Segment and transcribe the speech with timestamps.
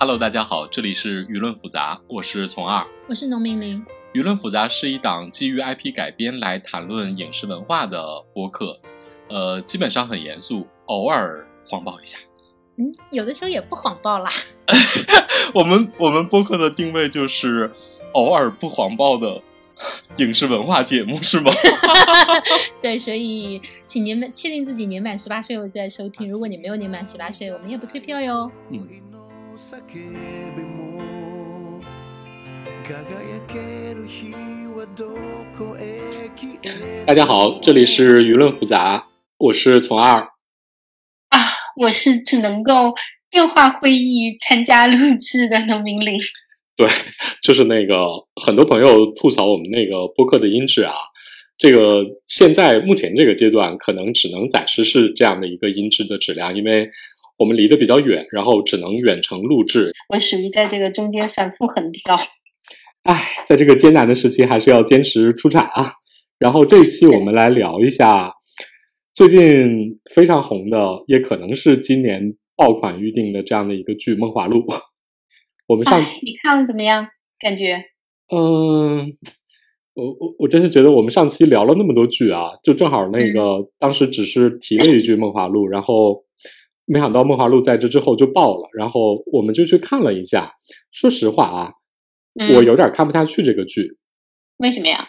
[0.00, 2.86] Hello，大家好，这里是舆论复杂，我是从二。
[3.08, 3.84] 我是农民林。
[4.14, 8.78] 舆论复杂是一档基于 IP 改编来谈论影视文化的播客，
[9.28, 12.16] 呃，基本上很严肃，偶尔谎报一下。
[12.76, 14.30] 嗯，有的时候也不谎报啦。
[15.52, 17.72] 我们我们播客的定位就是
[18.12, 19.42] 偶尔不谎报的
[20.18, 21.50] 影视文化节目，是吗？
[22.80, 26.30] 对，所以请年满确定自己年满十八岁后再收听。
[26.30, 28.48] 如果你没有年满十八岁，我们也不退票哟。
[28.70, 28.86] 嗯。
[37.04, 40.20] 大家好，这里是舆论复杂，我是从二
[41.28, 41.38] 啊，
[41.82, 42.94] 我是只能够
[43.30, 46.18] 电话会议参加录制的农民林。
[46.74, 46.88] 对，
[47.42, 48.06] 就是那个
[48.42, 50.94] 很多朋友吐槽我们那个播客的音质啊，
[51.58, 56.90] 这个现在目前这个阶段可能只能暂时是这样的一个音质的质量，因为。
[57.38, 59.92] 我们离得比较远，然后只能远程录制。
[60.12, 62.18] 我属于在这个中间反复横跳。
[63.04, 65.92] 唉，在这个艰难的时期，还是要坚持出产啊。
[66.36, 68.32] 然后这一期我们来聊一下
[69.14, 74.58] 最近非常红的，也可能是今年爆款预定的这样的一个剧《梦华录》。
[75.68, 77.06] 我们上你看了怎么样？
[77.38, 77.84] 感觉？
[78.34, 79.12] 嗯，
[79.94, 86.24] 我我我真是觉得我们上期聊了那么多剧啊，就正好那个当时只是提了一句《梦华录》，然后。
[86.88, 90.52] 没想到《梦华录》在这之后就爆了，然后我们就去看了一下。
[90.90, 91.72] 说实话啊，
[92.54, 93.96] 我有点看不下去这个剧。
[94.56, 95.06] 为什么呀？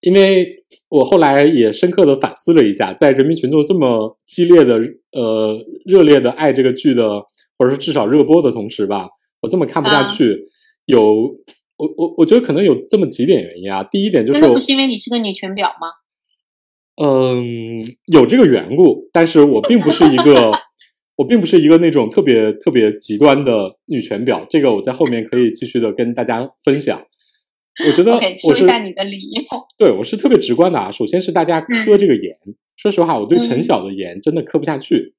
[0.00, 4.80] 因为我后来也深刻的反思了一下，在人民群众这么激烈的、
[5.12, 7.20] 呃热烈的爱这个剧的，
[7.56, 9.08] 或者说至少热播的同时吧，
[9.42, 10.48] 我这么看不下去，
[10.86, 11.36] 有
[11.76, 13.84] 我我我觉得可能有这么几点原因啊。
[13.84, 15.86] 第一点就是，不是因为你是个女权婊吗？
[16.96, 20.52] 嗯，有这个缘故，但是我并不是一个，
[21.16, 24.46] 我并不是一个那种特别特别极端的女权婊。
[24.50, 27.02] 这个我在后面可以继续的跟大家分享。
[27.86, 29.42] 我觉得，说一下你的理由。
[29.78, 30.90] 对，我是特别直观的啊。
[30.90, 32.36] 首先是大家磕这个颜，
[32.76, 35.14] 说实话，我对陈晓的颜真的磕不下去。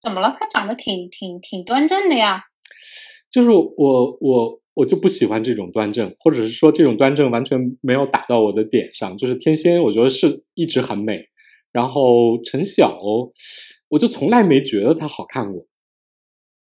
[0.00, 0.34] 怎么了？
[0.38, 2.44] 他长得挺挺挺端正的呀。
[3.30, 4.60] 就是我我。
[4.76, 9.16] 我就不喜欢这种端正，或者是说这种端正完全没有打到我的点上。
[9.16, 11.24] 就是天仙，我觉得是一直很美。
[11.72, 13.00] 然后陈晓，
[13.88, 15.66] 我就从来没觉得她好看过。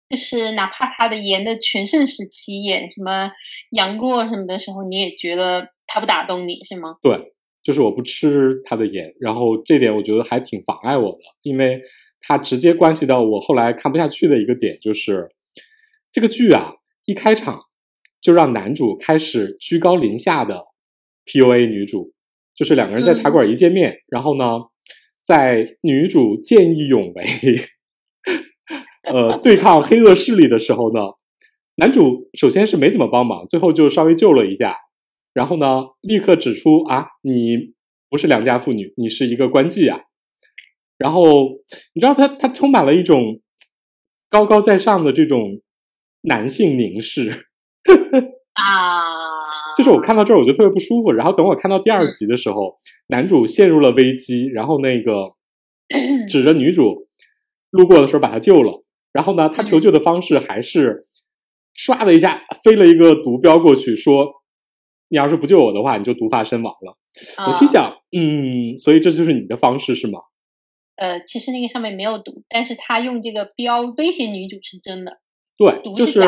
[0.08, 3.32] 就是哪怕她的颜的全盛时期，演什么
[3.72, 6.94] 杨过什么的时候，你也觉得她不打动你是吗？
[7.02, 7.32] 对，
[7.64, 9.12] 就是我不吃她的颜。
[9.18, 11.80] 然后这点我觉得还挺妨碍我的，因为
[12.20, 15.28] 它直接关系到我后来看不下去的一个点，就是
[16.12, 16.74] 这个剧啊，
[17.06, 17.60] 一开场。
[18.24, 20.64] 就让男主开始居高临下的
[21.26, 22.14] PUA 女主，
[22.54, 24.60] 就是两个人在茶馆一见面，然后呢，
[25.22, 27.26] 在女主见义勇为，
[29.02, 31.00] 呃，对抗黑恶势力的时候呢，
[31.74, 34.74] 男主首先是没怎么帮忙，最后就稍微救了一下，
[35.34, 37.74] 然后呢，立刻指出啊，你
[38.08, 40.00] 不是良家妇女，你是一个官妓啊，
[40.96, 41.58] 然后
[41.92, 43.42] 你知道他他充满了一种
[44.30, 45.60] 高高在上的这种
[46.22, 47.44] 男性凝视。
[48.54, 51.12] 啊，就是我看到这儿我就特别不舒服。
[51.12, 52.76] 然后等我看到第二集的时候，
[53.08, 55.32] 男主陷入了危机，然后那个
[56.28, 57.06] 指着女主
[57.70, 58.84] 路过的时候把她救了。
[59.12, 61.06] 然后呢，他求救的方式还是
[61.76, 64.28] 唰的一下飞了一个毒镖过去，说
[65.08, 66.98] ：“你要是不救我的话，你就毒发身亡了。”
[67.46, 70.18] 我心想，嗯，所以这就是你的方式是吗？
[70.96, 75.20] 呃，其实那个上面没有毒，但是他用这个标威胁女主是真的。
[75.56, 76.20] 对，就是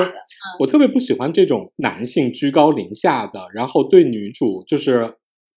[0.58, 5.16] 我特别不喜欢这种男性居高临下的，然后对女主就是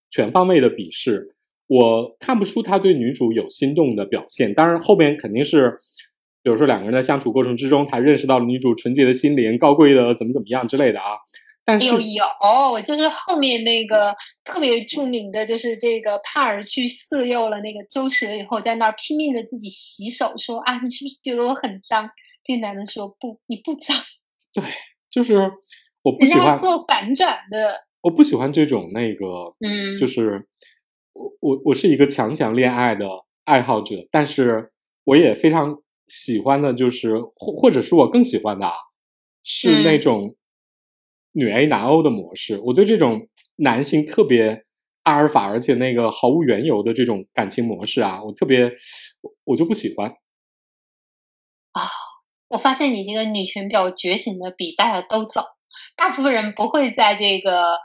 [0.09, 1.35] 全方位的鄙视。
[1.67, 4.55] 我看不出他对女主有心动的表现。
[4.55, 5.77] 当然，后面肯定是，
[6.41, 11.17] 比如说两个人在相处过程之中，他认识到了女主纯洁的心灵、高贵的怎么怎么样之类的啊。
[11.63, 22.09] 但是有有，就是后面那个特别著名的，就是这个帕尔去色诱了那个周蛇以后，在那儿拼命的自己洗手，说啊，你是不是觉得我很脏？
[22.49, 23.95] 这男的说：“不，你不脏。
[24.51, 24.63] ”对，
[25.07, 25.35] 就是
[26.01, 27.85] 我不喜欢做反转的。
[28.01, 30.47] 我不喜欢这种那个，嗯，就是
[31.13, 33.05] 我我我是一个强强恋爱的
[33.45, 34.71] 爱好者，但是
[35.03, 38.73] 我也非常喜欢的，就是或或者是我更喜欢的啊，
[39.43, 40.35] 是那种
[41.33, 42.59] 女 A 男 O 的模式。
[42.63, 44.65] 我对这种男性特别
[45.03, 48.71] 阿尔法，而且那个毫无缘由的这种感情模式啊，我特别
[49.43, 50.09] 我就不喜欢
[51.73, 52.08] 啊。
[52.49, 55.45] 我发现你这个女权婊觉醒的比大家都早，
[55.95, 57.77] 大部分人不会在这个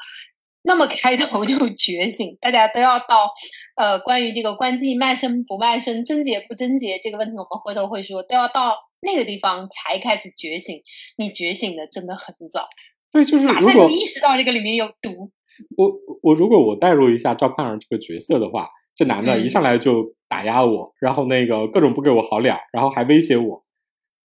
[0.62, 3.30] 那么开头就觉醒，大家都要到
[3.76, 10.80] 呃关于这个关机卖身不卖身、贞洁不贞洁这个问题，我们回头会说，都要到那个地方才开始觉醒。
[11.18, 12.66] 你觉醒的真的很早，
[13.12, 15.30] 对，就是马上就意识到这个里面有毒。
[15.76, 23.63] 我我如果我代入一下赵盼儿这个角色的话，这男的一上来就打压我，然后那个各种不给我好脸，然后还威胁我。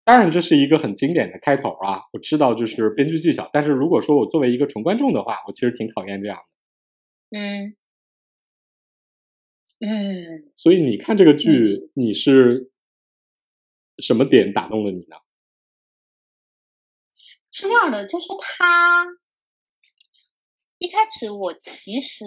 [0.08, 2.00] 当然，这是一个很经典的开头啊！
[2.14, 6.38] 我知道就是编剧技巧，但是如果说我作为一个纯观众的话，我其实挺讨厌这样
[7.30, 7.38] 的。
[7.38, 7.76] 嗯
[9.80, 10.50] 嗯。
[10.56, 12.70] 所以你看这个剧，你是
[13.98, 15.16] 什么点打动了你呢？
[17.52, 19.04] 是这样的，就是他
[20.78, 22.24] 一开始我其实，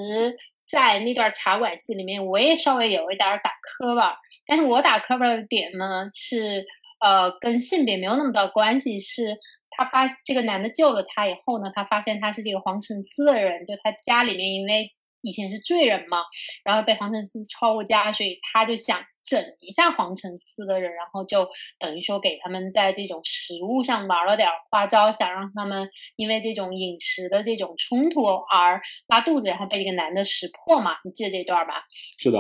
[0.70, 6.64] 在那段茶馆戏里面，我也稍微有一点打磕巴，但是我打磕巴的点呢是。
[7.02, 9.38] 呃，跟性别没有那么大关系，是
[9.72, 16.20] 他发这个男的救了他以后呢，他发现他是这个黄承思的人，就他家里面因为以前是罪人嘛，
[16.64, 21.50] 然后被黄承思抄过家，所以他就想整一下黄承思的人，然后就
[21.80, 31.84] 等于说给他们在这种食物上玩了点花招，想让他们因为这种饮食的这种冲突而拉肚子，然后被这个男的识破嘛，你记得这段吧？
[32.18, 32.40] 是的。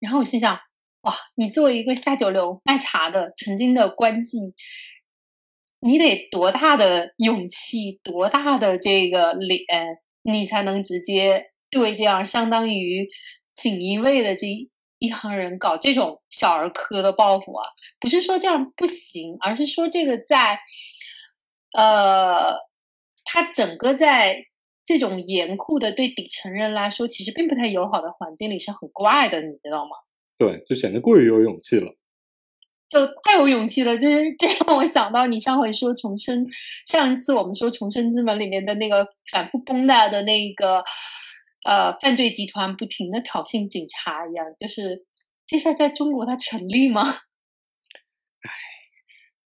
[0.00, 0.58] 然后我心想。
[1.02, 4.52] 哇，你作为一个下九流卖茶的曾经的官妓，
[5.80, 9.64] 你得多大的勇气，多大的这个脸，
[10.22, 13.08] 你才能直接对这样相当于
[13.54, 14.46] 锦衣卫的这
[14.98, 17.66] 一行人搞这种小儿科的报复啊？
[17.98, 20.58] 不是说这样不行，而是说这个在，
[21.72, 22.56] 呃，
[23.24, 24.44] 他整个在
[24.84, 29.96] 这种严酷的对底层人来说，其实并不太友好的环境里是很怪的，你知道吗？
[30.40, 31.94] 对，就显得过于有勇气了，
[32.88, 33.98] 就太有勇气了。
[33.98, 36.46] 就是这让我想到你上回说重生，
[36.86, 40.82] 上一次我们说《重生之门》里面的那个反复崩的的那个
[41.66, 44.46] 呃犯罪集团，不停的挑衅警察一样。
[44.58, 45.04] 就是
[45.46, 47.02] 这事儿在中国它成立吗？
[47.02, 48.50] 哎，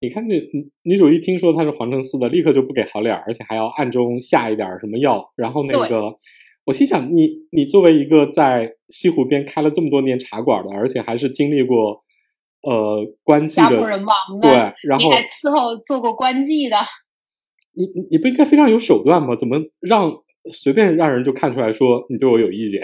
[0.00, 0.40] 你看那
[0.84, 6.18] 女主一听说他是黄承思的，立刻就不给好脸，而且还要暗中下一点什么药，然后那个。
[6.68, 12.04] 我心想，你你作为一个在西湖边开了这么多年茶馆的，而且还是经历过
[12.60, 14.50] 呃官妓的，家破人亡的，对，
[14.86, 16.76] 然后还伺候做过官妓的，
[17.72, 19.34] 你你你不应该非常有手段吗？
[19.34, 20.12] 怎么让
[20.52, 22.82] 随便让人就看出来说你对我有意见？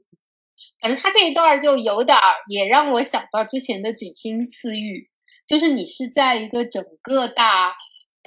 [0.78, 5.08] 反正他这一段就有点儿，也让我想到之前的景星私欲，
[5.46, 7.72] 就是你是在一个整个大。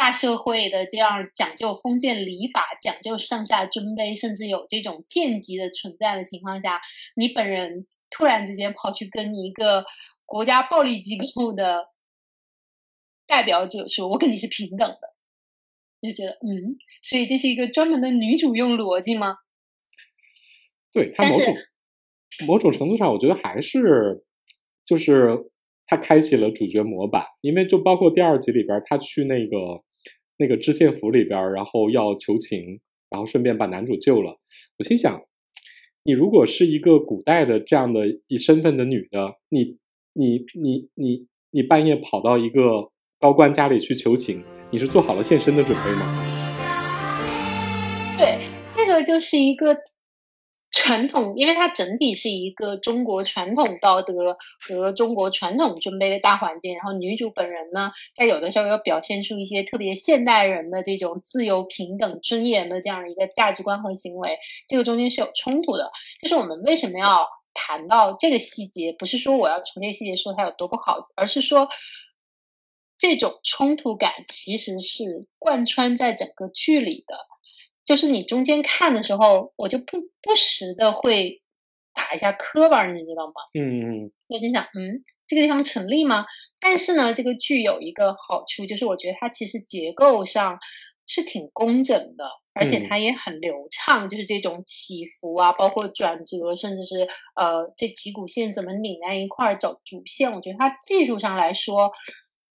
[0.02, 6.82] 大社会的这样讲究封建礼法，讲究上下尊卑，甚至有这种贱籍的存在的情况下，
[7.16, 9.86] 你本人突然之间跑去跟一个
[10.26, 11.86] 国家暴力机构的
[13.28, 14.98] 代表者说：“我跟你是平等的。”
[16.02, 19.36] 就觉得，嗯，所以这是一个专门的女主用逻辑吗？
[20.92, 21.56] 对，他某种
[22.48, 24.26] 某种程度上，我觉得还是
[24.84, 25.52] 就是。
[25.88, 29.84] 他开启了主角模板，因为就包括第二集里边，他去那个
[30.38, 32.80] 那个知县府里边，然后要求情，
[33.10, 34.40] 然后顺便把男主救了。
[34.78, 35.22] 我心想，
[36.04, 39.78] 你如果是一个古代的这样的一身份的女的，你
[40.14, 46.06] 你你你你半夜跑到一个高官家里去求情，你是做好了献身的准备吗？
[48.18, 48.40] 对，
[48.72, 49.78] 这个就是一个。
[50.72, 65.92] 传统，因为它整体是一个中国传统道德和中国传统尊卑的大环境，然后女主本人呢，在有的时候又表现出一些特别现代人的这种自由、平等、尊严的这样的一个价值观和行为，这个中间是有冲突的。
[66.22, 68.96] 就是我们为什么要谈到这个细节？
[68.98, 71.68] 不是说我要从这个细节说它有多不好，而是说
[72.98, 77.31] 这种冲突感其实是贯穿在整个剧里的。
[77.86, 81.42] 就是你中间看的时候，我就不不时的会
[81.94, 83.34] 打一下磕巴，你知道吗？
[83.54, 84.12] 嗯嗯。
[84.30, 86.26] 我心想，嗯，这个地方成立吗？
[86.60, 90.58] 但是呢，这个剧有一个好处，就是我觉得它其实结构上
[91.08, 101.92] 是挺工整的，而且它也很流畅，就是这种起伏啊，包括转折，甚至是呃这几股线怎么拧在一块儿走主线，我觉得它技术上来说，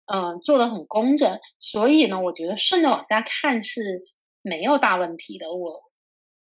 [0.06, 1.38] 嗯，做的很工整。
[1.58, 4.04] 所以呢，我觉得顺着往下看是。
[4.48, 5.82] 没有大问题的，我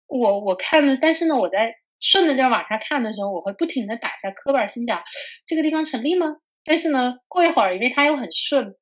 [0.07, 5.03] 我我看了，但是呢，我在顺着这往下看的时候，我会不停的打下磕巴，心想
[5.45, 6.37] 这个地方成立吗？
[6.65, 8.77] 但是呢，过一会儿，因为它又很顺，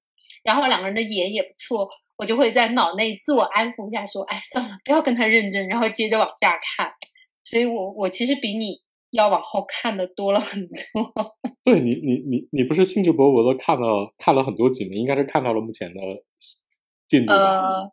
[0.44, 1.88] 然后两个人的眼也不错，
[2.18, 6.92] 我就会在脑内自我安抚一下，说，哎，算了，不要跟他认真，然后接着往下看。
[7.44, 10.76] 所以我我其实比你要往后看的多了很多。
[11.64, 14.94] 对你，你你你不是兴致勃勃的看了看了很多集吗？
[14.94, 16.00] 应该是看到了目前的
[17.08, 17.90] 进度吧？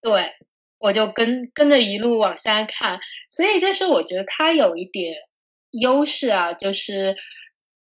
[0.00, 0.30] 对，
[0.78, 2.98] 我就跟跟着一路往下看，
[3.30, 5.14] 所以就是我觉得它有一点
[5.70, 7.16] 优势啊，就是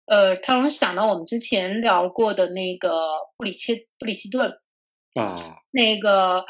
[0.05, 2.91] 呃，他让我想到我们之前聊过的那个
[3.37, 4.51] 布里切布里奇顿
[5.15, 6.45] 啊，那个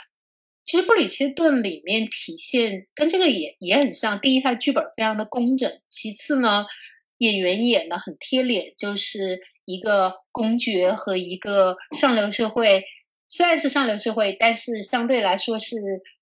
[0.64, 4.20] 其实布里切顿里面体现跟这个也也很像。
[4.20, 6.66] 第一，它的剧本非常的工整；其次呢，
[7.20, 12.84] 演员演的很贴脸，就是一个公爵和一个上流社会。
[13.28, 15.76] 虽然是上流社会，但是相对来说是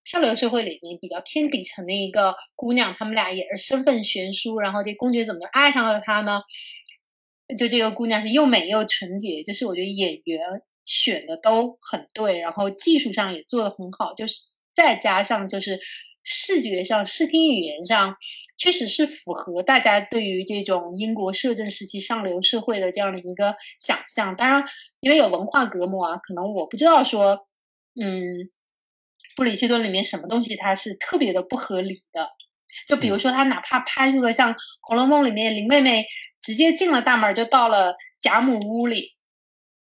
[0.03, 2.95] 上流社会里面比较偏底层的一个姑娘。
[2.97, 6.41] 他们俩也是身份悬殊，然后这公爵怎么就爱上了她呢？
[7.57, 10.39] 就这个姑娘是又美又纯洁，就是我觉得演员
[10.85, 14.35] 选的都很对，然后技术上也做的很好，就是
[14.73, 15.79] 再加上就是
[16.23, 18.15] 视觉上、视听语言上，
[18.57, 24.35] 确实是符合大家对于这种英国摄政时期上流社会的这样的一个想象。
[24.35, 24.63] 当然，
[24.99, 27.47] 因为有文化隔膜啊，可能我不知道说，
[28.01, 28.49] 嗯，
[29.35, 32.29] 布里切顿里面什么东西它是特别的不合理的。
[32.87, 34.51] 就比如说，他哪怕拍出了像
[34.81, 36.07] 《红楼梦》里面林妹妹
[36.41, 39.11] 直接进了大门就到了贾母屋里，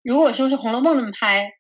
[0.01, 1.53] 如果说是《红楼梦》那么拍，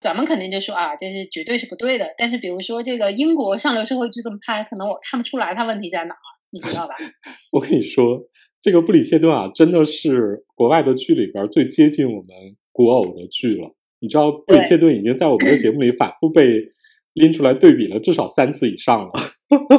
[0.00, 2.14] 咱们肯定就说啊，这是绝对是不对的。
[2.16, 6.18] 但是比如说这个英国上流社会就这么拍，可能我看不出来它问题在哪儿，
[6.50, 6.94] 你知道吧？
[7.52, 8.18] 我跟你说，
[8.62, 12.28] 这个布里切顿啊，真的是国外的剧里边最接近我们
[12.72, 13.76] 古偶的剧了。
[14.00, 16.72] 你知道，布里切顿已经在我们的节目里反复被
[17.12, 19.12] 拎出来对比了至少三次以上了。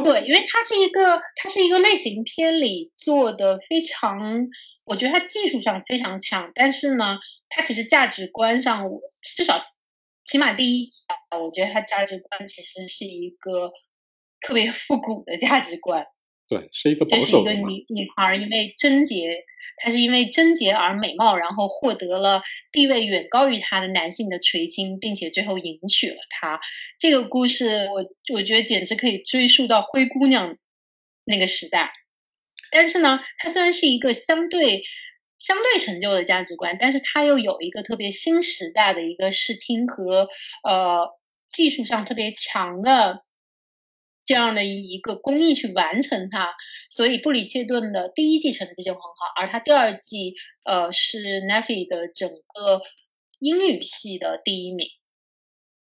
[0.03, 4.47] 对， 因为它是一个，它是一个类型片里做的非常，
[4.85, 7.17] 我觉得它技术上非常强，但是呢，
[7.49, 8.85] 它其实价值观上，
[9.35, 9.59] 至少
[10.31, 13.69] 起码第一集啊，我觉得它价值观其实是一个
[14.39, 16.05] 特别复古的价值观。
[16.47, 19.43] 对，是一个这是一个女女孩，因为贞洁，
[19.75, 26.57] 她是因为贞洁而美貌，然后获得了地位远高于她的男性的垂青，并且最后迎娶了他。
[26.97, 30.57] 这个故事，我我觉得简直可以追溯到灰姑娘
[31.25, 31.91] 那个时代。
[32.71, 34.81] 但是呢，它虽然是一个相对
[35.41, 40.27] 相对陈旧的价值观，但是它又有一个特别新时代的一个视听和
[40.63, 41.07] 呃
[41.47, 43.23] 技术上特别强的。
[44.23, 46.53] 这样的一个工艺去完成它，
[46.89, 52.81] 所以布里切顿的第一季成绩就很好，而他第二季，呃，是 Neffy 的整个
[53.39, 54.87] 英语系的第一名，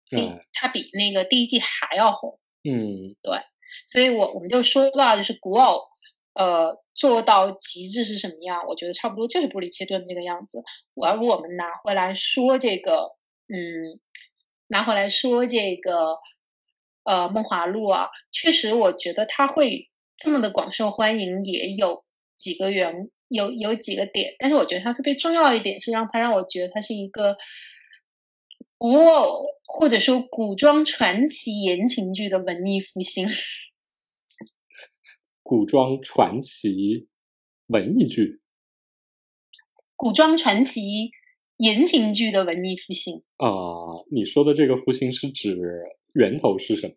[0.10, 2.40] 对他比那个第一季还要红。
[2.64, 3.38] 嗯，对，
[3.86, 5.84] 所以我我们就说到就是古偶，
[6.34, 8.62] 呃，做到极致是什么样？
[8.68, 10.62] 我觉得差不多就是布里切顿这个样子。
[11.04, 13.12] 而我们拿回来说这个，
[13.48, 14.00] 嗯，
[14.68, 16.18] 拿回来说这个。
[17.04, 22.06] 呃，梦华录啊，确实，我觉得它会这么的广受欢迎，也有
[22.38, 27.36] 几个原有有几个点，但是我觉得它特别重要一点是让它让我觉得它是一个
[28.78, 33.28] 古偶或者说古装传奇言情剧的文艺复兴。
[35.52, 37.10] 古装传奇
[37.68, 38.40] 文艺剧，
[39.98, 41.12] 古装传奇
[41.58, 43.50] 言情剧的文艺复兴啊！
[44.10, 45.58] 你说的这个复兴是指？
[46.14, 46.94] 源头是什么？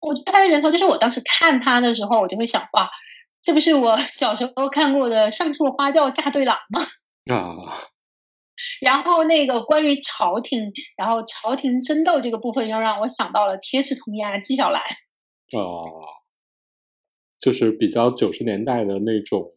[0.00, 2.90] 我它的源头就是我当时看它的时候，我就会想，哇，
[3.42, 6.82] 这不是我小时候看过的《上错花轿嫁对郎》吗？
[7.36, 7.92] 啊！
[8.80, 14.82] 然后那个关于朝廷，然后朝廷争斗这个部分，又让我想到了《铁齿铜牙纪晓岚》。
[15.58, 16.00] 哦，
[17.42, 19.52] 就是比较九十年代的那种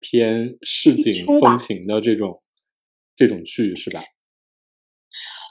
[0.00, 2.42] 偏市井风情的这种
[3.14, 4.02] 这种剧，是吧？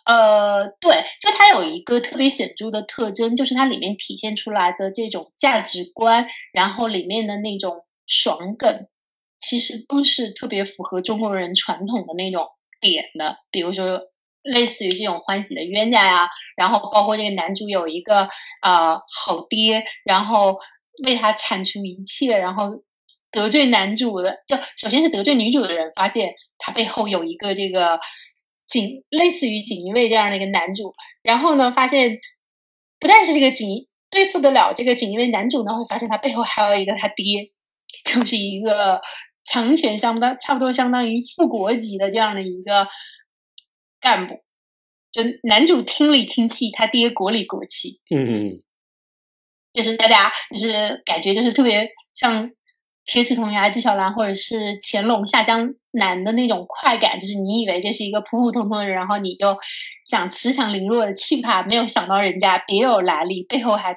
[0.05, 8.87] 呃，对，就它有一个特别显著的特征，就是它里面体现出来的这种价值观，然后里面的那种爽梗，
[9.39, 12.47] 其实都是特别符合中国人传统的那种
[12.81, 13.37] 点的。
[13.49, 13.99] 比如说，
[14.43, 18.29] 类似于这种欢喜的冤家呀，然后包括这个男主有一个
[18.61, 20.59] 呃好爹，然后
[21.03, 22.83] 为他铲除一切，然后
[23.31, 27.99] 得罪男主的，就首先是得罪女主的人，发现他背后有一个这个。
[28.67, 32.17] 锦类似于锦衣卫这样的一个男主，然后呢，发现
[32.99, 37.51] 不但是这个锦对付得了这个锦衣卫男主呢，会发现他背后还有一个他爹，
[38.03, 38.99] 就是一个
[39.43, 42.87] 强权相当差不多相当于副国级的这样的一个
[44.01, 44.43] 干部。
[45.11, 48.01] 就男主听里听气，他爹国里国气。
[48.09, 48.63] 嗯嗯，
[49.75, 52.49] 就是大家就是感觉就是特别像。
[53.07, 59.55] 铁齿铜牙纪晓岚，或者是乾隆下江南的那种快感，就是你以为这是一个普普通通的人，然后你就
[60.03, 63.95] 想持强凌弱的气派，没有想到人家别有来历，背后还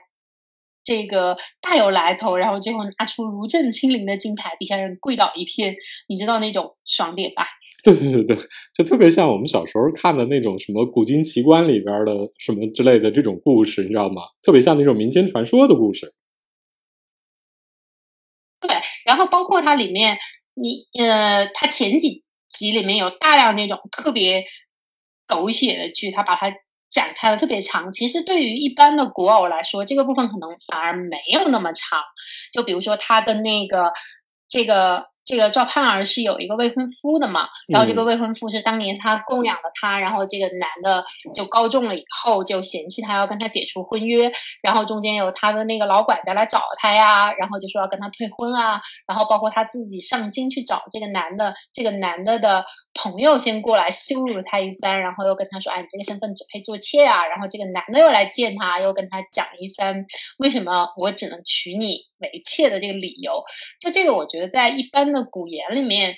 [0.84, 5.74] 这个大有来头，然后最后拿出如朕亲临的金牌，底下人跪倒一片，
[6.06, 7.46] 你知道那种爽点吧？
[7.94, 8.36] 对对对，
[8.74, 14.22] 就特别像我们小时候看的那种什么古今奇观里边的什么之类的这种故事，你知道吗？
[14.42, 16.12] 特别像那种民间传说的故事。
[18.60, 18.76] 对，
[19.06, 20.18] 然后包括它里面，
[20.54, 24.44] 你呃，它前几集里面有大量那种特别
[25.26, 26.50] 狗血的剧，它把它
[26.90, 27.92] 展开的特别长。
[27.92, 32.00] 其实对于一般的古偶来说，这个部分可能反而没有那么长。
[32.52, 33.92] 就比如说他的那个
[34.48, 35.06] 这个。
[35.28, 41.04] 这个赵盼儿是有一个未婚夫的嘛，然后这个未婚夫是当年他供养了他，然后这个男的
[41.34, 44.32] 就高中了以后就嫌弃他，要跟他解除婚约，
[44.62, 60.06] 然后中间有他的那个老管家来找他呀，然后就说要跟他退婚啊，然后包括他自己上京去找这个男的，这个男的的朋友先过来羞辱他一番，然后又跟他说，哎，你这个身份只配做妾啊，然后这个男的又来见他，又跟他讲一番
[60.38, 62.08] 为什么我只能娶你。
[62.20, 63.42] 为妾的这个理由，
[63.80, 66.14] 就这个，我觉得在一般的古言里面，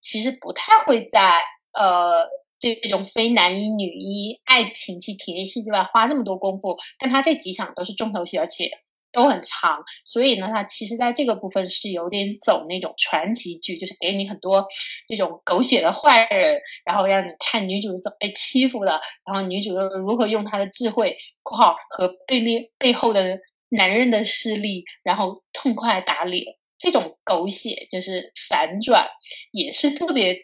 [0.00, 1.40] 其实不太会在
[1.72, 2.26] 呃
[2.58, 6.76] 这种非男一女一爱情戏、体验戏之外花那么多功夫。
[6.98, 8.70] 但他这几场都是重头戏，而且
[9.12, 14.66] 都很长，所以呢，他其实在这个部分是有点走那种传奇剧，就是给你很多
[15.06, 23.38] 这种狗血的坏人，然后让你看女主怎么被欺负的，然后女主又如何用她的智慧（括号和背面背后的）。
[23.70, 26.44] 男人的势力，然后痛快打脸，
[26.78, 29.08] 这种狗血就是反转，
[29.50, 30.36] 也是特别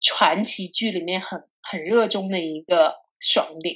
[0.00, 3.74] 传奇剧里面很很热衷的一个爽点。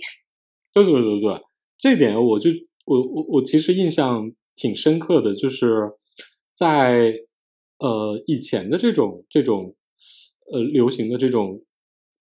[0.74, 1.40] 对对对对，
[1.78, 2.50] 这点我就
[2.84, 5.92] 我我我其实印象挺深刻的，就是
[6.54, 7.14] 在
[7.78, 9.74] 呃以前的这种这种
[10.52, 11.64] 呃流行的这种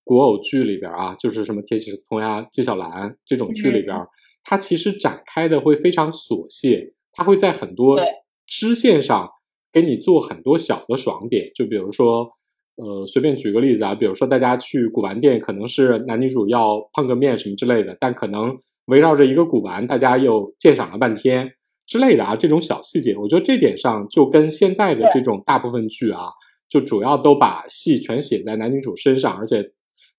[0.04, 3.98] 古偶剧里边啊，就是什么《铁齿铜牙纪晓岚》这种剧里边。
[4.44, 8.00] 它其实展开的会非常琐屑，它会在很多
[8.48, 9.30] 支线上
[9.72, 11.52] 给你做很多小的爽点。
[11.56, 12.32] 就比如说，
[12.76, 21.52] 呃，随便举个例子啊，比如说大家去古玩店，可能是男女主要碰个面什么之类的，但可能围绕着一个古玩，大家又鉴赏了半天
[21.86, 26.30] 之类的啊，这种小细节，我觉得这点上就跟现在的这种大部分剧啊，
[26.68, 29.72] 就主要都把戏全写在男女主身上，而且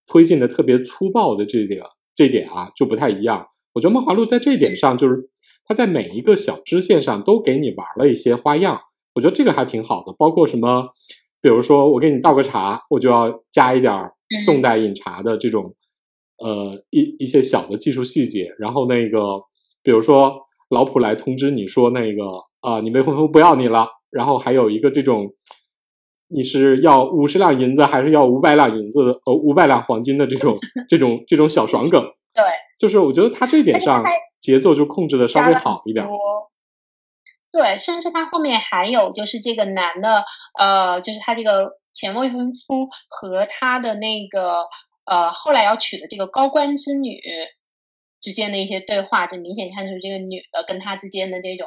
[0.07, 3.47] 推进的特别粗暴的这个这点啊，就不太一样。
[3.75, 5.31] 我觉得《梦华录》在这一点上，就是
[5.65, 8.81] 它在每一个小支线上都给你玩了一些花样，
[9.15, 10.15] 我觉得这个还挺好的。
[10.19, 10.89] 包括什么，
[11.41, 14.11] 比如说我给你倒个茶，我就要加一点
[14.45, 15.75] 宋代饮茶的这种，
[16.39, 18.55] 呃，一一些小的技术细节。
[18.59, 19.43] 然后那个，
[19.83, 20.35] 比如说
[20.69, 22.25] 老普来通知你说那个
[22.61, 23.89] 啊，你未婚夫不要你了。
[24.11, 25.33] 然后还有一个这种，
[26.29, 29.21] 你是要五十两银子还是要五百两银子的？
[29.25, 30.59] 呃，五百两黄金的这种
[30.89, 32.05] 这种这种小爽梗。
[32.79, 32.89] 对。
[32.89, 34.05] 就是我觉得他这点上
[34.41, 36.07] 节奏就控制的稍微好一点。
[37.53, 40.25] 对，甚至他后面还有就是这个男的，
[40.59, 44.65] 呃，就是他这个前未婚夫和他的那个
[45.05, 47.21] 呃后来要娶的这个高官之女
[48.23, 51.67] 之间的一些对话，就明显看出这个女的跟他之间的这种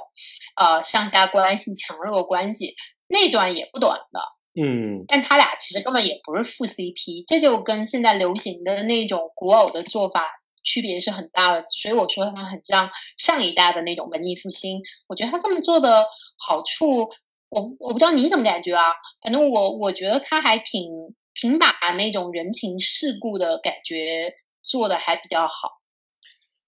[0.55, 2.73] 呃上下关系、强弱关系，
[3.07, 4.19] 那段也不短的。
[4.59, 10.25] 嗯，但他俩其实根本也不是副 CP，这就跟现在流行的那种古偶的做法。
[10.65, 14.81] 区别是很大的，所以我说它很像上一代的那种文艺复兴。
[15.07, 16.03] 我觉得他这么做的
[16.37, 17.07] 好处，
[17.49, 18.81] 我我不知道你怎么感觉啊？
[19.23, 20.89] 反正我我觉得他还挺
[21.33, 25.69] 挺把那种人情世故的感觉做的还比较好。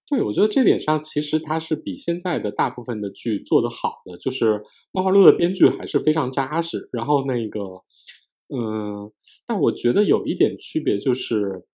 [0.07, 4.59] 对，我觉得这点上其实他是比现在的大部分的剧做的好的，就是
[4.91, 6.87] 《梦华录》的编剧还是非常扎实。
[6.93, 7.59] 然后那个，
[8.55, 9.11] 嗯，
[9.47, 11.65] 但我觉得有一点区别就是。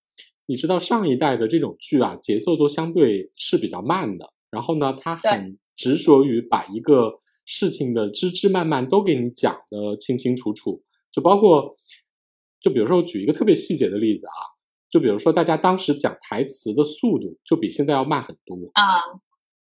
[0.46, 4.32] 你知道上一代的这种剧啊，节奏都相对是比较慢的。
[4.50, 10.84] 然后呢，他很执着于把一个事情的枝枝蔓蔓都给你讲的清清楚楚。
[11.10, 11.74] 就包括，
[12.60, 14.38] 就比如说我举一个特别细节的例子啊，
[14.90, 18.84] 就比如说大家当时讲台词的速度就比现在要慢很多啊。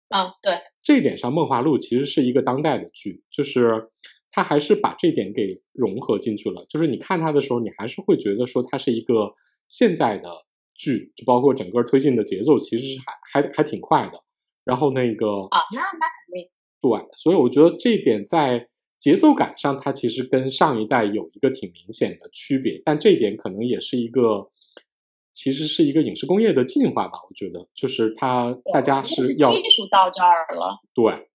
[0.09, 3.89] 嗯，对，这一点上，《梦华录》其实是一个当代的剧，就是
[4.31, 6.65] 它还是把这点给融合进去了。
[6.69, 9.35] 就是你看它的时候，你还是会觉得说它是一个
[9.69, 10.46] 现在的。
[10.77, 12.99] 剧就包括整个推进的节奏，其实是
[13.33, 14.23] 还还还挺快的。
[14.65, 16.49] 然后那个啊，那那肯定
[16.81, 22.83] 对，所以我觉得这一点在节奏感上，它其实跟上一代有一个挺明显的区别。
[22.85, 24.49] 但这一点可能也是一个，
[25.33, 27.19] 其实是一个影视工业的进化吧。
[27.29, 31.29] 我觉得，就是它大家是要技术到这儿了，对。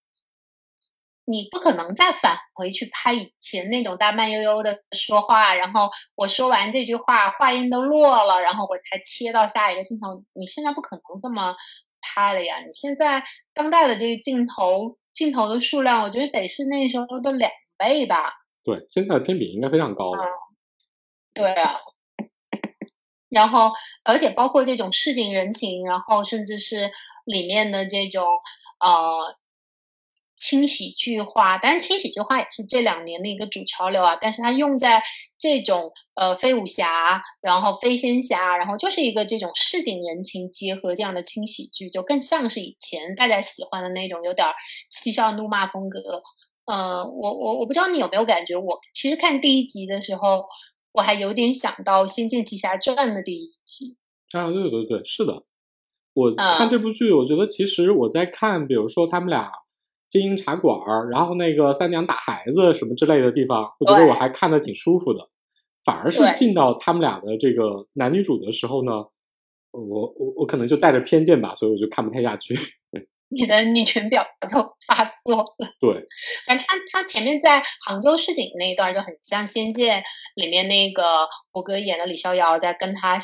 [1.26, 10.24] 你不可能再返回去拍以前那种大慢悠悠的说话，然后我说完这句话，话音都落了，然后我才切到下一个镜头。
[10.34, 11.56] 你现在不可能这么
[12.02, 12.56] 拍了呀！
[12.66, 18.34] 你现在当代的这个镜头，镜头的数量，我觉得得是那时候的两倍吧。
[18.64, 20.26] 对，现在的偏比应该非常高了。
[21.34, 21.78] 对啊，
[23.30, 23.72] 然后
[24.04, 26.92] 而且包括这种市井人情，然后甚至是
[27.26, 28.26] 里面的这种
[28.80, 29.38] 呃。
[30.42, 34.18] 轻喜剧化，当然轻喜剧化也是这两年的一个主潮流啊。
[34.20, 35.04] 但是它用在
[35.38, 44.48] 这种呃飞武侠，然后飞仙侠，然后就是一个这种市井人情结合这样的轻喜剧，就更像是以前大家喜欢的那种有点
[44.90, 46.24] 嬉笑怒骂风格。
[46.66, 50.44] 呃，我我我不知道你有没有感觉，我其实看第一集的时候，
[50.94, 53.96] 我还有点想到《仙剑奇侠传》的第一集。
[54.32, 55.44] 啊，对对对，是的。
[56.14, 59.52] 我看这部剧，我觉得其实我在看，比如说他们俩
[60.12, 65.30] 经营茶馆儿，然后那个三娘打孩子什么之类的地方，我觉得我还看的挺舒服的。
[65.84, 68.92] 反而是进到他们俩的这个男女主的时候呢，
[69.72, 72.56] 我我我可能就带着偏见吧，所以我就看不太下去。
[73.34, 75.70] 你的女权表就发作了。
[75.80, 76.06] 对，
[76.46, 80.00] 反正他他前面在杭州市井那一段就很像《仙剑》
[80.36, 81.04] 里面那个
[81.52, 83.18] 胡歌演的李逍遥在跟他。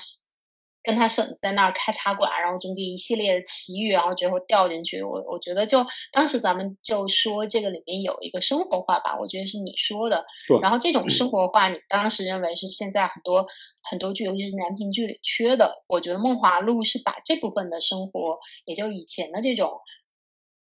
[0.88, 5.04] 跟他婶子在那儿开茶馆，然后中间一系列的奇遇，然后最后掉进去。
[5.04, 10.24] 我我觉得就当时咱们就说这个里面有一个生活化吧，我觉得是你说的。
[10.62, 13.46] 然后这种生活化，你当时认为是现在很多
[13.82, 15.84] 很多剧，尤其是男频剧里缺的。
[15.90, 19.82] 我觉得《梦华录》是把这部分的生活，也就以前的这种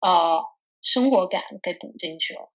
[0.00, 0.42] 呃
[0.83, 2.50] 生活感给补进去了。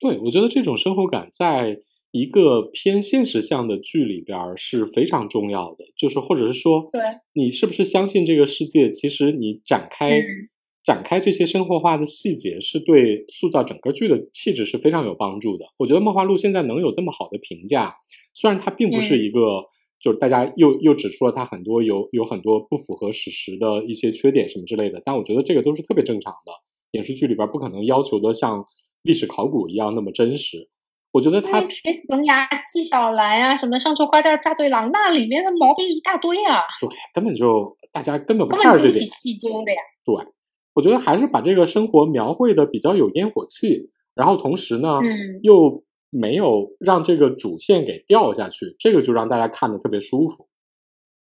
[0.00, 1.78] 对，我觉得这种生活感在。
[2.14, 8.88] 一个偏现实向的剧里边是非常重要的，就是或者是说，对你是不是相信这个世界？
[8.92, 10.22] 其实你展开
[10.84, 15.64] 展开这些生活化的细节，是对塑造整个剧的气质是非常有帮助的。
[15.76, 17.96] 我觉得《梦华录》现在能有这么好的评价，
[18.32, 19.64] 虽然它并不是一个，
[20.00, 26.52] 就是大家又又指出了它很多有有很多不符合史实的一些缺点什么之类的，但我觉得这个都是特别正常的。
[26.92, 28.66] 影视剧里边不可能要求的像
[29.02, 30.68] 历史考古一样那么真实。
[31.14, 36.60] 我觉得他《铁齿铜牙》纪晓岚啊，什么上错花轿嫁对郎，那里面的毛病一大堆啊。
[36.80, 38.92] 对，根本就大家根本不看这点。
[38.92, 39.78] 戏精的呀。
[40.04, 40.12] 对，
[40.74, 44.98] 我觉得还是把这个生活描绘的比较有烟火气，然后同时呢，
[45.44, 50.48] 又没有让这个主线给掉下去，这个就让大家看的特别舒服。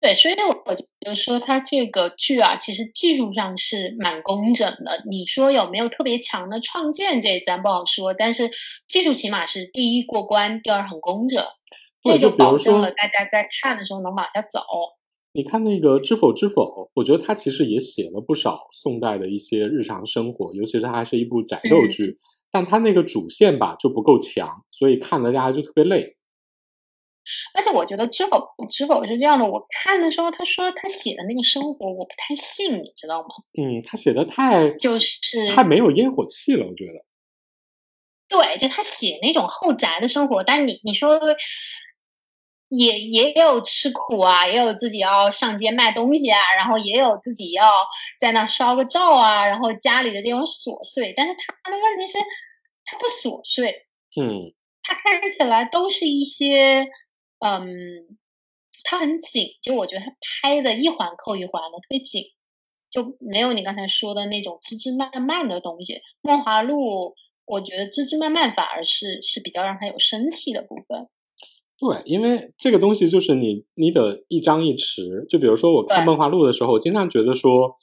[0.02, 5.00] 对，所以我就说他这个剧啊，其实技术上是蛮工整的。
[5.08, 8.12] 你说有没有特别强的创建，这咱不好说。
[8.12, 8.50] 但是
[8.88, 11.44] 技术起码是第一过关，第二很工整，
[12.02, 14.60] 这就保证了大家在看的时候能往下走。
[15.34, 16.62] 你看那个《知否知否》，
[16.94, 22.18] 我觉得他其实也写了不少宋代的一些日常生活，尤其是它还是一部宅斗剧，
[22.50, 26.16] 但它那个主线吧就不够强，所以看大家就特别累。
[27.54, 33.28] 而且我觉得知否知否是这样的，我看的时候他说他写的那个生活我不太信，你知道吗？
[33.56, 35.18] 嗯，他写的太就是
[35.54, 37.04] 太没有烟火气了，我觉得。
[38.28, 41.20] 对，就他写那种后宅的生活，但你你说
[42.70, 47.70] 也也有吃苦啊，也有自己要上街卖东西啊，然后也有自己要
[48.18, 52.18] 在那烧个灶啊，然后家里的这种琐碎，但是他的问题是
[52.84, 53.86] 他不琐碎，
[54.20, 56.88] 嗯，他看起来都是一些。
[57.44, 57.66] 嗯，
[58.84, 62.22] 它很紧，就我觉得它拍的一环扣一环的，特别紧，
[62.88, 66.00] 就没有你刚才说的那种枝枝蔓蔓的东西。
[66.20, 71.08] 梦华录，我觉得枝枝蔓蔓反而是是比较让它有生气的部分。
[71.78, 75.26] 对，因为这个东西就是你你得一张一弛。
[75.26, 77.74] 就比如说我看梦华录的时候，我经常觉得说，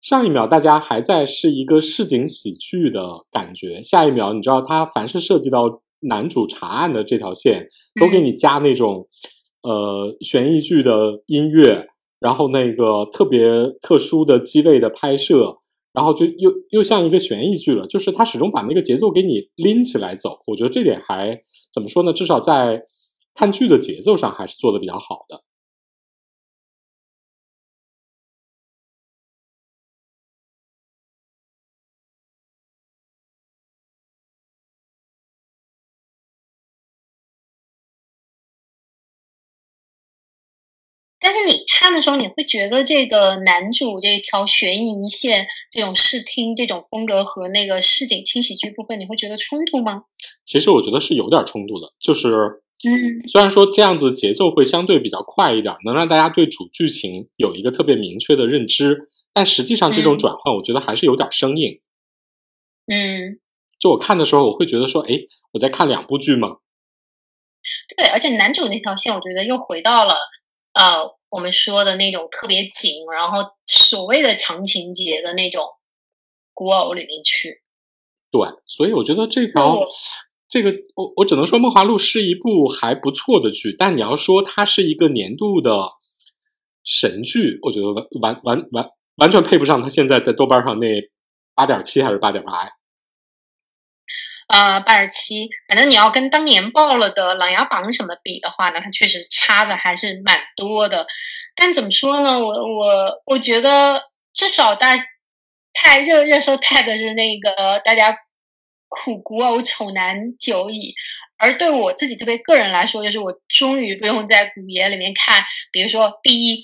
[0.00, 5.82] 上一秒大家还在是一个市井喜剧的感觉，下一秒你知道，它凡是涉及到。
[6.00, 7.68] 男主查案的这条线
[8.00, 9.08] 都给你加那种
[9.62, 15.58] 呃悬疑剧的音乐，然后那个特别特殊的机位的拍摄，
[15.92, 17.86] 然后就又又像一个悬疑剧了。
[17.86, 22.12] 就是他始终把那个节奏给你拎起来走，我觉得这点还怎么说呢？
[22.12, 22.82] 至少在
[23.34, 25.42] 看剧的节奏上还是做的比较好的。
[41.80, 50.04] 看的时候，你会觉得这个男主这条悬疑线、这种视听这种风格和那个市井轻喜剧部分，你会觉得冲突吗？
[50.44, 61.80] 其实我觉得是有点冲突的，就是，嗯，虽然说这样子节奏会相对比较快一点，能让大家对主剧情有一个特别明确的认知，但实际上这种转换，我觉得还是有点生硬。
[62.88, 63.40] 嗯，
[63.80, 65.18] 就我看的时候，我会觉得说，哎，
[65.52, 66.58] 我在看两部剧吗？
[67.96, 70.16] 对，而且男主那条线，我觉得又回到了。
[70.72, 75.64] 呃，我们说的那种特别紧，然后所谓的强情节的那种
[76.52, 77.62] 古偶里面去。
[78.30, 79.78] 对，所以我觉得这条
[80.48, 85.90] 这个，我我只能说《梦华录》是一部还不错的剧，但你要说它是一个年度的
[86.84, 90.86] 神剧，我觉得完完完完完全配不上它现在在豆瓣上那
[91.54, 92.68] 八点七还是八点八。
[94.52, 101.06] 呃八十七，反正你要跟当年爆了的《琅琊榜》什么比的话呢，它确实差的还是蛮多的。
[101.54, 102.38] 但怎么说呢？
[102.38, 104.02] 我我我觉得
[104.34, 104.96] 至少大
[105.72, 108.16] 太热热搜 tag 是那个大家
[108.88, 110.92] 苦古偶丑男久矣，
[111.38, 116.60] 而对我自己特别个人来说，就是我终于不用在古爷里面看，比如说第一，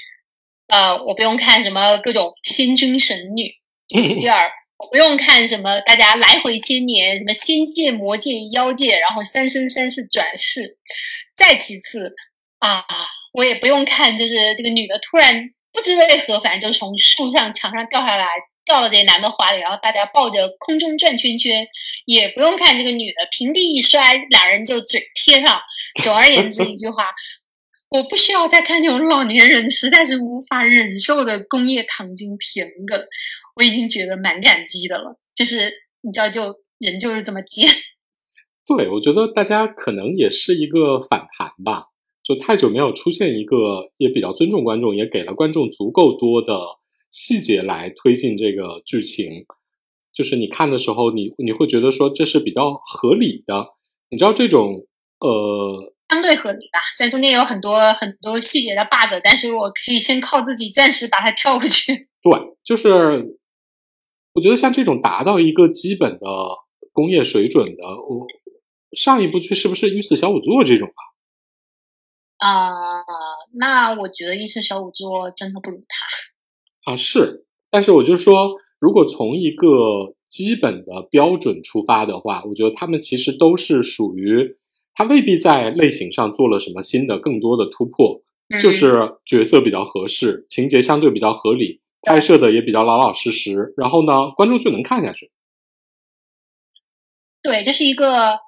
[0.67, 3.47] 呃，我不用看什么各种仙君神女；
[3.89, 4.51] 第二，
[4.91, 10.63] 不用看什么大家来回千年，什么仙界、魔界、妖界，然后三生三世转世；
[11.35, 12.15] 再其次
[12.59, 12.85] 啊，
[13.33, 18.27] 我也不用看，就是这个女的突然不知为何，反正就从树上、墙上掉下来。
[18.67, 21.65] 掉到这男的怀里，然后大家抱着空中转圈圈，
[22.05, 25.61] 也不用看这个女的平地一摔，俩人就嘴贴上。
[26.03, 27.15] 总而言之，一句话，
[27.89, 33.01] 我不需要再看那种老年人实在是无法忍受的工业糖精甜梗，
[33.57, 35.19] 我已经觉得蛮感激的了。
[35.35, 35.73] 就是
[36.03, 37.69] 你知道，就人就是这么贱。
[38.67, 41.87] 对，我觉得大家可能也是一个反弹吧，
[42.23, 46.59] 就太久没有出现一个也比较尊重观众，也给了观众足够多的。
[47.09, 49.47] 细节来推进这个剧情，
[50.13, 53.69] 就是你看的时候，你你会觉得说这是比较合理的。
[54.11, 54.85] 你知道这种
[55.21, 56.79] 呃，相对合理吧？
[56.97, 62.09] 虽然中间有很多很多细节的 bug，但是我可以先靠自己暂时把它跳过去。
[62.23, 62.33] 对，
[62.65, 63.39] 就是
[64.35, 66.27] 我觉得像这种达到一个基本的
[66.93, 68.27] 工业水准的，我
[68.97, 71.03] 上一部剧是不是《御赐小仵作》这种啊？
[72.39, 72.73] 啊，
[73.55, 76.93] 那我觉得《御赐小仵作》真的不如他。
[76.93, 84.57] 啊，是，但是我就说，如果从一个基本的标准出发的话，我觉得他们其实都是属于，
[84.97, 88.23] 他未必在类型上做了什么新的、更多的突破，
[88.61, 88.95] 就是
[89.27, 95.31] 角色比较合适，情节相对比较合理，拍摄的也比较老老实实，然后呢，观众就能看下去。
[97.43, 98.39] 对，这是一个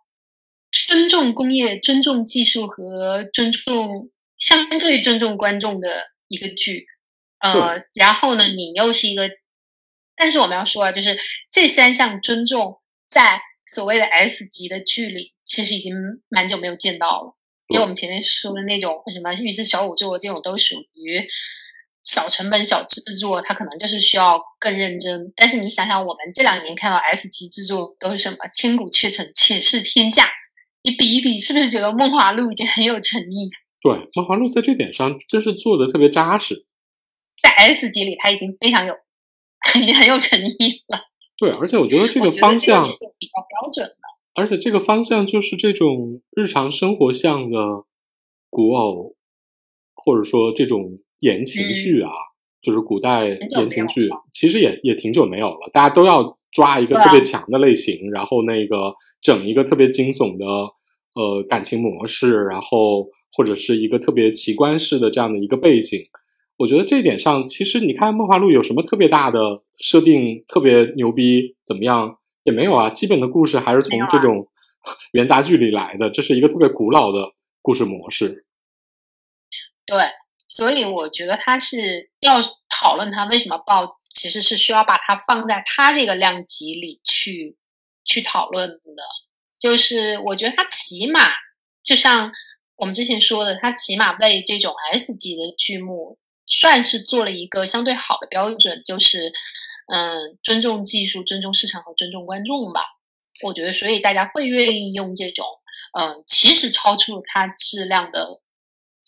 [0.72, 6.86] 尊重工业、尊重技术和尊重相对尊重观众的一个剧。
[7.40, 9.28] 呃，然后呢，你又是一个，
[10.16, 11.16] 但是我们要说啊，就是
[11.52, 15.94] 这三项尊重在所谓的 S 级的剧里，其实已经
[16.28, 17.34] 蛮久没有见到了。
[17.68, 21.26] 因为我们前面说的那种什么御赐小五座这种，都属于
[22.02, 25.30] 小成本小制作，它可能就是需要更认真。
[25.36, 30.30] 但是你想想，我们这两年看到 S 级制作都是什么千古绝尘、且试天下，
[30.82, 33.50] 你比一比，是不是觉得梦华录已经很有诚意？
[33.82, 36.64] 对，梦华录在这点上就是做的特别扎实。
[37.42, 38.96] 在 S 级里，它已经非常有，
[39.78, 41.02] 已经很有诚意了。
[41.36, 43.94] 对，而且我觉得这个方向比较标准的。
[44.38, 47.84] 而且这个方向就是这种日常生活向的
[48.48, 49.16] 古偶，
[49.94, 52.10] 或者说这种言情剧啊，
[52.62, 55.68] 就是古代言情剧，其实也也挺久没有了。
[55.72, 60.46] 大家都要抓一个特别强的类型，然后那个整一个特别惊悚的
[61.14, 66.00] 呃感情模式，然后或者是一个特别奇观式的这样的一个背景。
[66.58, 72.90] 我觉得这一点上，其实你看《梦华录》有什么特别大的设定，特别牛逼，怎么样也没有啊。
[72.90, 74.48] 基本的故事还是从这种
[75.12, 78.44] 元杂剧里来的，这是一个特别古老的故事模式。
[79.86, 79.98] 对，
[80.46, 87.56] 所以我觉得他是要讨论他为什么爆，其实是需要把它放在他这个量级里去
[88.04, 89.02] 去讨论的。
[89.58, 91.20] 就是我觉得他起码
[91.82, 92.30] 就像
[92.76, 96.18] 我们之前说的，他起码为这种 S 级的剧目。
[96.50, 99.30] 算是做了一个相对好的标准，就是，
[99.92, 102.82] 嗯，尊重技术、尊重市场和尊重观众吧。
[103.42, 105.46] 我觉得，所以大家会愿意用这种，
[105.98, 108.40] 嗯，其实超出它质量的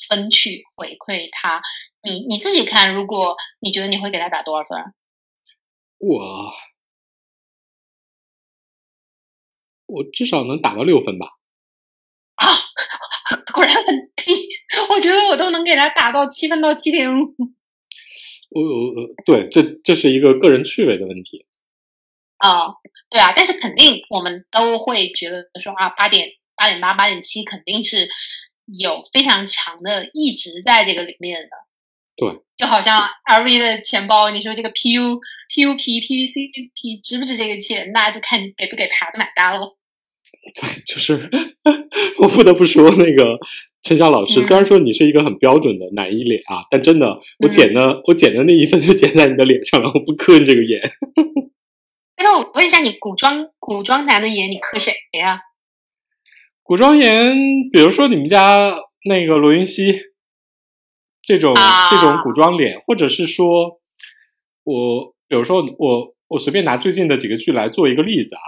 [0.09, 1.61] 分去回馈它。
[2.03, 4.95] 你你自己看，如果你觉得你会给他打多少分？
[5.99, 6.53] 我
[9.87, 11.27] 我至少能打到六分吧。
[12.37, 12.47] 啊，
[13.53, 13.85] 果然很
[14.17, 14.49] 低。
[14.89, 17.35] 我觉得我都能给他打到七分到七点五。
[18.51, 18.63] 我
[19.25, 21.47] 对，这这是一个个人趣味的问题。
[22.39, 22.69] 啊，
[23.11, 28.09] 对啊，但是肯定我们都会觉得说啊，八点八点八八点七肯定是
[28.79, 31.49] 有非常强的一直在这个里面的。
[32.17, 35.19] 对，就好像 LV 的钱包，你说这个 PU
[35.55, 39.77] PUP PVCP 值不值这个钱，那就看给不给牌子买单了。
[40.55, 41.31] 对，就是
[42.19, 43.39] 我不得不说那个。
[43.83, 50.81] 陈晓老师，虽然说你是一个很标准的男一脸啊，但真的，我剪的我剪的那一份就剪在你的脸上了，我不磕你这个眼。
[52.23, 55.41] 那我问一下，你古装古装男的颜，你磕谁呀？
[56.63, 57.35] 古装颜，
[57.73, 58.77] 比如说你们家
[59.09, 59.99] 那个罗云熙，
[61.23, 61.55] 这种
[61.91, 63.81] 这种古装脸，或者是说，
[64.65, 68.45] 我比如说我我随便拿最近的几个剧来做一个例子啊。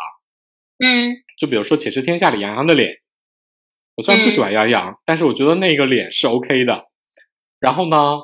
[0.85, 2.99] 嗯，就比如说《且试天下》里杨洋的脸，
[3.95, 6.87] 我虽然不喜欢杨洋，但是我觉得那个脸是 OK 的。
[7.61, 8.19] 然后呢，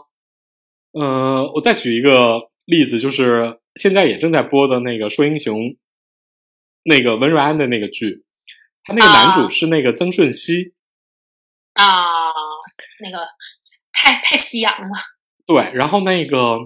[0.92, 5.58] 嗯，我再举一个例子，就是现在也正在播的那个《说英雄》，
[6.84, 8.24] 那个温瑞安的那个剧，
[8.82, 10.72] 他那个男主是那个曾舜晞
[11.74, 12.32] 啊，
[13.00, 13.26] 那个
[13.92, 14.88] 太太夕阳了。
[15.46, 16.58] 对，然后那个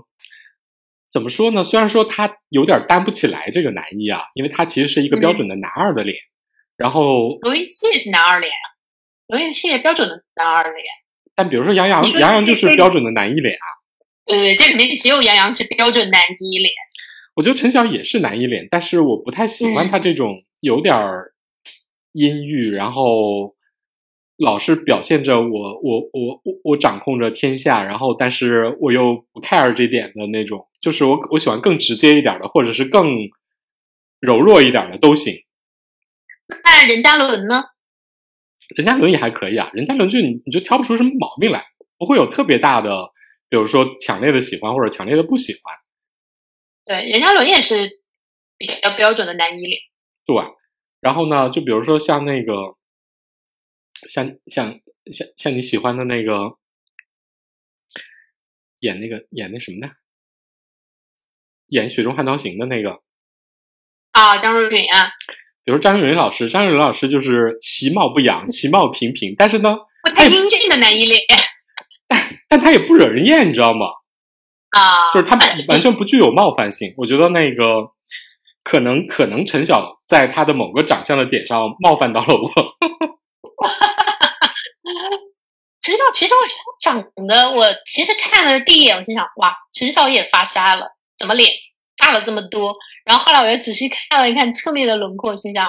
[1.10, 1.62] 怎么说呢？
[1.62, 6.16] 虽然说他有点担不起来这个男一啊，因为他其实是一个标准的男二的脸。
[6.78, 8.64] 然后罗云熙也是男二脸啊，
[9.28, 10.84] 罗云熙也标准的男二脸。
[11.34, 13.66] 但比如说杨洋，杨洋就是标准的男一脸啊。
[14.26, 16.70] 呃，这里面只有杨洋是标准男一脸。
[17.34, 21.32] 我觉得陈晓也是男一脸，但是我不太喜欢他这种有点儿
[22.12, 23.56] 阴郁，然后
[24.36, 30.68] 老是表现着我我我我我掌控着天下，然后但是我又不 care 这点的那种。
[30.80, 33.06] 就是我我喜欢更直接一点的，或者是更
[34.20, 35.34] 柔弱一点的都行。
[36.62, 37.64] 那任嘉伦呢？
[38.76, 41.64] 任嘉伦也还可以啊，任嘉伦就你你就挑不出什么毛病来，
[41.98, 43.12] 不会有特别大的，
[43.48, 45.74] 比如说强烈的喜欢或者强烈的不喜欢。
[46.84, 48.02] 对，任嘉伦也是
[48.56, 49.80] 比较标准的男一脸。
[50.24, 50.36] 对，
[51.00, 52.76] 然后呢，就比如说像那个，
[54.08, 54.80] 像像
[55.12, 56.58] 像像你喜欢的那个，
[58.80, 59.94] 演那个演那什么的，
[61.66, 62.98] 演《雪中悍刀行》的那个
[64.12, 65.10] 啊，张若昀啊。
[65.64, 71.20] 比如张若昀老师，张若昀老师就是其貌不扬， 其貌平平，但是呢，不太英俊的男一脸，
[72.08, 73.86] 但 但他也不惹人厌，你知道吗？
[74.70, 76.94] 啊，就是他完全不具有冒犯性。
[76.96, 77.64] 我觉得那个
[78.64, 82.50] 可能可能陈晓在他的某个长相的点上冒犯到了我。
[85.80, 90.86] 陈晓其实我觉得长得，我其实看了第一眼，我心想哇，陈晓也发瞎了，
[91.18, 91.50] 怎么脸
[91.96, 92.74] 大了这么多？
[93.04, 95.66] 然后后来我又仔细看了一看侧面的轮廓，心想，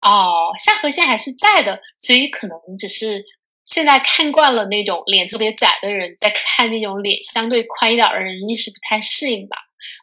[0.00, 3.24] 哦，下颌线还是在的，所以可能只是
[3.64, 9.56] 现在看惯了那种脸特别窄的人，在看那种脸相对宽一点的人，一时不太适应吧。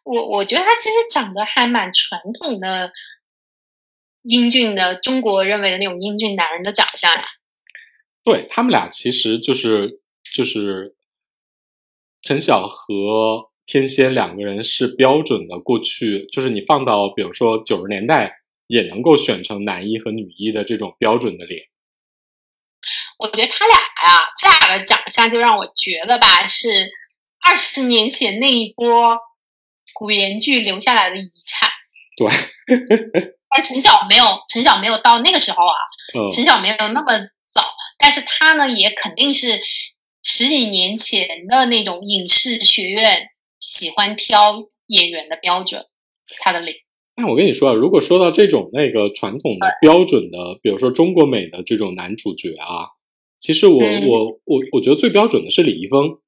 [0.03, 2.91] 我我觉得他其实长得还蛮传统的
[4.23, 7.23] 英俊的，中国认为的那种英俊男人的长相呀。
[8.23, 10.01] 对他们俩其实就是
[10.33, 10.95] 就是
[12.23, 13.50] 陈晓和。
[13.71, 18.33] 天仙两个人是标准的，过去就是你放到比如说九十年代
[18.67, 21.61] 也能够选成男一和女一的这种标准的脸。
[23.17, 26.67] 我觉得他俩呀，他俩的长相就让我觉得吧，是
[27.39, 29.17] 二十年前那一波
[29.93, 31.69] 古言剧留下来的遗产。
[32.17, 32.27] 对，
[33.49, 35.73] 但陈晓没有，陈晓没有到那个时候啊，
[36.35, 37.63] 陈晓没有那么早，
[37.97, 39.61] 但是他呢，也肯定是
[40.23, 43.29] 十几年前的那种影视学院。
[43.61, 45.85] 喜欢挑演员的标准，
[46.41, 46.75] 他的脸。
[47.15, 52.89] 那我跟你说啊，如果说到这种那个传统的标准的，比如说中国美的这种男主角啊，
[53.37, 56.19] 其实我我我我觉得最标准的是李易峰。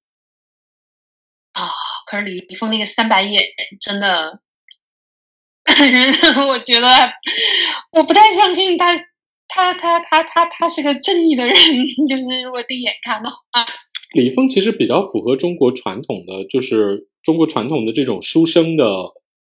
[1.53, 1.67] 啊，
[2.05, 3.43] 可是李易峰那个三白眼
[3.79, 4.41] 真的，
[6.47, 6.87] 我觉得
[7.91, 8.95] 我不太相信他，
[9.47, 11.55] 他他他他他是个正义的人，
[12.07, 13.37] 就是如果第一眼看的话。
[14.13, 19.13] 李易峰其实比较符合中国传统的，就是中国传统的这种书生的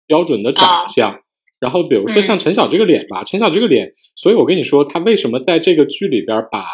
[0.07, 1.23] 标准的长相。
[1.59, 6.67] 然后比如说像陈晓这个脸吧，陈晓这个脸，所以我跟你说，他为什么在这个剧里边把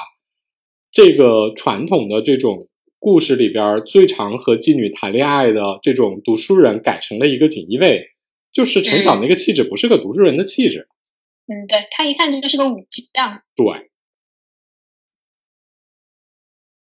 [0.90, 8.08] 这个传统的这种故事里边最常和妓女谈恋爱的这种读书人改成了一个锦衣卫，
[8.52, 10.88] 就是陈晓那个气质不是个读书人的气质。
[11.46, 13.42] 嗯，对他一看就是个武将。
[13.54, 13.90] 对。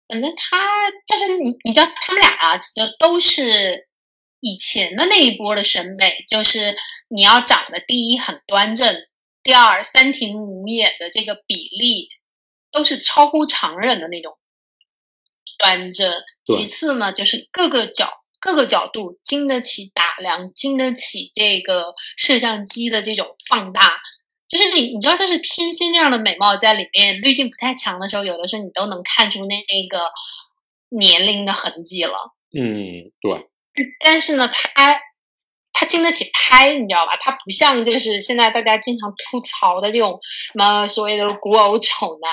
[0.07, 3.87] 反正他就是你，你知道他们俩啊，就都是
[4.39, 6.75] 以前的那一波的审美，就是
[7.09, 8.95] 你要长得第一很端正，
[9.43, 12.09] 第二三庭五眼的这个比例
[12.71, 14.37] 都是超乎常人的那种
[15.57, 16.13] 端正。
[16.45, 23.97] 其次呢，就是各个角各个角度经得起打量，经得起这个摄像机的这种放大。
[24.47, 30.05] 就是你，你知道，就是天仙这样的美貌在里面滤镜不太强的时候，有的时候你都能看出那那个
[30.89, 32.33] 年龄的痕迹了。
[32.57, 33.47] 嗯，对。
[34.03, 34.99] 但是呢，他。
[35.71, 37.15] 他经得起拍，你知道吧？
[37.21, 40.19] 他不像就是现在大家经常吐槽的这种
[40.51, 42.29] 什么所谓的古偶丑男，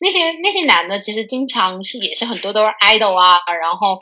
[0.00, 3.98] 那些那些男的其实经常是也是很多都是 idol 啊，然后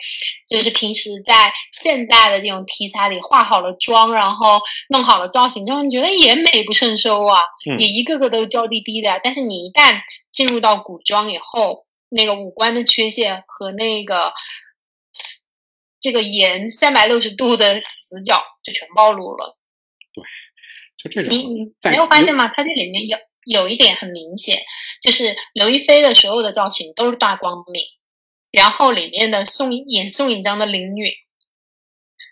[0.49, 7.41] 就是平时在现代的这种题材里化好了妆，然后弄好了造型之后，你觉得也美不胜收啊，
[7.81, 9.19] 也一个个都娇滴滴的。
[9.25, 9.99] 但是你一旦
[10.31, 14.33] 进入到古装以后，那个五官的缺陷和那个。
[16.05, 19.57] 这个颜三百六十度的死角就全暴露了。
[20.13, 20.23] 对，
[20.99, 21.35] 就这种。
[21.35, 22.47] 你你没有发现吗？
[22.47, 24.61] 它这里面有有一点很明显，
[25.01, 27.83] 就是刘亦菲的所有的造型都是大光明，
[28.53, 31.11] 然后里面的宋演宋引章的林允，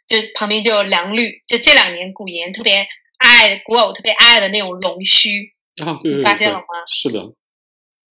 [0.06, 6.66] 就旁边就有梁绿，就这两年古言特别爱古偶特别爱的那种龙须啊，对对发现了吗？
[6.86, 7.20] 是的，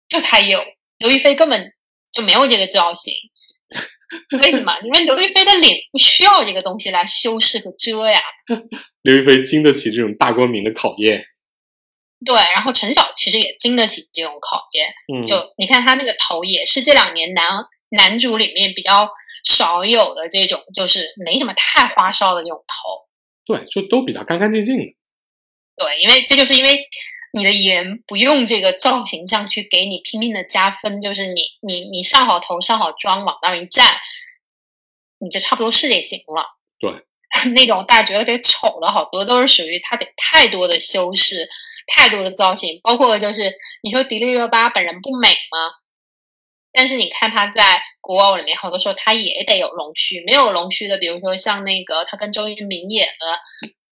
[0.09, 0.65] 就他有，
[0.97, 1.71] 刘亦菲根本
[2.11, 3.13] 就没有这个造型。
[4.41, 4.73] 为什么？
[4.83, 8.19] 因为刘亦菲的脸不需要这个东西来修饰和遮呀。
[9.01, 11.25] 刘亦菲经得起这种大光明的考验。
[12.25, 14.87] 对，然后陈晓其实也经得起这种考验。
[15.13, 17.47] 嗯，就你看他那个头，也是这两年男
[17.89, 19.09] 男主里面比较
[19.43, 23.07] 少有的这种，就是没什么太花哨的这种头。
[23.45, 24.83] 对，就都比较干干净净的。
[25.77, 26.77] 对，因为这就是因为。
[27.33, 33.95] 你的颜不用这个造型上去给你拼命的加分，就是你你你上好头上好妆往那儿一站，
[35.19, 36.45] 你就差不多是这型了。
[36.79, 36.91] 对，
[37.53, 41.47] 那种大家觉得给丑的好多都是属于他得太多的修饰，
[41.87, 45.77] 太多的造型，包括就是你说迪丽热巴本人不美吗？
[46.73, 53.39] 但是你看他在古偶里面，好多时候他也得有龙须，没有龙须的，比如说像那个他跟周渝民演的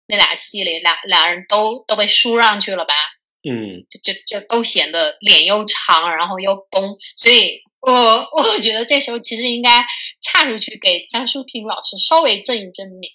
[0.07, 2.95] 那俩戏里，俩俩人都都被输上去了吧？
[3.43, 7.93] 嗯，就就就都显得脸又长，然后又崩，所以我
[8.37, 9.85] 我觉得这时候其实应该
[10.21, 13.13] 岔出去给张淑萍老师稍微正一正脸。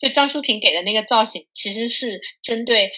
[0.00, 2.90] 就张淑萍给的那个造型，其实是针对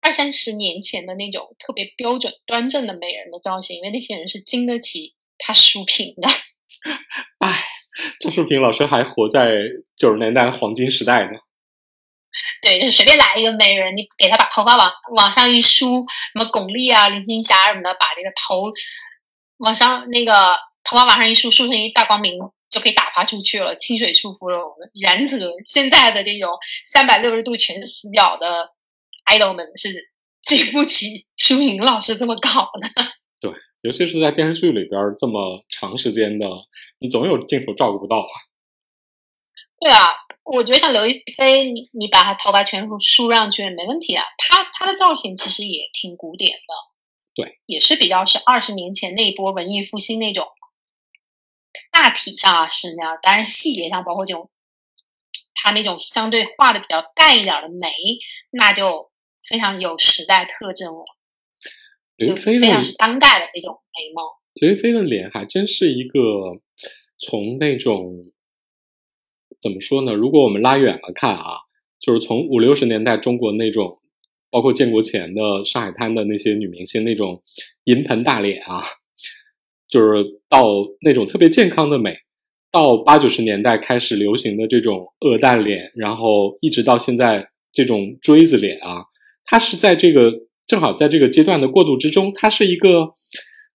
[0.00, 6.28] 二三十年前的那种特别标准端正的美人的造型，因为那些人是经得起他淑平的。
[7.38, 7.64] 哎，
[8.18, 9.56] 张淑萍老师还活在
[9.96, 11.38] 九十年代黄金时代呢。
[12.60, 18.72] 对，就是随便来一个美人，你给她把头发往往上一梳，什么巩俐啊、林青霞什么的，把这个头
[19.58, 22.38] 往上那个头发往上一梳，梳成一大光明，
[22.70, 24.62] 就可以打发出去了，清水出芙蓉。
[25.00, 26.50] 然则现在的这种
[26.84, 28.70] 三百六十度全死角的
[29.30, 30.10] idol 们是
[30.42, 32.88] 经不起舒莹老师这么搞的。
[33.40, 36.48] 对，尤其是在电视剧里边这么长时间的，
[36.98, 38.32] 你总有镜头照顾不到啊。
[39.80, 40.08] 对啊。
[40.50, 44.24] 我觉得像刘亦菲，你你把她头发全部梳上去也没问题啊。
[44.38, 46.74] 她她的造型其实也挺古典的，
[47.34, 50.46] 对，也是比较是二十年前那一波文艺复兴那种。
[51.92, 54.50] 大体上啊是那样，当然细节上包括这种，
[55.54, 57.90] 她那种相对画的比较淡一点的眉，
[58.50, 59.10] 那就
[59.46, 61.04] 非常有时代特征了。
[62.16, 64.22] 刘亦菲非常是当代的这种眉毛。
[64.54, 66.62] 刘亦菲的脸还真是一个
[67.18, 68.32] 从那种。
[69.60, 70.14] 怎么说呢？
[70.14, 71.56] 如果我们拉远了看啊，
[72.00, 73.98] 就是从五六十年代中国那种，
[74.50, 77.42] 包括建国前的上海滩的那些女明星那种
[77.84, 78.84] 银盆大脸啊，
[79.88, 80.64] 就是到
[81.00, 82.18] 那种特别健康的美，
[82.70, 89.06] 到八九十年代开始流行的这种鹅蛋脸，然后一直到现在这种锥子脸啊，
[89.44, 90.32] 它是在这个
[90.66, 93.14] 正好在这个阶段的过渡之中，它是一个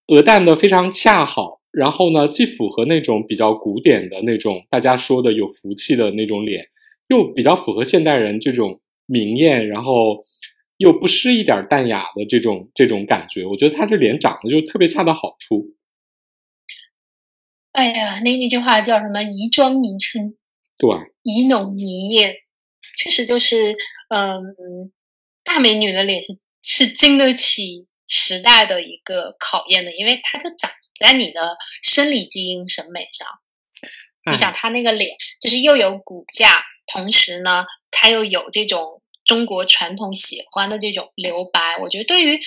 [0.07, 1.59] 鹅蛋的非常恰好。
[1.73, 6.67] 然后呢，既符合那种比较古典的那种大家说的有福气的那种脸，
[7.07, 10.23] 又比较符合现代人这种明艳，然后
[10.77, 13.43] 又不失一点淡雅的这种这种感觉。
[13.43, 15.73] 我觉得他这脸长得就特别恰到好处。
[17.71, 19.23] 哎呀，那那句话叫什么？
[19.23, 20.35] 宜妆宜称，
[20.77, 20.89] 对，
[21.23, 22.35] 宜浓宜艳，
[22.95, 23.75] 确实就是，
[24.09, 24.91] 嗯，
[25.43, 30.69] 大美女的脸是是经得起时代的一个考验的，因为她就长。
[30.99, 33.27] 在你的生理基因审美上，
[34.31, 41.77] 你想他那个脸，就是又有骨架，同时呢，他又有这种中国传统喜欢的这种留白。
[41.81, 42.39] 我觉得对于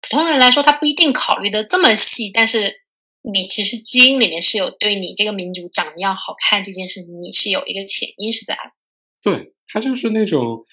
[0.00, 2.82] 普通人来说，他不一定考虑的这么细，但是
[3.22, 8.56] 你其实基因里面是有对你这个民族长得要好看这件事，你是有一个潜意识在。
[9.22, 10.66] 对他就是那种。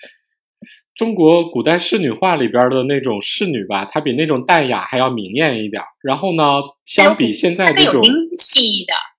[0.95, 5.82] 中国古代仕女画里边的那种仕女吧，她比那种淡雅还要明艳一点。
[6.03, 8.01] 然后呢，相比现在这种，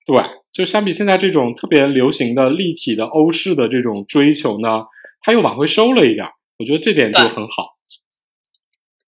[0.05, 4.83] 对，就相比现在这种特别流行的立体的欧式的这种追求呢，
[5.21, 6.27] 她又往回收了一点。
[6.59, 7.75] 我觉得这点就很好。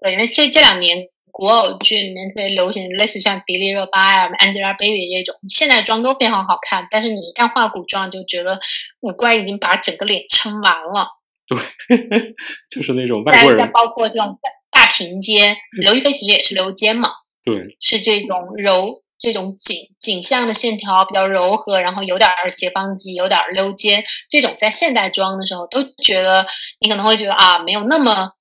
[0.02, 8.60] 对，因为这这两年古偶剧里面特别流行，类似像迪丽热巴呀、Angelababy 这种现代妆都非常好看，但是你一旦画古装，就觉得
[9.02, 11.08] 五官已经把整个脸撑完了。
[11.48, 11.58] 对，
[12.70, 13.58] 就是那种外国人。
[13.58, 14.40] 再包括这种
[14.72, 17.10] 大平肩，刘亦菲其实也是溜肩嘛。
[17.44, 24.04] 对，是这种柔、这种颈颈项的线条比较柔和，然后有点斜方肌，有点溜肩。
[24.30, 26.46] 这种在现代装的时候都觉得，
[26.80, 28.32] 你可能会觉得啊，没有那么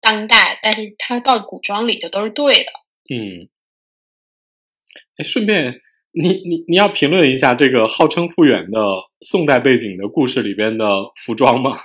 [0.00, 2.70] 当代，但是它到古装里就都是对的。
[3.08, 3.48] 嗯。
[5.16, 5.80] 哎，顺便，
[6.12, 8.80] 你你你要评论一下这个号称复原的
[9.20, 10.86] 宋代背景的故事里边的
[11.16, 11.78] 服装吗？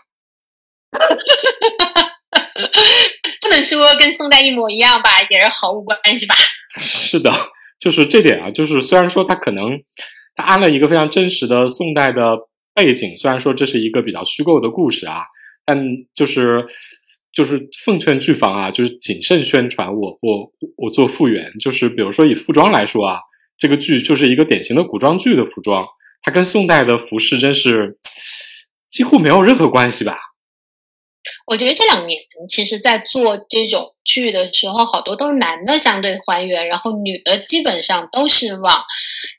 [0.96, 2.12] 哈，
[3.41, 6.36] 不能说跟宋代一模一样吧，也是毫无关系吧？
[6.78, 7.32] 是的，
[7.80, 9.80] 就是这点啊，就是虽然说他可能
[10.36, 12.38] 他安了一个非常真实的宋代的
[12.74, 15.24] 背景，虽然说这是一个比较虚构的故事啊，
[15.66, 15.78] 但
[16.14, 16.66] 就是
[17.34, 23.20] 就是奉劝剧方啊，就是谨慎宣传我我我做复原，就是比如说以服装来说啊，
[23.58, 25.86] 这个剧就是一个典型的古装剧的服装，
[26.22, 27.98] 它跟宋代的服饰真是
[28.89, 30.18] 几乎没有任何关系吧。
[31.47, 38.84] 我觉得这两年其实，在做这种剧的时候，好多都是男的相对还原，然后女的基本上都是往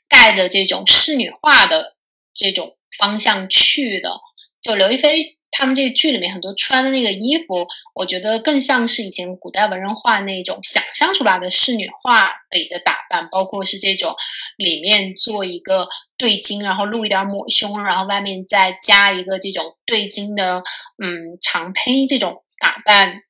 [0.09, 1.95] 带着这种仕女化的
[2.33, 4.19] 这种方向去的。
[4.61, 5.36] 就刘亦菲。
[5.51, 14.13] 他们这个剧里面很多穿的那个衣服，我觉得更像是以前古代文人画那种想象出来的仕女画的一个打扮，包括是这种
[14.57, 15.87] 里面做一个
[16.17, 20.61] 对襟，然后露一点抹胸，然后外面再加一个这种对襟的
[21.01, 23.21] 嗯长披这种打扮，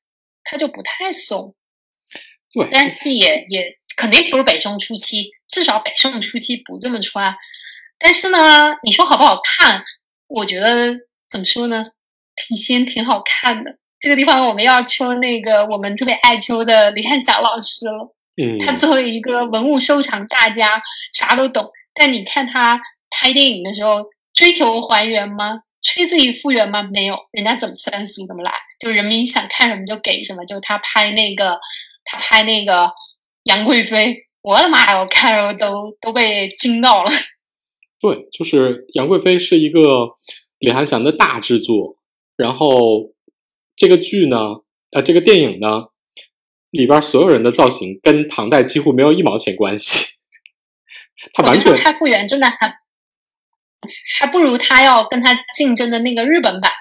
[0.44, 1.56] 它就不太松。
[2.54, 7.34] 对，但是也也肯定不是北宋初期，至少北宋初期不这么穿。
[8.00, 9.84] 但是呢，你说好不好看？
[10.28, 10.96] 我觉得
[11.30, 11.86] 怎么说呢？
[12.38, 13.72] 挺仙，挺好看的。
[14.00, 18.14] 这个地方我们要求那个我们特别爱秋的李汉祥老师了。
[18.40, 20.80] 嗯，他作为一个文物收藏大家，
[21.12, 21.68] 啥都懂。
[21.96, 22.80] 但你看他
[23.10, 25.62] 拍电影的时候，追求还原吗？
[25.82, 26.84] 吹自己复原吗？
[26.84, 30.46] 没有，人家怎么三俗怎么来，就人民想看什么就给什么。
[30.46, 31.60] 就他拍那个，
[32.06, 32.92] 他拍那个
[33.46, 37.10] 杨贵妃，我的妈呀，我看着都都被惊到了。
[38.00, 40.10] 对，就是杨贵妃是一个
[40.60, 41.97] 李翰祥的大制作。
[42.38, 43.14] 然后，
[43.76, 44.38] 这个剧呢，
[44.92, 45.88] 呃，这个电影呢，
[46.70, 50.06] 里边所有人的造型跟唐代几乎没有一毛钱关系。
[51.34, 52.76] 他完全太复原真的还
[54.20, 56.72] 还不如他要跟他竞争的那个日本版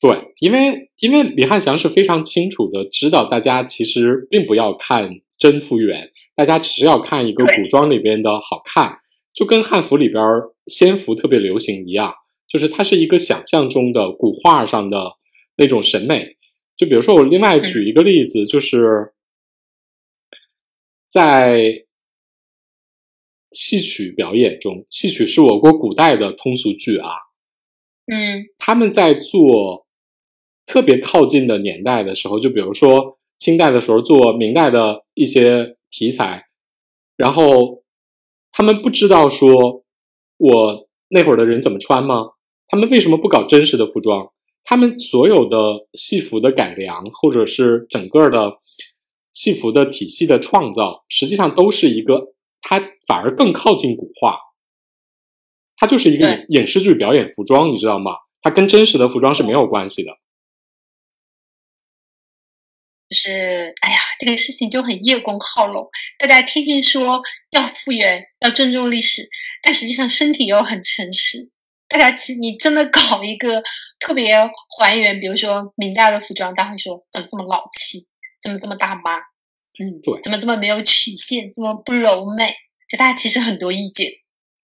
[0.00, 8.98] 对，因为因为李汉祥是非常清楚的知道，大家其实并不要看真复原，大家只是要看一个古装里边的好看，
[9.34, 10.22] 就跟汉服里边
[10.66, 12.14] 仙服特别流行一样。
[12.54, 15.16] 就是它是一个想象中的古画上的
[15.56, 16.36] 那种审美，
[16.76, 19.12] 就比如说我另外举一个例子，就是
[21.08, 21.84] 在
[23.50, 27.10] 戏曲表演中，戏曲是我国古代的通俗剧啊，
[28.06, 29.88] 嗯，他们在做
[30.64, 36.44] 特别靠近的年代的时候，就比如说清代的时候做明代的一些题材，
[37.16, 37.82] 然后
[38.52, 39.84] 他们不知道说
[40.36, 42.28] 我那会儿的人怎么穿吗？
[42.74, 44.32] 他们为什么不搞真实的服装？
[44.64, 48.54] 他们所有的戏服的改良，或者是整个的
[49.32, 54.40] 戏服的体系的创造，实际上都是一个，它反而更靠近古画。
[55.76, 58.10] 它就是一个影视剧表演服装，你知道吗？
[58.42, 60.10] 它跟真实的服装是没有关系的。
[63.08, 69.30] 就是，哎呀，这个事情就很叶公好龙，大家天天说要复原，要尊重历史，
[69.62, 71.52] 但实际上身体又很诚实。
[71.94, 73.62] 大家其实你真的搞一个
[74.00, 74.34] 特别
[74.76, 78.08] 还原，比如说明代的服装，大家会说怎么这么老气，
[78.42, 79.18] 怎么这么大妈？
[79.78, 82.52] 嗯，对，怎么这么没有曲线，这么不柔美？
[82.90, 84.10] 就大家其实很多意见。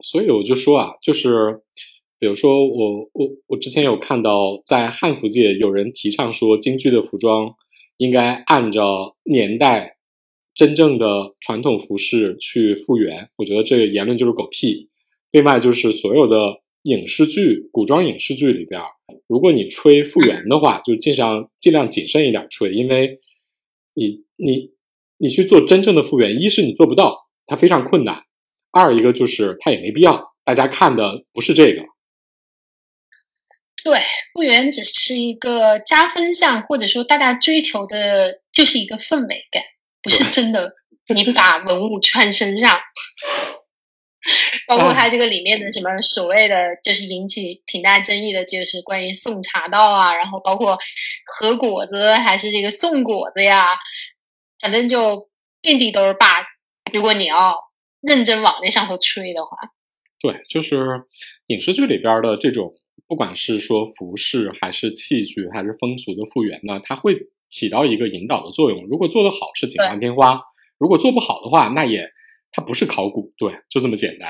[0.00, 1.62] 所以我就说啊，就是
[2.18, 7.54] 比如说我我我之前有看到在汉服界有人提倡说京剧的服装
[7.96, 9.98] 应该按照年代
[10.52, 14.90] 真正的传统服饰去复原，我觉得这个言论就是狗屁。
[15.30, 16.60] 另外就是所有的。
[16.82, 18.80] 影视剧、古装影视剧里边，
[19.26, 23.20] 如果你吹复原的话，就尽量尽量谨慎一点吹，因为
[23.92, 24.70] 你你
[25.18, 28.22] 你去做真正的复原，一是你做不到，它非常困难；
[28.72, 31.82] 二一个就是它也没必要，大家看的不是这个。
[33.84, 33.98] 对，
[34.34, 39.62] 复原只是一个加分项，或者说大家追求的就是一个氛围感，
[40.02, 40.74] 不是真的
[41.14, 42.78] 你把文物穿身上。
[44.70, 50.78] 包括它这个里面的什么所谓的，就是引起挺大争议的，就是关于送茶道啊，然后包括
[51.26, 53.66] 和果子还是这个送果子呀，
[54.60, 55.28] 反正就
[55.60, 56.46] 遍地都是 bug。
[56.92, 57.56] 如果你要
[58.00, 59.56] 认真往那上头吹的话，
[60.20, 61.02] 对，就是
[61.48, 62.72] 影视剧里边的这种，
[63.08, 67.16] 不管是说服饰还是器具还是风俗的复原呢，它会
[67.48, 68.84] 起到一个引导的作用。
[68.84, 70.40] 如果做得好是锦上添花，
[70.78, 72.08] 如果做不好的话，那也。
[72.52, 74.28] 它不是考古，对，就这么简单。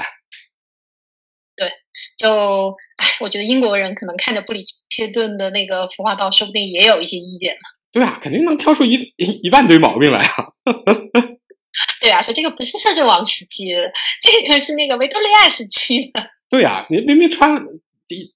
[2.21, 7.61] 对，就哎，我觉得英国人可能看着布里切顿的那个服化道，说不定也有一些意见呢。
[7.93, 10.47] 对啊，肯定能挑出一一一万堆毛病来啊。
[12.01, 13.91] 对啊，说这个不是摄政王时期的，
[14.21, 16.23] 这个是那个维多利亚时期的。
[16.49, 17.65] 对呀，你明明穿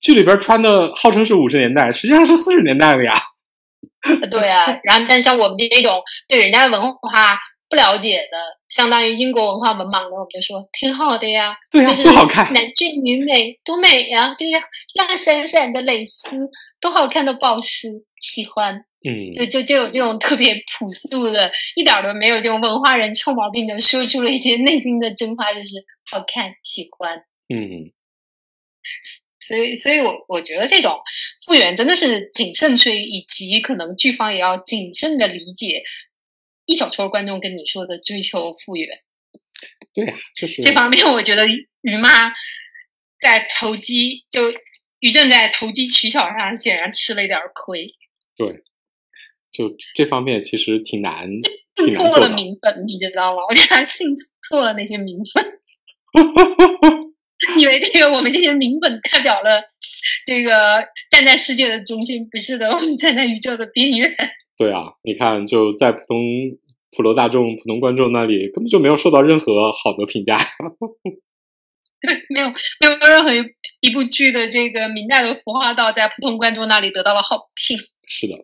[0.00, 3.20] 剧里边穿的号称是五十年代，实际上是四十年代的呀。
[4.30, 7.38] 对啊，然后但像我们这种对人家的文化
[7.74, 14.32] 不了解的，相当于英国文化文盲的，我们就说挺好的呀，对呀，多好看，男俊女美，多美呀！
[14.38, 14.52] 这些
[14.94, 16.48] 亮闪闪的蕾丝，
[16.80, 17.88] 多好看的宝石，
[18.20, 18.84] 喜欢。
[19.02, 25.66] 嗯，就就就有这种特别朴素的，一点都没有这种文化人臭毛病的，说出了一些内心的真话，就是
[26.08, 27.24] 好看，喜欢。
[27.52, 27.90] 嗯。
[29.40, 30.96] 所以，所以我我觉得这种
[31.44, 35.82] 复原真的是谨慎吹，以及可能剧方也要谨慎的理解
[36.66, 38.88] 一小撮观众跟你说的追求复原。
[39.92, 42.32] 对呀，就是这方面，我觉得于妈
[43.20, 44.52] 在投机，就
[45.00, 47.92] 于正在投机取巧上显然吃了一点亏。
[48.36, 48.64] 对，
[49.50, 51.30] 就这方面其实挺难，
[51.76, 53.42] 信错了名分，你知道吗？
[53.48, 54.08] 我觉得他信
[54.48, 55.60] 错了那些名分。
[57.58, 59.62] 以为这个我们这些名本代表了
[60.24, 64.16] 这个站在世界的中心，不是的，我们站在宇宙的边缘。
[64.56, 66.18] 对啊，你看，就在普通
[66.96, 70.38] 普罗大众、普通观众那里，根本就没有受到任何好的评价。
[72.00, 73.30] 对，没有没有任何
[73.80, 77.78] 一部剧的这个明代的服化道在普通观众那里得到了好评。
[78.06, 78.34] 是的。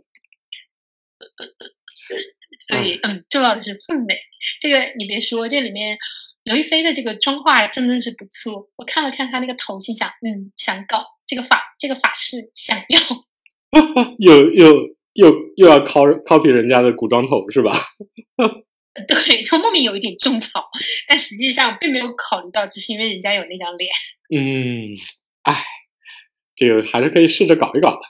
[2.61, 4.19] 所以，嗯，重要的是氛围。
[4.61, 5.99] 这个你别说，这里面。
[6.43, 12.99] 刘亦菲的这个妆化真的是不错，我看了看她那个头，心想，嗯，想搞这个法，这个法式想要，
[14.17, 17.73] 又又又又要 copy copy 人家的古装头是吧？
[19.07, 20.65] 对，就莫名有一点种草，
[21.07, 23.91] 但实际上并没有考虑到，只是因为人家有那张脸。
[24.35, 24.95] 嗯，
[25.43, 25.65] 哎，
[26.57, 28.01] 这个还是可以试着搞一搞的。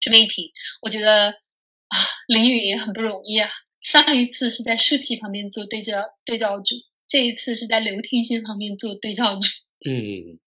[0.00, 3.50] 这么一提，我觉得啊，林允也很不容易啊。
[3.80, 6.74] 上一次是在舒淇旁边做对照对照组。
[7.06, 9.46] 这一次是在刘天仙旁边做对照组。
[9.86, 10.38] 嗯，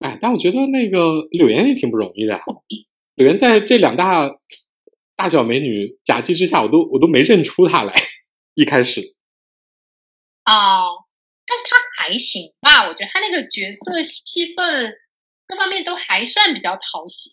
[0.00, 2.38] 哎，但我觉得那个柳岩也挺不容易的。
[3.14, 4.30] 柳岩在这两大
[5.16, 7.94] 大小美女夹击之下，我都我都没认出她来。
[8.54, 9.00] 一开始，
[10.44, 11.04] 哦，
[11.46, 12.88] 但是她还行吧？
[12.88, 14.94] 我觉得她那个角色戏份
[15.46, 17.32] 各方面都还算比较讨喜。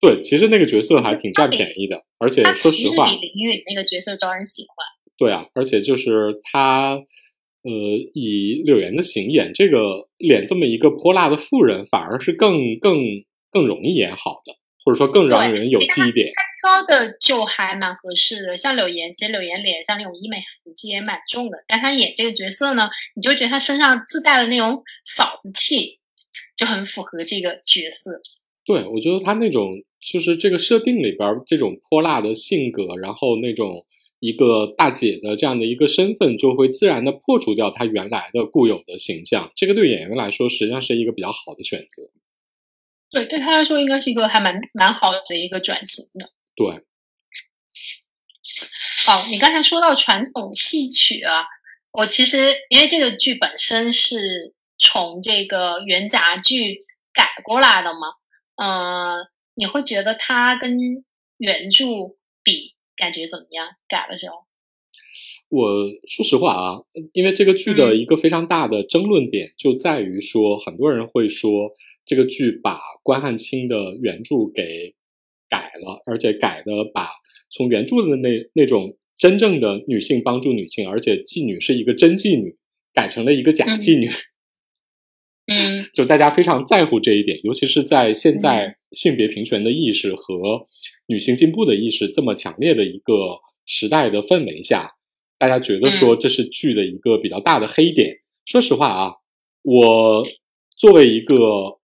[0.00, 4.86] 对，其实那个角色还挺占便宜的，而且说实话，比林允那个角色招人喜欢。
[5.16, 7.00] 对啊，而且就是她。
[7.66, 7.70] 呃，
[8.12, 12.98] 以柳岩的形演这个脸这么一个泼辣的妇人，反而是更更
[13.50, 16.32] 更容易演好的，或者说更让人有记忆点。
[16.60, 25.98] 她挑的就还蛮合适的，像柳岩，其实柳岩脸上那种医美痕迹也蛮重的，但她演这个角色呢，你就觉得她身上自带的那种嫂子气，
[26.56, 28.20] 就很符合这个角色。
[28.64, 33.86] 对，我觉得她那种就是这个设定里边这种泼辣的性格，然后那种。
[34.20, 39.52] 一个大姐的这样的一个身份，就会自然的破除掉她原来的固有的形象。
[39.54, 42.04] 这个对演员来说，实际上是一个比较好的选择。
[43.14, 46.30] 对，对他来说，应该是一个还蛮蛮好的一个转型的。
[46.56, 46.66] 对。
[49.06, 51.44] 哦，你刚才说到传统戏曲啊，
[51.92, 56.78] 我其实因为这个剧本身是从这个元杂剧
[57.12, 58.08] 改过来的嘛，
[58.56, 60.78] 嗯，你会觉得它跟
[61.38, 61.84] 原著
[62.42, 62.74] 比？
[62.96, 63.70] 感觉怎么样？
[63.88, 64.46] 改的时候，
[65.48, 65.66] 我
[66.08, 66.78] 说实话啊，
[67.12, 71.72] 因为这个剧的一个非常大的争论点就在于说，很多人会说
[72.06, 74.94] 这个剧把关汉卿的原著给
[75.48, 77.10] 改了，而且改的把
[77.50, 82.56] 从原著的那那种真正的女性帮助女性，而且妓女是一个真妓女，
[82.92, 84.08] 改成了一个假妓女。
[85.46, 90.66] 嗯， 就大家非常在乎这一点，尤其是在现在性别平权的意识和
[91.06, 93.14] 女性进步的意识这么强烈的一个
[93.66, 94.92] 时代的氛围下，
[95.38, 98.20] 大家觉得说这是剧的一个比较大的黑点。
[98.46, 99.12] 说实话啊，
[99.62, 100.26] 我
[100.76, 101.78] 作为一个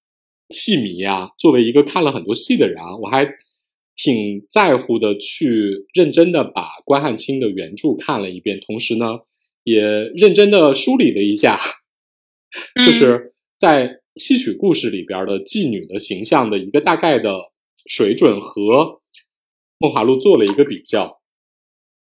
[0.51, 3.27] 戏迷啊，作为一个看了很多戏的人啊，我还
[3.97, 9.21] 挺在乎的，去认真的把关汉卿的原著看了一遍，同时呢，
[9.65, 11.59] 也认真的梳理了一下，
[12.87, 13.35] 就是。
[13.61, 17.53] 在戏曲故事里边的妓女的形象的一个大概的
[17.85, 18.63] 水准和
[19.77, 21.21] 《梦华录》做了一个比较。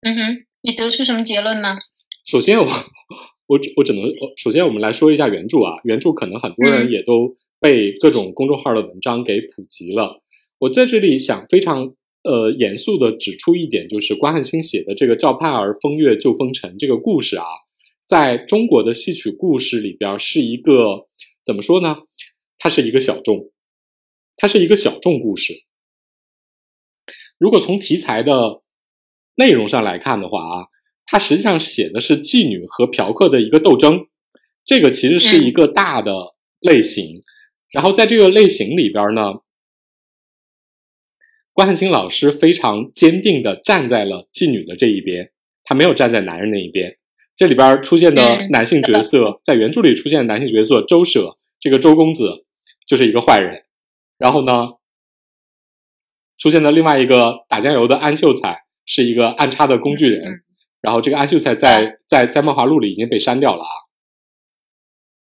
[0.01, 1.79] 嗯哼，你得出什么结论呢？
[2.27, 2.67] 首先，我
[3.47, 4.03] 我我只能
[4.37, 10.21] 首先我们来说一下原著啊，原著可能很多人也都被各种公众号的文章给普及了。
[10.57, 17.45] 我在这里想非常呃严肃的指出一点，就是关汉卿写的这个赵盼儿风月旧风尘这个故事啊，
[18.05, 21.07] 在中国的戏曲故事里边是一个。
[21.43, 21.97] 怎么说呢？
[22.59, 23.51] 它是一个小众，
[24.37, 25.63] 它是一个小众故事。
[27.39, 28.61] 如果从题材的
[29.33, 30.67] 内容上来看的话啊，
[31.07, 34.05] 它实际上写的是妓女和嫖客的一个斗争，
[34.63, 36.13] 这个其实是一个大的
[36.59, 37.21] 类型。
[37.71, 39.35] 然后在这个类型里边呢，
[41.53, 45.31] 关汉卿老师非常坚定的站在了妓女的这一边，
[45.63, 46.97] 他没有站在男人那一边。
[47.37, 52.43] 这里边出现的男性角色，在原著里出现的男性角色周舍，这个周公子
[52.87, 53.63] 就是一个坏人。
[54.17, 54.73] 然后呢，
[56.37, 60.43] 出现的另外一个打酱油的安秀才是一个暗插的工具人。
[60.81, 63.69] 然后这个安秀才在在在漫画录里已经被删掉了啊。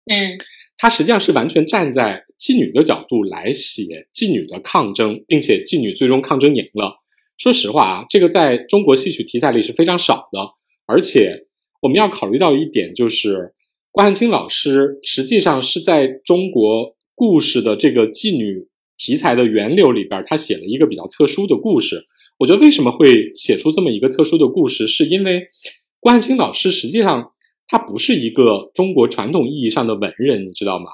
[0.07, 0.39] 嗯，
[0.83, 7.03] 他实际上是完全站在妓女的角度来写妓女的抗争，并且妓女最终抗争赢了。
[7.37, 10.41] 说实话啊，这个在中国戏曲题材里是非常少的。
[10.87, 11.45] 而且
[11.83, 13.53] 我们要考虑到一点，就是
[13.93, 18.67] 关汉卿老师实际上是在中国故事的这个妓女
[18.97, 22.07] 题材的源流里边，他写了一个比较特殊的故事。
[22.39, 25.43] 我觉得为什么会写出这么一个特殊的故事，是因为
[26.01, 27.33] 关汉卿老师实际上
[27.71, 30.87] 他不是一个中国传统意义上的文人，你知道吗？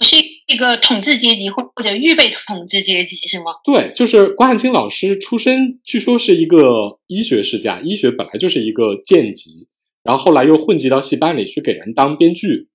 [0.00, 0.16] 是
[0.48, 3.52] 一个统治阶级或或者预备统治阶级是吗？
[3.64, 9.68] 对，就是关汉卿老师出身，据说是一个医学世家，医学本来就是一个贱籍，
[10.02, 12.66] 然后后来又混迹到戏班里去给人当编剧，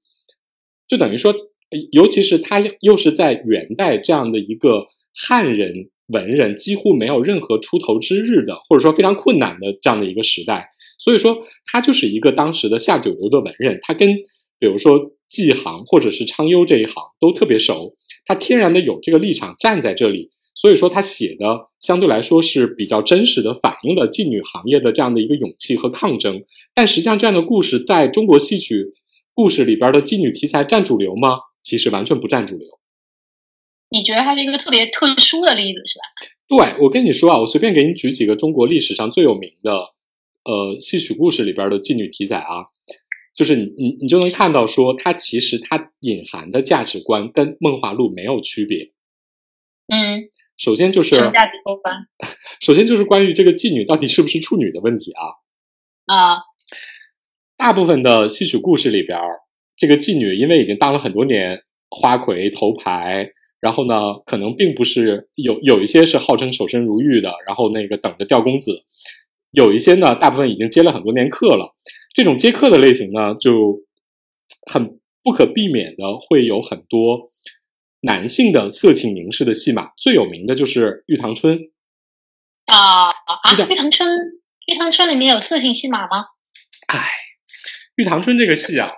[0.87, 1.35] 就等于说，
[1.91, 5.89] 尤其是他又是在元代这样的一个汉人。
[6.07, 10.70] 文人几乎没有任何出头之日的，或者说非常困难的这样的一个时代，
[11.01, 14.15] 所以说他就是一个当时的下九流的文人，他跟
[14.59, 17.95] 比如说纪行或者是昌优这一行都特别熟，
[18.25, 26.43] 他天然的有这个立场站在这里，所以说他写的相对来说是比较真实的反映了妓女行业的这样的一个勇气和抗争。
[26.75, 28.93] 但实际上，这样的故事在中国戏曲
[29.33, 31.39] 故事里边的妓女题材占主流吗？
[31.63, 32.67] 其实完全不占主流。
[33.89, 36.75] 你觉得它是一个特别特殊的例子，是吧？
[36.77, 39.93] 对，我跟你说啊，我随便给你举几个中国历史上最有名的，
[40.43, 42.65] 呃，戏曲故事里边的妓女题材啊，
[43.35, 48.91] 就是你你你就能看到说，它其实它隐含的价值观跟《梦华录》没有区别。
[49.87, 50.23] 嗯，
[50.57, 51.95] 首先就是什么价值观？
[52.61, 55.23] 首先就是关于这个妓女到底是不是处女的问题啊。
[56.05, 56.41] 啊，
[57.57, 59.19] 大部分的戏曲故事里边，
[59.77, 63.31] 这个妓女因为已经当了很多年花魁头牌。
[63.61, 68.71] 然后呢，可能并不是有有一些是号称守身如玉的，然后那个等着吊公子；
[69.51, 71.73] 有一些呢，大部分已经接了很多年课了。
[72.13, 73.79] 这种接课的类型呢，就
[74.71, 77.29] 很不可避免的会有很多
[78.01, 79.91] 男性的色情凝视的戏码。
[79.97, 81.57] 最有名的就是《玉堂春》
[82.65, 83.13] 啊啊！
[83.71, 84.09] 《玉堂春》
[84.67, 86.25] 《玉堂春》里面有色情戏码吗？
[86.87, 86.97] 哎，
[87.95, 88.91] 《玉堂春》这个戏啊。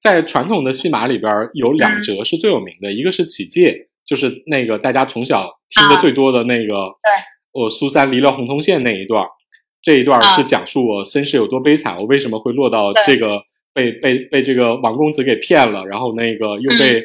[0.00, 9.24] 在传统的戏码里边，有两折是最有名的，一个是起戒，就是那个大家从小听的最多的那个，对，我苏三离了洪洞县那一段，
[9.82, 13.42] 这一段是讲述我身世有多悲惨，我为什么会落到这个
[13.74, 17.02] 被被被这个王公子给骗了，然后那个又被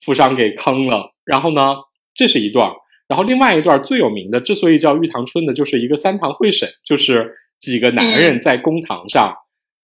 [0.00, 1.76] 富商给坑了，然后呢，
[2.14, 2.70] 这是一段，
[3.08, 9.34] 然后另外一段最有名的，之所以叫玉堂春的，就是一个三堂会审，就是几个男人在公堂上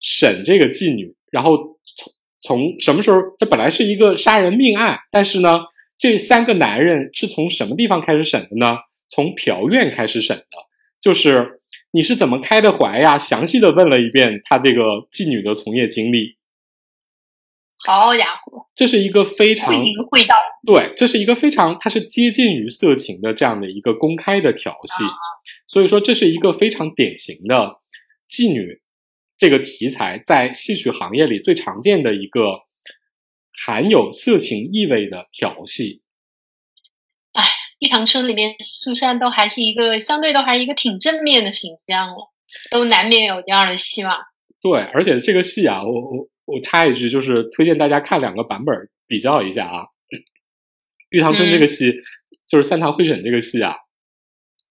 [0.00, 1.56] 审这个妓女，然后
[1.96, 2.12] 从。
[2.46, 3.22] 从什么时候？
[3.38, 5.60] 这本来是一个杀人命案，但是呢，
[5.96, 8.76] 这三个男人是从什么地方开始审的呢？
[9.08, 10.44] 从嫖院开始审的，
[11.00, 11.62] 就是
[11.94, 13.16] 你是怎么开的怀呀？
[13.16, 16.36] 详细的问了一遍他这个妓女的从业经历。
[17.86, 20.34] 好家伙，这是一个非常会淫会道，
[20.66, 25.04] 对，这是一个非常它是接近于色情的这样的一个公开的调戏，
[25.66, 27.76] 所以说这是一个非常典型的
[28.28, 28.80] 妓女。
[29.38, 32.62] 这个题材在戏曲行业里最常见的一个
[33.52, 36.02] 含有色情意味的调戏。
[37.32, 37.42] 哎，
[37.84, 42.32] 《玉堂春》里面苏珊都还是一个相对都还是一个挺正面的形象了，
[42.70, 44.16] 都难免有这样的戏嘛。
[44.62, 48.74] 对，而且这个戏啊，我我我插一句，就是推荐大家看两个版本
[49.06, 49.82] 比较一下啊。
[51.10, 51.92] 《玉堂春》这个戏
[52.48, 53.76] 就是三堂会审这个戏啊，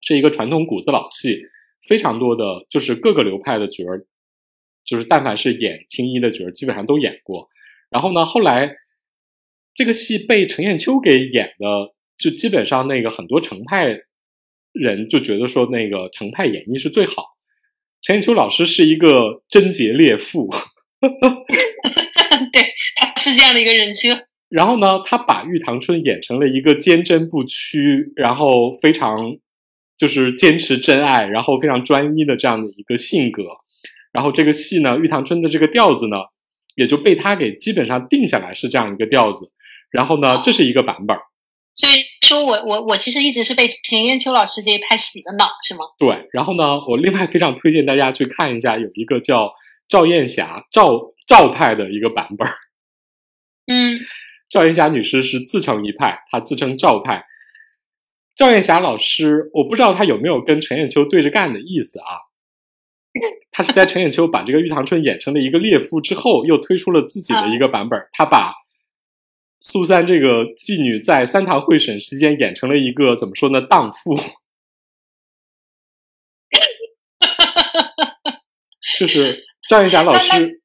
[0.02, 1.40] 是一个传统骨子老戏，
[1.88, 4.08] 非常多的就是各个流派的角儿。
[4.84, 7.48] 就是但凡是演青衣的角儿，基本上都演过。
[7.92, 8.76] 然后呢，后来
[9.76, 13.98] 这个戏被程砚秋给演的，就基本上那个很多程派
[14.72, 17.26] 人就觉得说，那个程派演绎是最好。
[18.02, 20.50] 程砚秋老师是一个贞洁烈妇
[22.52, 24.28] 对，他是这样的一个人设。
[24.50, 29.38] 然后呢，他把玉堂春演成了一个坚贞不屈，然后非常
[29.98, 33.44] 就是坚持真爱，然后非常专一的这样的一个性格。
[34.12, 36.18] 然后这个戏呢，《玉堂春》的这个调子呢，
[36.76, 39.52] 也就被他给基本上定下来是这样一个调子。
[39.90, 41.18] 然后呢，这是一个版本。
[41.76, 45.86] 所以说我我我其实一直是被陈砚秋老师这一派洗的脑，是吗？
[45.98, 46.30] 对。
[46.32, 49.52] 然后呢，我另外非常推荐大家去看一下，有一个叫
[49.88, 50.92] 赵艳霞赵
[51.28, 52.48] 赵派的一个版本。
[53.66, 54.00] 嗯，
[54.50, 57.26] 赵艳霞女士是自成一派，她自称赵派。
[58.36, 62.30] 赵艳霞老师，我不知道她有没有跟陈艳秋对着干的意思啊？
[63.52, 68.00] 她是在陈艳秋把这个玉堂春演成了一个烈妇之后，又推出了自己的一个版本。
[68.12, 68.54] 她把
[69.64, 73.62] 苏三这个妓女在三堂会审期间演成了一个怎么说呢？
[73.62, 74.16] 荡妇，
[79.00, 80.62] 就是赵艳霞老师。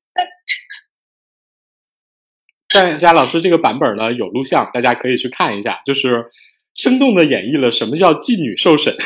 [2.68, 6.26] 赵艳霞老师这个版本呢有录像，大家可以去看一下，就是
[6.74, 8.94] 生动的演绎了什么叫妓女受审。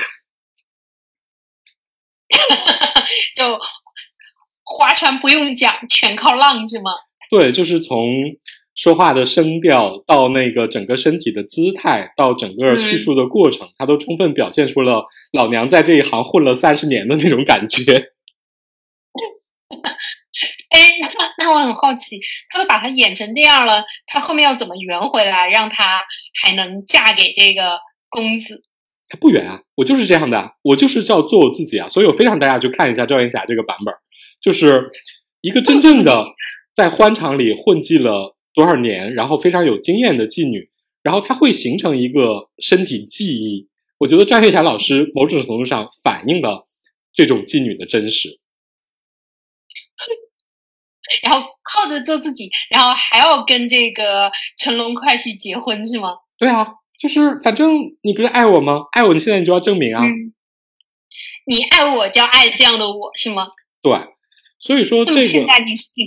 [3.37, 3.59] 就
[4.65, 6.91] 划船不用桨，全靠浪，是吗？
[7.31, 8.05] 对，就是从
[8.83, 17.95] 说话的声调到那个整个身体的姿态，到整个叙述的过程，他都充分表现出了老娘在这一行混了三十年的那种感觉。
[20.71, 21.07] 哎，那
[21.39, 22.19] 那我很好奇，
[22.49, 26.03] 他都把他演成这样了，他后面要怎么圆回来，让他
[26.43, 27.79] 还能嫁给这个
[28.09, 28.65] 公子？
[29.09, 33.95] 他不圆啊，我就是这样的，我就是叫做我自己啊，所以我非常大家去看一下赵云霞这个版本，
[34.41, 34.89] 就是
[35.41, 36.27] 一个真正的
[36.75, 40.71] 在欢场里混迹了多少年，然后非常有经验的妓女，
[41.03, 43.69] 然后她会形成一个身体记忆。
[43.99, 46.67] 我觉得张月霞老师某种程度上反映了
[47.13, 48.41] 这种妓女的真实。
[51.23, 56.09] 然后靠着做自己，然后还要跟这个成龙快婿结婚是吗？
[56.39, 56.75] 对啊。
[56.99, 57.69] 就是反正
[58.03, 58.83] 你不是爱我吗？
[58.93, 60.05] 爱我，你现在你就要证明啊！
[61.47, 63.49] 你爱我，就要爱这样的我是吗？
[63.83, 63.93] 对，
[64.61, 66.07] 所以说这个现代女性，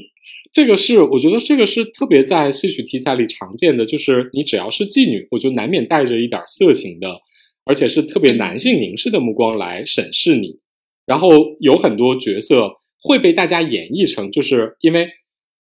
[0.55, 7.19] 这个是我觉得这个是特别在戏曲题材里常见的，就是你只要是妓女，我就难免带着一点色情的，
[7.65, 10.61] 而且是特别男性凝视的目光来审视你。
[11.05, 11.29] 然后
[11.59, 15.09] 有很多角色会被大家演绎成，就是因为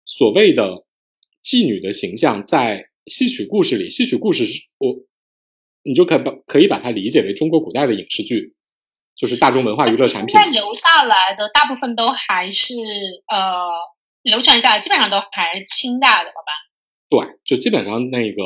[0.05, 0.85] 所谓的
[1.43, 4.95] 妓女的形象在戏曲故事里，戏曲故事是我。
[5.87, 8.55] 你就可把可以把它理解为中国古代的影视剧，
[9.15, 10.33] 就是大众文化娱乐产品。
[10.33, 12.73] 现在留下来的大部分都还是
[13.31, 13.67] 呃
[14.25, 16.51] 流传下来，基本上都还是清代的了吧？
[17.09, 18.41] 对，就基本上那个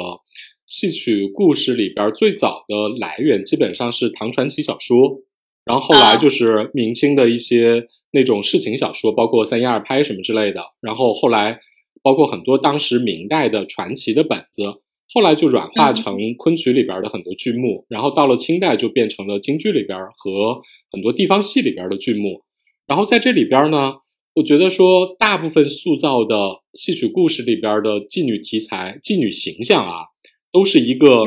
[0.65, 5.21] 戏曲故事里边最早的来源基本上是唐传奇小说，
[5.65, 11.59] 然后后来就是明清的一些那种世情小说，包括三言二拍什么之类的，然后后来
[12.03, 14.81] 包括很多当时明代的传奇的本子。
[15.11, 20.61] 后来就软化成昆曲里边的很多剧目，然后到了清代就变成了京剧里边和
[20.91, 22.43] 很多地方戏里边的剧目。
[22.85, 23.95] 然后在这里边呢，
[24.39, 30.05] 我觉得说大部分塑造的戏曲故事里边的妓女题材、妓女形象啊，
[30.49, 31.23] 都是一个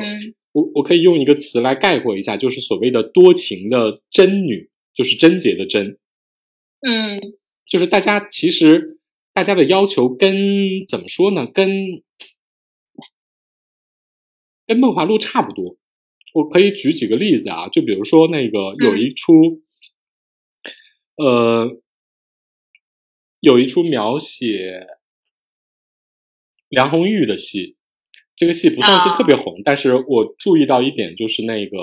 [0.52, 5.98] 我我可以用一个词来概括一下，就是所谓的多情的贞女，就是贞洁的贞。
[6.80, 7.20] 嗯，
[7.66, 8.98] 就是大家其实
[9.34, 10.34] 大家的要求跟
[10.88, 11.46] 怎么说呢？
[11.46, 11.68] 跟
[14.66, 15.76] 跟《梦华录》差不多，
[16.32, 19.60] 我可以举几个例子啊，就比如说那个有一出，
[21.16, 21.68] 呃，
[23.42, 24.86] 有一出描写
[26.68, 27.76] 梁红玉的戏，
[28.36, 31.76] 这个戏不算是特别红，但是我注意到一点就是那个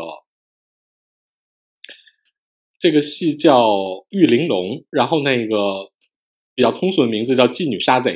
[2.80, 3.68] 这个戏叫
[4.07, 5.91] 《玉玲珑》，然后那个
[6.55, 8.14] 比较通俗的名字叫《妓女杀贼》。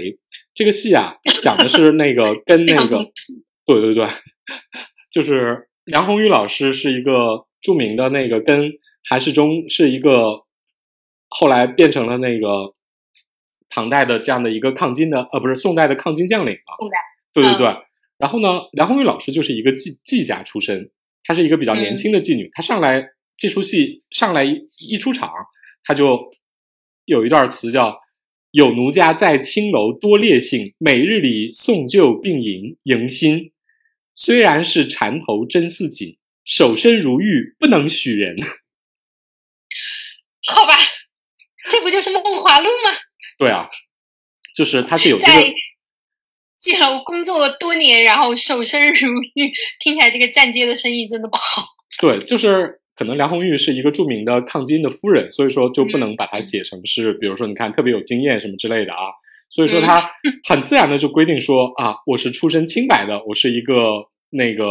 [0.56, 3.02] 这个戏啊，讲的是那个 跟那个，
[3.66, 4.08] 对对对。
[5.12, 8.72] 就是梁红玉老师是一个著名的那个，跟
[9.10, 10.46] 韩世忠是一个，
[11.28, 12.74] 后来变成了那个
[13.74, 16.78] 唐代的这样的一个抗金的，呃，不是宋代的抗金将领啊。
[16.80, 16.98] 宋代。
[17.34, 17.76] 对对对。
[18.20, 20.92] 然后呢，梁红玉老师就是一个妓妓家出身，
[21.24, 22.48] 她是一个比较年轻的妓女。
[22.54, 23.04] 她上来
[23.36, 25.32] 这出戏上来一出场，
[25.84, 26.32] 她就
[27.06, 27.98] 有一段词叫
[28.54, 33.52] “有奴家在青楼多烈性，每日里送旧并迎迎新”。
[34.14, 38.36] 虽然是缠头真似锦，守身如玉不能许人。
[40.46, 40.76] 好吧，
[41.72, 42.96] 这不就是《梦华录》吗？
[43.38, 43.70] 对啊，
[44.56, 45.54] 就是他是有这个。
[46.58, 51.66] 既然工作了多年，然后守身如玉，听起来这个站街的生意真的不好。
[52.00, 59.12] 对，就是可能梁红玉是一个著名的抗金的夫人，所以说就不能把它写成是，比如说你看特别有经验什么之类的啊。
[59.50, 60.02] 所以说，他
[60.48, 64.66] 很自然的就规定说啊，我是出身清白的，我是一个那个，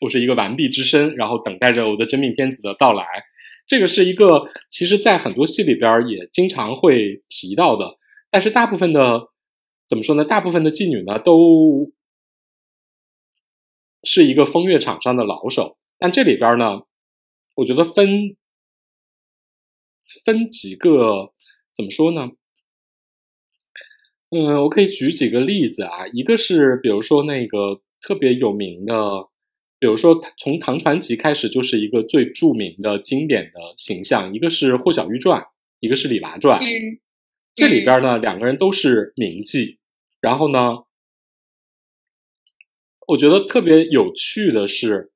[0.00, 3.04] 我是一个完璧之身，然后等待着我的真命天子的到来。
[3.66, 7.98] 这个是一个，其实，在很多戏里边也经常会提到的。
[8.32, 9.28] 但是，大部分的
[9.86, 10.24] 怎么说呢？
[10.24, 11.92] 大部分的妓女呢，都
[14.04, 15.76] 是一个风月场上的老手。
[15.98, 16.80] 但这里边呢，
[17.56, 18.34] 我觉得分
[20.24, 21.34] 分几个，
[21.76, 22.30] 怎么说呢？
[24.30, 26.06] 嗯，我可以举几个例子啊。
[26.14, 29.28] 一个是，比如说那个特别有名的
[29.78, 35.44] 比如说从唐传奇开始就是一个最著名的经典的形象，一个是霍小玉传，
[35.80, 36.58] 一个是李娃传。
[37.54, 39.78] 这里边呢，两个人都是名妓。
[40.20, 40.84] 然后呢，
[43.08, 45.12] 我觉得特别有趣的是，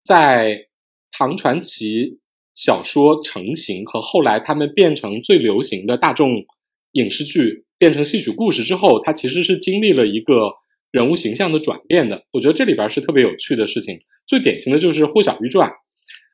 [0.00, 0.68] 在
[1.10, 2.20] 唐传奇
[2.54, 6.46] 小说成型和后来他们变成最流行的大众
[6.92, 10.54] 影视剧，变成戏曲故事之后，它其实是经历了一个
[10.90, 12.24] 人物形象的转变的。
[12.32, 14.00] 我觉得这里边是特别有趣的事情。
[14.26, 15.68] 最典型的就是《霍小玉传》，《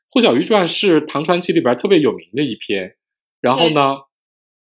[0.09, 2.95] 霍小玉传》是唐传奇里边特别有名的一篇。
[3.41, 3.95] 然后呢，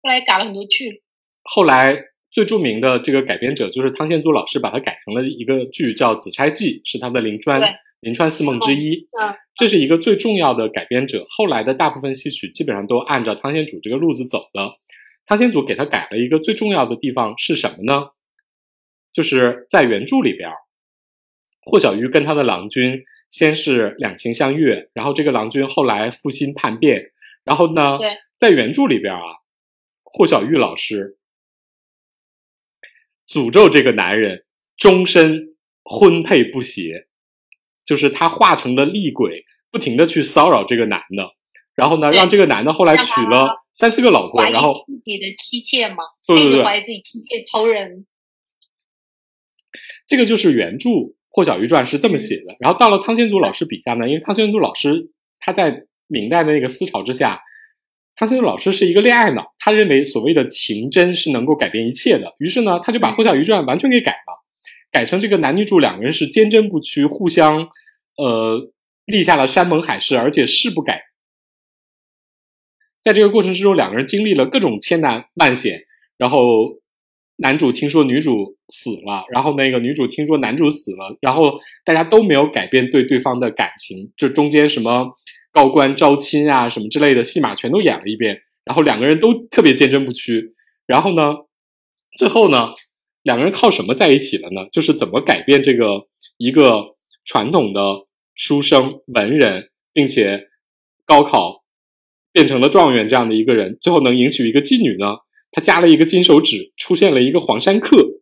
[0.01, 1.03] 后来改了很多剧。
[1.43, 2.05] 后来。
[2.31, 7.59] 最著名的这个改编者就是汤显祖老师，把它改成了一个剧叫《紫钗记》，是他的临川
[8.01, 9.07] 临川四梦之一。
[9.19, 11.25] 嗯，这是一个最重要的改编者。
[11.27, 14.73] 后来的大部分戏曲基本上都按照汤显祖这个路子走的。
[15.25, 18.09] 汤显祖给他改了一个最重要的地方是什么呢？
[19.11, 20.51] 就是在原著里边，
[21.65, 27.11] 霍小玉跟他的郎君先是两情相悦，然后这个郎君后来负心叛变，
[27.43, 27.97] 然后呢，
[28.37, 29.21] 在原著里边啊，
[30.11, 31.17] 霍小玉老师。
[33.27, 34.43] 诅咒这个男人
[34.75, 37.07] 终身婚配不协，
[37.85, 41.35] 就是他化成了厉鬼，不停的去骚扰这个男的，
[41.75, 48.07] 然后呢，让这个男的后来娶了三四个老婆，然后自己的妻妾嘛，对对对，怀疑自己妻妾偷人。
[50.07, 50.89] 这个就是原著
[51.29, 57.43] 《霍小玉传》是这么写的，然后到了汤显祖老师笔下呢，因为汤显祖老师他在明代的那个思潮之下。
[58.19, 64.43] 汤显祖老师是一个恋爱脑，他认为所谓的情真是能够改变一切的，于是呢，他就把《霍小鱼传》完全给改了，
[64.91, 67.69] 改成这个男女主两个人是坚贞不屈，互相
[68.17, 68.73] 呃
[69.05, 71.03] 立下了山盟海誓，而且誓不改。
[73.01, 75.83] 在这个过程之中，两个人经历了各种千难万险，
[76.17, 76.81] 然后
[77.37, 85.09] 男主听说女主死了，然后那个女主听说男主死了，然后大家都没有改变对对方的感情，这中间什么？
[85.51, 90.55] 高官招亲啊，什么之类的戏码全都演了一遍，然后两个人都特别坚贞不屈。
[90.85, 91.33] 然后呢，
[92.17, 92.73] 最后呢，
[93.23, 94.67] 两个人靠什么在一起了呢？
[94.71, 96.95] 就是怎么改变这个一个
[97.25, 100.47] 传统的书生文人，并且
[101.05, 101.63] 高考
[102.31, 105.17] 变成了状元这样的一个人，最后能迎娶一个妓女呢？
[105.51, 108.21] 他加了一个金手指，出现了一个黄山客，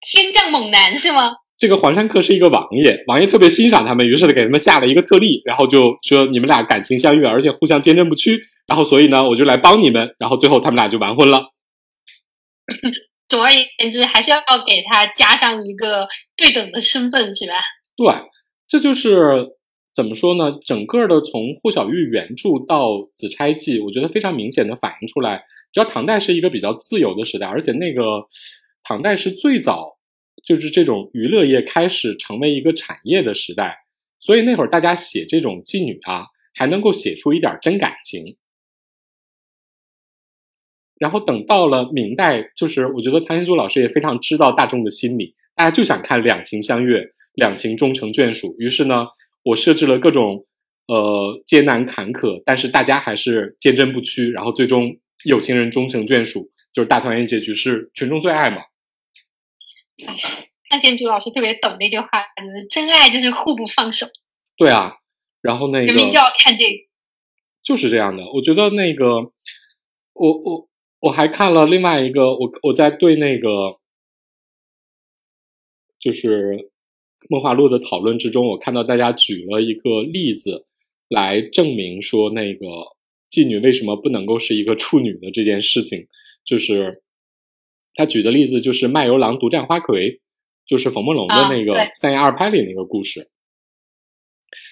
[0.00, 1.36] 天降猛男是吗？
[1.58, 11.52] 这个黄山客是一个王爷，王爷特别欣赏他们，于是给他们下了一个特例，然后就说你们俩感情相悦，而且互相坚贞不屈，然后所以呢，我就来帮你们，然后最后他们俩就完婚了。
[13.26, 17.54] 总而言之，还是要给他加上一个对等的身份，是吧？
[17.96, 18.06] 对，
[18.68, 19.48] 这就是
[19.94, 20.52] 怎么说呢？
[20.66, 25.42] 整个的从霍小玉原著到《紫钗记》，我觉得非常明显的反映出来，
[25.72, 28.26] 只要唐代是一个比较自由的时代，而且那个
[28.84, 29.95] 唐代是最早。
[30.46, 33.80] 就是这种娱乐业开始成为一个产业的时代，
[34.20, 38.36] 所以那会儿大家写这种妓女啊，还能够写出一点真感情。
[40.98, 48.54] 然后等到了明代，就是我觉得唐玄祖老师也非常知道大众的心理，大家就想看两情相悦、两情终成眷属。
[48.60, 49.06] 于是呢，
[49.42, 50.46] 我设置了各种
[50.86, 58.58] 呃艰难坎坷，但是大家还是坚贞不屈，然后最终有情人终成眷属，就是大团圆结局是群众最爱嘛。
[60.68, 62.08] 范先祖老师特别懂那句话，
[62.68, 64.06] 真爱就是互不放手。
[64.56, 64.96] 对啊，
[65.40, 66.78] 然后那个人民就要看这个，
[67.62, 68.24] 就是这样的。
[68.32, 69.32] 我觉得那个，
[70.12, 70.68] 我我
[71.00, 73.78] 我还看了另外一个，我我在对那个
[76.00, 76.56] 就是
[77.28, 80.66] 《梦华录》的讨论之中，我看到大家举了一个例子
[81.08, 82.66] 来证明说，那个
[83.30, 86.08] 妓女为什么不能够是一个处女的这件事情，
[86.44, 87.04] 就是。
[87.96, 90.20] 他举的例子就是卖油郎独占花魁，
[90.66, 93.30] 就是冯梦龙的那个三言二拍里那个故事。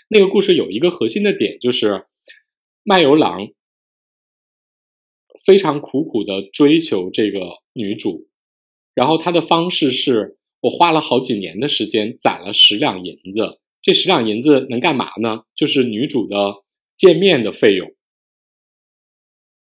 [0.09, 2.05] 那个故事有一个核心的点，就是
[2.83, 3.49] 卖油郎
[5.45, 7.41] 非常苦苦的追求这个
[7.73, 8.29] 女主，
[8.95, 15.45] 然后他的方式是我花了好几年的时间攒了十两银子，这十两银子能干嘛呢？
[15.55, 16.57] 就是女主的
[16.97, 17.91] 见面的费用。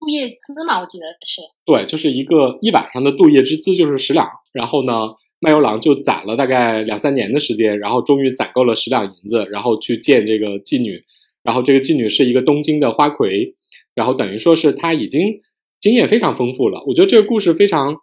[0.05, 4.29] 度夜资嘛，我记得是对，就是一个一晚上的度夜之资，就是十两。
[4.53, 5.09] 然后呢，
[5.41, 11.03] 卖油郎就攒了大概两三年的时间，然后终于攒够了十两银子，然后去见这个妓女。
[11.43, 13.55] 然后这个妓女是一个东京的花魁，
[13.95, 15.41] 然后等于说是他已经
[15.81, 16.83] 经验非常丰富了。
[16.87, 17.97] 我觉得这个故事非常，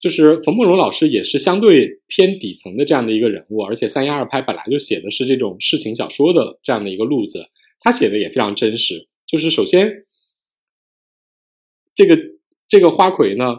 [0.00, 7.46] 就是冯梦龙老师也是相对偏底层的这样的一个人物，而且三言二拍本来就写的是这种事情小说的这样的一个路子，
[7.80, 9.08] 他写的也非常真实。
[9.26, 10.04] 就是首先。
[11.98, 12.16] 这个
[12.68, 13.56] 这个花魁呢，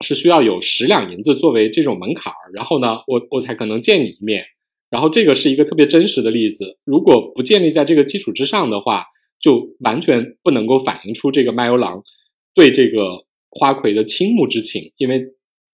[0.00, 4.44] 是需要有十两银子作为这种门槛儿，然后呢，我我才可能见你一面。
[4.90, 9.04] 然后这个是一个特别真实的例子，如果不建立在这个基础之上的话，
[9.38, 12.02] 就完全不能够反映出这个卖油郎
[12.54, 15.22] 对这个花魁的倾慕之情，因为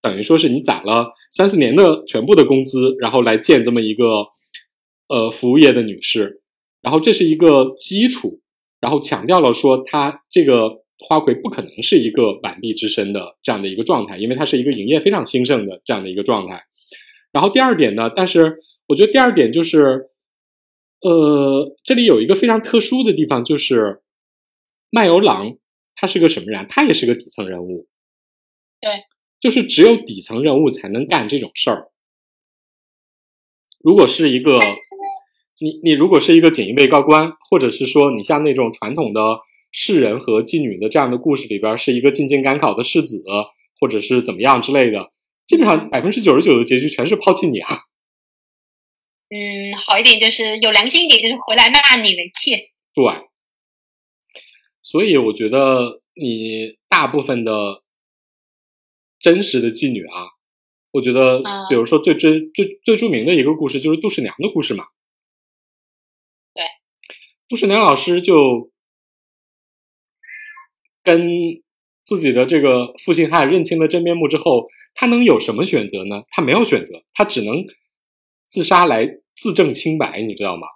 [0.03, 4.27] 等于说是你攒了三四年的全部的工资，然后来见这么一个
[5.09, 6.43] 呃服务业的女士，
[6.83, 8.43] 然后这是一个基础，
[8.81, 10.85] 然后强调了说他这个。
[11.09, 16.65] 花魁不可能是一个完璧之身的这样的一个状态，因为它是一个营业非常兴盛的这样的一个状态。
[17.33, 20.11] 然后第二点呢，但是我觉得第二点就是，
[21.01, 24.03] 呃，这里有一个非常特殊的地方，就是
[24.91, 25.57] 卖油郎
[25.95, 26.67] 他是个什么人？
[26.69, 27.89] 他也是个底层人物。
[28.81, 28.91] 对，
[29.41, 31.89] 就是只有底层人物才能干这种事儿。
[33.83, 34.61] 如果是一个
[35.61, 39.41] 你你如果是一个锦衣卫高官，或者是说你像那种传统的。
[39.73, 43.23] 世人和妓女的这样的故事里边，是一个进京赶考的世子，
[43.79, 45.13] 或者是怎么样之类的，
[45.47, 47.85] 基本上百分之九十九的结局全是抛弃你啊。
[49.31, 52.73] 嗯，好一点就是有良心一点，就是回来纳你为妾。
[52.93, 53.05] 对，
[54.83, 57.85] 所以我觉得你大部分的
[59.21, 60.31] 真实的妓女啊，
[60.91, 64.87] 我觉得，比如说最最最最著名的一个故事就是杜十娘的故事嘛。
[66.53, 66.65] 对，
[67.49, 68.73] 杜十娘老师就。
[71.03, 71.29] 跟
[72.05, 76.23] 自己的这个负心汉认清了真面目之后，他能有什么选择呢？
[76.31, 77.65] 他没有选择，他只能
[78.47, 80.67] 自杀来自证清白，你知道吗？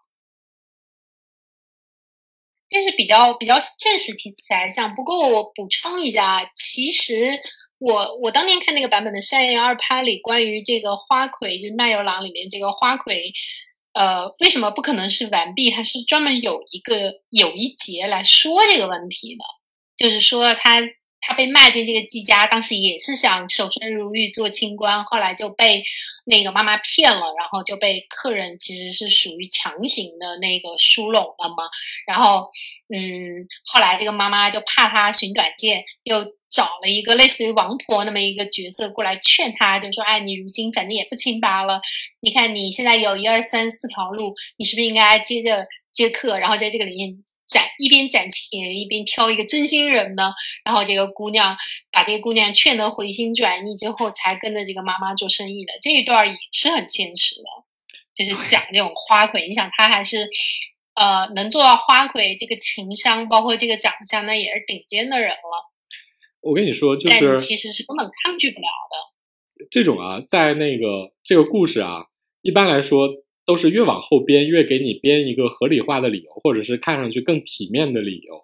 [2.68, 4.94] 这是比较比较现实题材像。
[4.94, 7.38] 不过我补充一下，其实
[7.78, 13.32] 我我当年看那个版本的《山羊二拍》里，关于这个花魁，就是《卖油郎》里面这个花魁，
[13.92, 15.70] 呃，为什么不可能是完璧？
[15.70, 19.44] 他是专门有一个有一节来说这个问题的。
[19.96, 20.80] 就是说，他
[21.26, 25.82] 他被卖进这个季家，当时也是想守身如玉做清官，后来就被
[26.26, 31.64] 那个妈妈骗了，然后就被客人其实是属于强行的那个疏拢了嘛。
[32.06, 32.50] 然后，
[32.94, 41.80] 嗯，后来这个妈妈就怕他寻短见，又找了一个类似于王婆那么一个角色过来劝他，就说：“哎，你如今反正也不清白了，
[42.20, 50.32] 你看你现在有一二三四条路，你是不是应该接着接客，然后在这个里面。”攒一边攒钱一边挑一个真心人呢，
[50.64, 51.56] 然后这个姑娘
[51.92, 55.72] 把这个姑娘劝得回心转意之后，才跟着这个妈妈做生意的。
[55.82, 57.44] 这一段也是很现实的，
[58.14, 59.46] 就是讲这种花魁。
[59.46, 60.28] 你想他还是
[60.94, 65.70] 呃能做到花魁这个情商，包括这个长相，那也是顶尖的人了。
[66.40, 69.66] 我跟你说，就是其实是根本抗拒不了的。
[69.70, 72.06] 这种啊，在那个这个故事啊，
[72.40, 73.23] 一般来说。
[73.46, 78.42] 都是越往后编，越给你编一个合理化的理由，或者是看上去更体面的理由。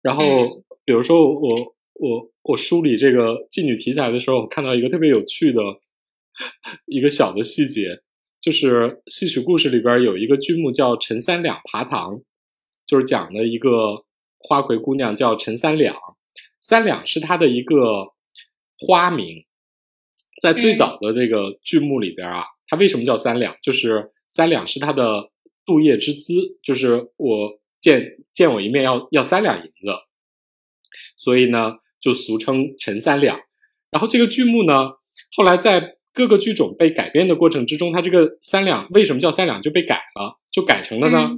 [0.00, 5.60] 然后，比如说我我我梳理这个妓女题材的时候，我看到一个特别有趣的
[6.86, 8.00] 一个小的细节，
[8.40, 12.14] 就是戏曲故事里边有一个剧目叫《陈三两爬堂》，
[12.86, 14.06] 就是讲的一个
[14.38, 15.94] 花魁姑娘叫陈三两，
[16.60, 18.14] 三两是她的一个
[18.78, 19.44] 花名，
[20.40, 23.54] 在最早的这个剧目里边啊，她为什么叫三两？
[23.62, 24.10] 就是。
[24.32, 25.30] 三两是他的
[25.66, 29.92] 度业之资，就是我见见我一面要要三两银子，
[31.18, 33.38] 所以呢就俗称陈三两。
[33.90, 34.92] 然后这个剧目呢，
[35.36, 41.32] 后来在各个剧种被改编的过程之中，它这个三两为什么叫三两就被改了，就改成了呢？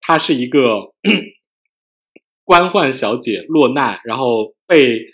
[0.00, 0.92] 它是一个
[2.42, 5.06] 官宦小姐落难，然后被。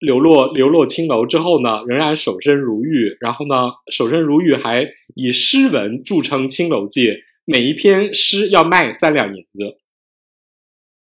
[0.00, 3.16] 流落流落青楼之后呢，仍然守身如玉。
[3.20, 9.78] 然后呢，守身如玉还以诗文著称青楼界，每一篇诗要卖三两银子。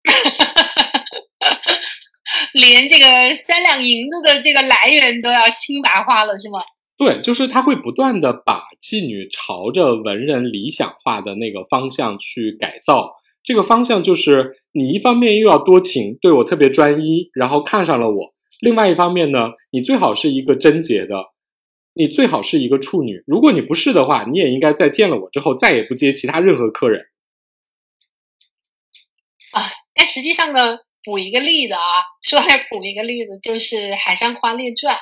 [2.54, 6.60] 连这个三两银子的这个来源都要清白化了，是吗？
[6.96, 13.16] 对，就是他会不断的把妓女朝着文人理想化的那个方向去改造。
[13.44, 18.33] 这个方向就是你一方面又要多情，对我特别专一，然后看上了我。
[18.64, 21.16] 另外一方面呢，你最好是一个贞洁的，
[21.94, 23.22] 你最好是一个处女。
[23.28, 27.08] 如果你不是的话，你也应该在见了我之后再也不接其他任何客人。
[29.52, 31.82] 啊，但实际上呢，补一个例子啊，
[32.22, 34.96] 说来补一个例子，就是《海上花列传》，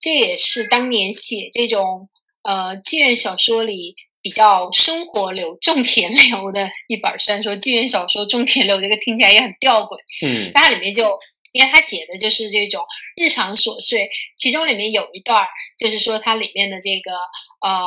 [0.00, 2.08] 这也是当年写这种
[2.42, 7.16] 呃妓院小说里比较生活流、种田流的一本。
[7.20, 9.96] 虽然说妓院小说种田流这个听起来也很吊诡，
[10.26, 11.16] 嗯，但它里面就。
[11.52, 12.82] 因为他写的就是这种
[13.16, 15.48] 日常琐碎，其中里面有一段儿
[15.78, 17.12] 就是说它里面的这个
[17.60, 17.80] 呃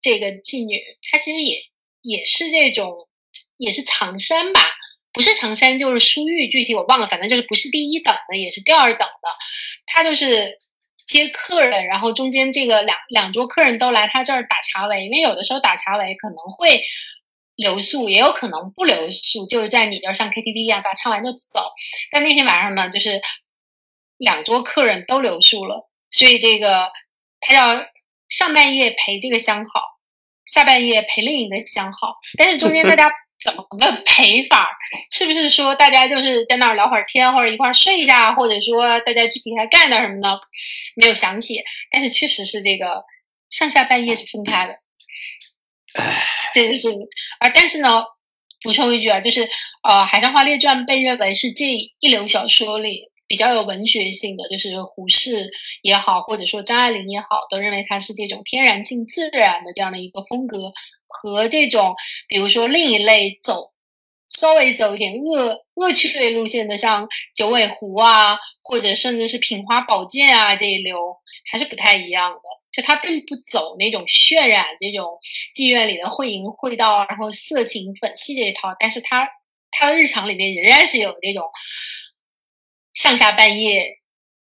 [0.00, 0.80] 这个妓女，
[1.10, 1.62] 她其实也
[2.02, 3.08] 也是这种
[3.56, 4.64] 也是长衫吧，
[5.12, 9.28] 不是长衫就是书玉，具体我忘了，反正就是不是第一等的，也是第二等的。
[9.86, 10.58] 他就是
[11.04, 16.82] 接客人，然后中间这个两两桌客人都来他这儿打茶围，因为有的时候打茶围可能会
[17.58, 21.70] 留宿，也有可能不留宿，就是在你这儿上 KTV 一样，打唱完就走。
[22.10, 23.20] 但那天晚上呢，就是
[24.16, 26.90] 两桌客人都留宿了，所以这个
[27.40, 27.84] 他要
[28.28, 29.82] 上半夜陪这个相好，
[30.46, 33.10] 下半夜陪另一个相好，但是中间大家。
[33.40, 34.68] 怎么个陪法？
[35.12, 40.40] 是不是说大家就是在那儿聊会儿天，或者一块儿睡一下，或者说大家具体还干点什么呢？
[40.96, 43.04] 没有详细，但是确实是这个
[43.48, 44.80] 上下半夜是分开的。
[46.52, 46.88] 这个是，
[47.40, 48.02] 而但是呢，
[48.62, 49.42] 补充一句啊，就是
[49.82, 51.64] 呃，《海上花列传》被认为是这
[52.00, 55.50] 一流小说里比较有文学性的，就是胡适
[55.82, 60.72] 也好，或者说张爱玲也好，都认为它是这种天然近自然的这样的一个风格。
[61.10, 61.94] 和这种，
[62.28, 63.72] 比如说另一类走
[64.28, 70.98] 稍微走一点恶恶趣味路线的，像九尾狐啊，或者甚至是品花宝剑啊这一流，
[71.50, 72.57] 还是不太一样的。
[72.70, 75.18] 就他并不走那种渲染这种
[75.54, 79.28] 妓院里的会淫会道，然后色情粉戏这一套，但是他
[79.70, 81.44] 他的日常里面仍然是有那种
[82.92, 83.98] 上下半夜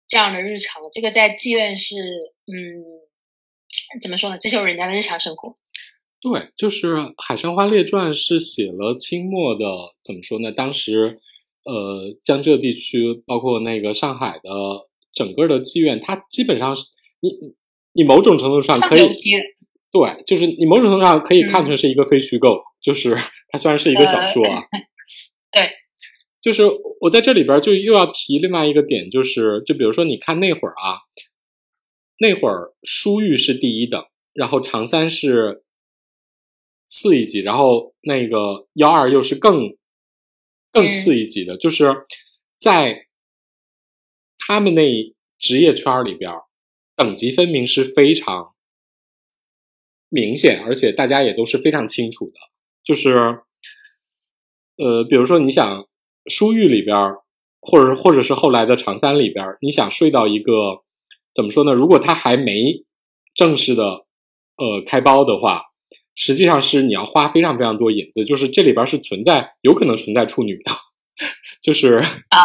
[0.08, 0.82] 这样的日常。
[0.92, 2.84] 这个在妓院是，嗯，
[4.02, 4.38] 怎么说呢？
[4.40, 5.56] 这就是人家的日常生活。
[6.22, 9.66] 对，就是《海上花列传》是写了清末的，
[10.04, 10.52] 怎么说呢？
[10.52, 11.22] 当时，
[11.64, 14.50] 呃，江浙地区，包括那个上海的
[15.14, 16.84] 整个的妓院，它基本上是
[17.22, 17.56] 你你
[18.00, 19.14] 你某种程度上可以，
[19.92, 23.14] 对，就是你某种程度上可以看成是一个非虚构，就是
[23.52, 24.64] 它虽然是一个小说啊，
[25.52, 25.70] 对，
[26.40, 26.64] 就是
[27.02, 31.04] 我在这里边就又要提另外一个点，就是就比如说你看那会儿啊，
[32.20, 34.02] 那会儿书玉是第一等，
[34.34, 35.64] 然后长三是。
[36.92, 39.78] 次一级，然后那个幺二又是更
[40.72, 41.96] 更次一级的，就是
[42.58, 43.06] 在
[44.40, 44.92] 他们那
[45.38, 46.34] 职业圈里边，
[47.00, 48.54] 等级分明是非常
[50.10, 52.34] 明显，而且大家也都是非常清楚的。
[52.84, 53.40] 就是
[54.76, 55.88] 呃，比如说你想
[56.26, 56.96] 书玉里边，
[57.62, 60.84] 或者或者是后来的长三里边，你想睡到一个
[61.34, 61.72] 怎么说呢？
[61.72, 62.84] 如果他还没
[63.34, 64.06] 正式的
[64.58, 65.64] 呃开包的话。
[66.22, 70.72] 实际上是你要花非常非常多银子，就是这里边是存在有可能存在处女的，
[71.64, 72.40] 就是啊，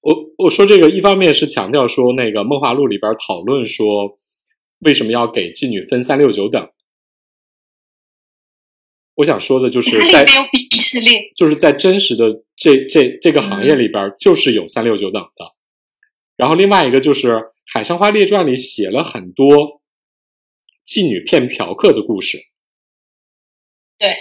[0.00, 4.18] 我我说这个一方面是强调说那个《梦华录》里边讨论说
[4.80, 6.70] 为什么要给妓女分三六九等，
[9.16, 15.54] 我想说的就是在没有鄙视链，就是在真实的这这这个行业里边就是有三六九等的，
[16.36, 17.32] 然后另外一个就是
[17.66, 19.82] 《海上花列传》里写了很多
[20.86, 22.38] 妓女骗嫖客的故事。
[23.98, 24.14] 对，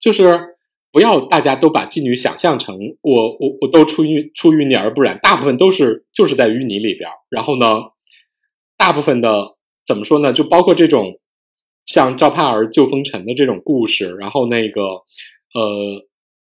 [0.00, 0.53] 就是
[0.94, 7.10] 不要大家都把妓女想象成我我我都出淤出淤泥而不染，大部分都是就是在淤泥里边。
[7.28, 7.66] 然后呢，
[8.78, 10.32] 大部分的怎么说呢？
[10.32, 11.18] 就包括这种
[11.84, 16.06] 像赵盼儿救风尘的这种故事，然后那个呃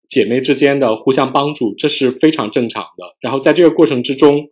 [0.06, 3.16] 姐妹之间的互相帮助，这是非常正常的。
[3.20, 4.50] 然后在这个过程之中，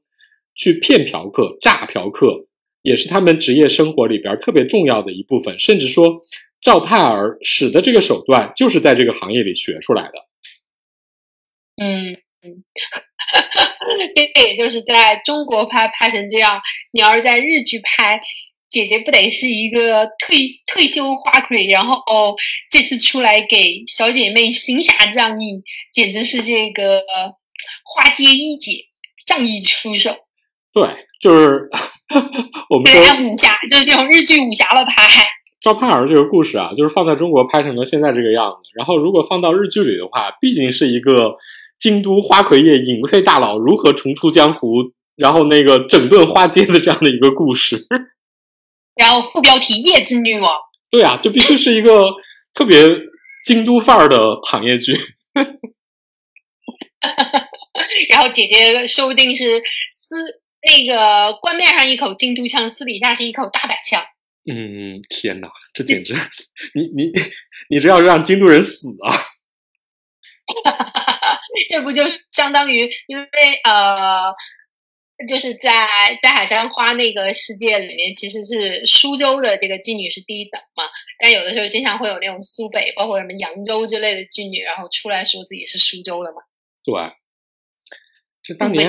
[0.56, 2.48] 去骗嫖客、诈嫖客，
[2.82, 6.22] 也是他们职业生活里边特别重要的一部分，甚至说。
[6.66, 10.14] 赵盼儿使的这个手段，就是在这个行业里学出来的。
[11.80, 12.12] 嗯
[12.42, 12.64] 嗯，
[14.12, 16.60] 这个也就是在中国拍拍成这样，
[16.90, 18.20] 你要是在日剧拍，
[18.68, 22.34] 姐姐不得是一个退退休花魁，然后
[22.68, 25.62] 这次出来给小姐妹行侠仗义，
[25.92, 27.00] 简直是这个
[27.84, 28.72] 花街一姐
[29.24, 30.16] 仗义出手。
[30.72, 30.82] 对，
[31.20, 31.70] 就是
[32.70, 35.24] 我们说武侠，就是这种日剧武侠的拍。
[35.66, 38.70] 赵盼儿这个故事啊，就是放在中国拍成了现在这个样子。
[38.76, 41.34] 然后，如果放到日剧里的话，毕竟是一个
[41.80, 47.84] 京都花魁业隐退大佬如何重出江湖，然后那个整顿花街的这样的一个故事。
[48.94, 50.54] 然后副标题“夜之女王”。
[50.88, 52.12] 对啊，这必须是一个
[52.54, 52.88] 特别
[53.44, 54.96] 京都范儿的行业剧。
[58.08, 59.60] 然后姐姐说不定是
[59.90, 60.14] 私
[60.62, 64.00] 那个官面上一口京都腔，私底下是一口大阪腔。
[64.48, 66.14] 嗯，天哪，这简直，
[66.74, 67.10] 你你
[67.68, 69.10] 你这要让京都人死啊！
[71.68, 73.26] 这不就相当于，因为
[73.64, 74.32] 呃，
[75.26, 75.88] 就是在
[76.20, 80.84] 在海山花那个世界里面，其实是苏州的这个妓女是第一等嘛，
[81.18, 86.36] 但有的时候经常会有那种苏北，包括什么扬州之类的妓女，然后出来说自己是苏州的嘛。
[86.84, 86.94] 对，
[88.42, 88.88] 是当年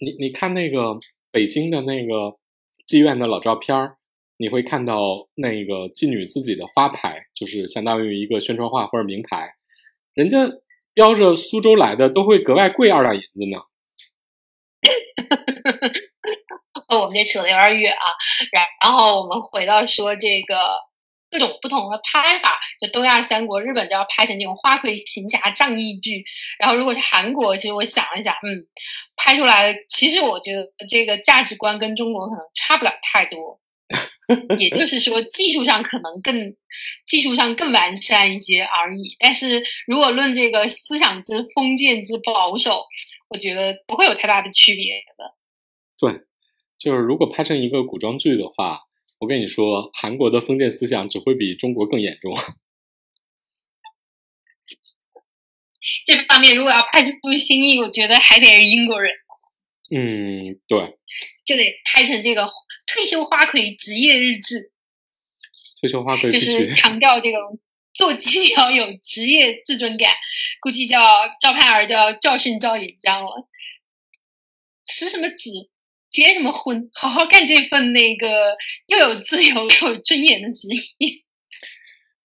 [0.00, 1.00] 你你看那个
[1.32, 2.38] 北京的那个
[2.86, 3.96] 妓院的老照片儿。
[4.40, 9.56] 你会看到那个妓女自己的花牌，就是相当于一个宣传画或者名牌。
[10.14, 10.48] 人家
[10.94, 13.58] 标着苏州来的都会格外贵二两银子呢？
[16.88, 18.00] 哦，我们这扯的有点远啊。
[18.50, 20.56] 然然后我们回到说这个
[21.30, 26.24] 各种不同的拍法，就东亚三国，日本就要拍成这种花魁行侠仗义剧。
[26.58, 28.64] 然后如果是韩国，其实我想了一下，嗯，
[29.16, 33.60] 拍出来其实我觉得这个价值观跟中国可能差不了太多。
[34.58, 36.54] 也就是说，技术上可能更
[37.04, 39.16] 技术上更完善一些而已。
[39.18, 42.84] 但是如果论这个思想之封建之保守，
[43.28, 45.34] 我觉得不会有太大的区别的。
[45.98, 46.20] 对，
[46.78, 48.82] 就是如果拍成一个古装剧的话，
[49.18, 52.32] 我跟你说，韩国的封建思想只会比中国更严重。
[56.06, 59.10] 这方面如果要拍出部新意，我觉得还得是英国人。
[59.92, 60.96] 嗯，对，
[61.44, 62.46] 就得拍成这个。
[62.92, 64.72] 退休花魁职业日志，
[65.80, 67.58] 退休花魁就是 强调这种
[67.94, 70.14] 做鸡要有职业自尊感，
[70.60, 71.00] 估计叫
[71.40, 73.48] 赵盼儿就要教训赵引章了。
[74.84, 75.50] 辞什么职，
[76.10, 78.56] 结什么婚，好好干这份那个
[78.86, 80.68] 又有自由又有尊严的职
[80.98, 81.22] 业。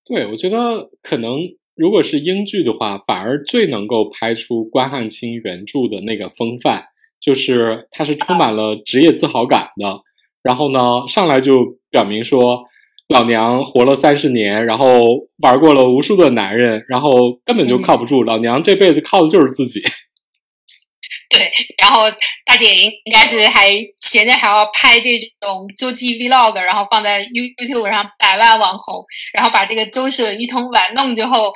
[0.04, 1.42] 对，我觉得可能
[1.76, 6.88] 如果是英剧的话，反而最能够拍出关汉卿原著的那个风范，
[7.20, 10.05] 就是他是充满了职业自豪感的。
[10.46, 11.58] 然后呢，上来就
[11.90, 12.64] 表明说，
[13.08, 15.04] 老娘活了三十年，然后
[15.38, 18.24] 玩过了无数的男人，然后根本就靠不住。
[18.24, 19.82] 老娘这辈子靠的就是自己。
[21.32, 21.52] 对，
[21.82, 22.04] 然后
[22.46, 29.04] 大姐应该是还闲着还要拍这种周记 vlog，然后放在 YouTube 上百万网红，
[29.34, 31.52] 然后把这个周舍一通玩弄之后。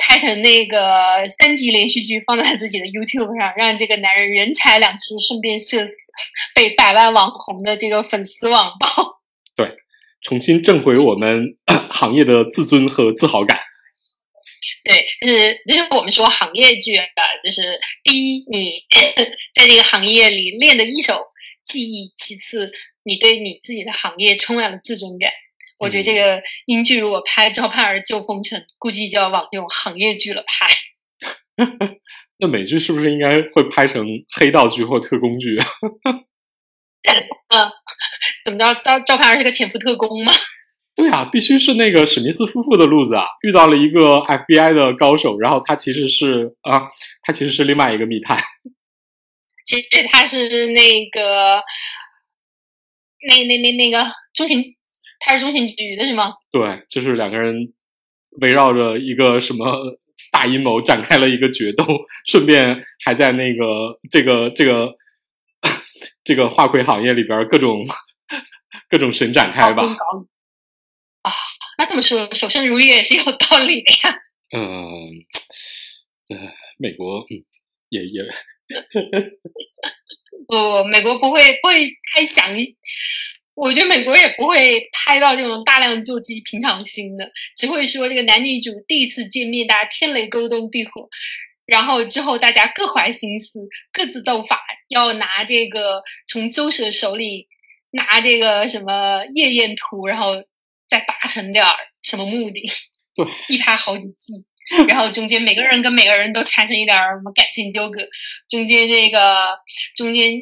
[0.00, 6.10] 拍成那个三集连续剧，放在自己的 YouTube 上，让这个男人人财两失，顺便社死，
[6.54, 9.20] 被百万网红的这个粉丝网暴。
[9.54, 9.76] 对，
[10.22, 11.56] 重新挣回我们
[11.90, 13.60] 行业的自尊和自豪感。
[14.84, 17.04] 对，就是就是我们说行业剧啊，
[17.44, 18.72] 就是第一，你
[19.54, 21.26] 在这个行业里练的一手
[21.62, 22.72] 技艺；其次，
[23.04, 25.30] 你对你自己的行业充满了自尊感。
[25.80, 30.68] 我觉得这个英剧如果拍《赵盼儿救风尘》，估计就要往这种行业剧了拍。
[32.38, 35.56] 那美剧是不是应该会拍成黑道剧或特工剧？
[37.48, 37.70] 嗯，
[38.44, 38.80] 怎么着？
[38.82, 40.32] 赵赵盼儿是个潜伏特工吗？
[40.94, 43.24] 对啊，必须是那个史密斯夫妇的路子啊！
[43.42, 46.82] 遇到了一个 FBI 的高手，然后他其实是啊，
[47.22, 48.38] 他其实是另外一个密探。
[49.64, 51.62] 其实他是那个
[53.28, 54.76] 那那那那个中情。
[55.20, 56.32] 他是中情局的是吗？
[56.50, 57.72] 对，就是两个人
[58.40, 59.64] 围绕着一个什么
[60.32, 61.84] 大阴谋展开了一个决斗，
[62.26, 64.94] 顺便还在那个这个这个
[66.24, 67.86] 这个画魁行业里边各种
[68.88, 69.84] 各种神展开吧。
[71.22, 71.30] 啊，
[71.78, 74.16] 那这么说，守身如玉也是有道理的呀。
[74.56, 74.66] 嗯，
[76.28, 77.44] 呃，美国嗯
[77.90, 78.22] 也也
[80.48, 81.84] 不，美国不会不会
[82.14, 82.46] 太想。
[83.60, 91.06] 我觉得美国也不会拍到这种大量救济平常心的，只会说这个男女主第一次见面，大家天雷勾动地火，
[91.66, 93.60] 然后之后大家各怀心思，
[93.92, 94.58] 各自斗法，
[94.88, 97.48] 要拿这个从周舍手里
[97.90, 100.36] 拿这个什么夜宴图，然后
[100.88, 102.62] 再达成点儿什么目的，
[103.14, 104.32] 对，一拍好几季，
[104.88, 108.00] 然后中间每个人跟每个人都产生一点什么感情纠葛，
[108.48, 109.48] 中间这个
[109.94, 110.40] 中间。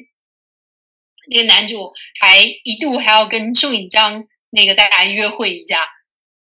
[1.30, 1.90] 那个男主
[2.20, 5.80] 还一度还要跟宋引章那个大家约会一下，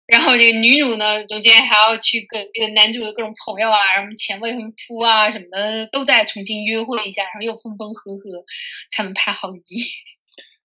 [0.08, 8.46] 然后这个女主呢中间还要去跟这个男主的各种朋友啊，什么前未婚夫啊什么的，都在重新约会一下，然后又分分合合，
[8.90, 9.84] 才能拍好几集。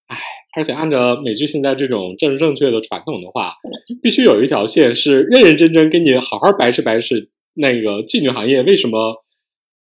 [0.06, 0.18] 唉，
[0.54, 3.56] 而且按照美剧现在这种政治正确的传统的话，
[4.02, 9.24] 必须有一条线是认认真真跟你好好白吃白吃那个妓女行业为什么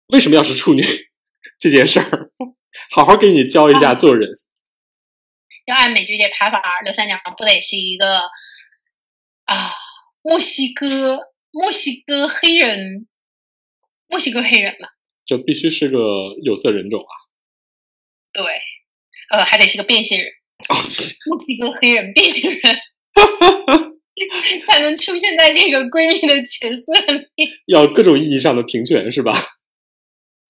[0.09, 0.83] 为什么要是处女
[1.59, 2.22] 这件事儿。
[2.91, 4.29] 好好给你教一下做人。
[5.67, 8.19] 要按美剧这排法，刘三娘不得是一个
[9.45, 9.71] 啊
[10.23, 11.21] 墨西哥
[11.53, 13.07] 墨西哥黑人，
[14.09, 14.89] 墨西哥黑人了？
[15.25, 15.99] 就必须是个
[16.43, 17.15] 有色人种啊？
[18.33, 18.43] 对，
[19.31, 20.29] 呃，还得是个变性人。
[21.29, 22.81] 墨西哥黑人变性人，
[24.67, 27.51] 才能出现在这个闺蜜的角色里。
[27.67, 29.33] 要各种意义上的平权是吧？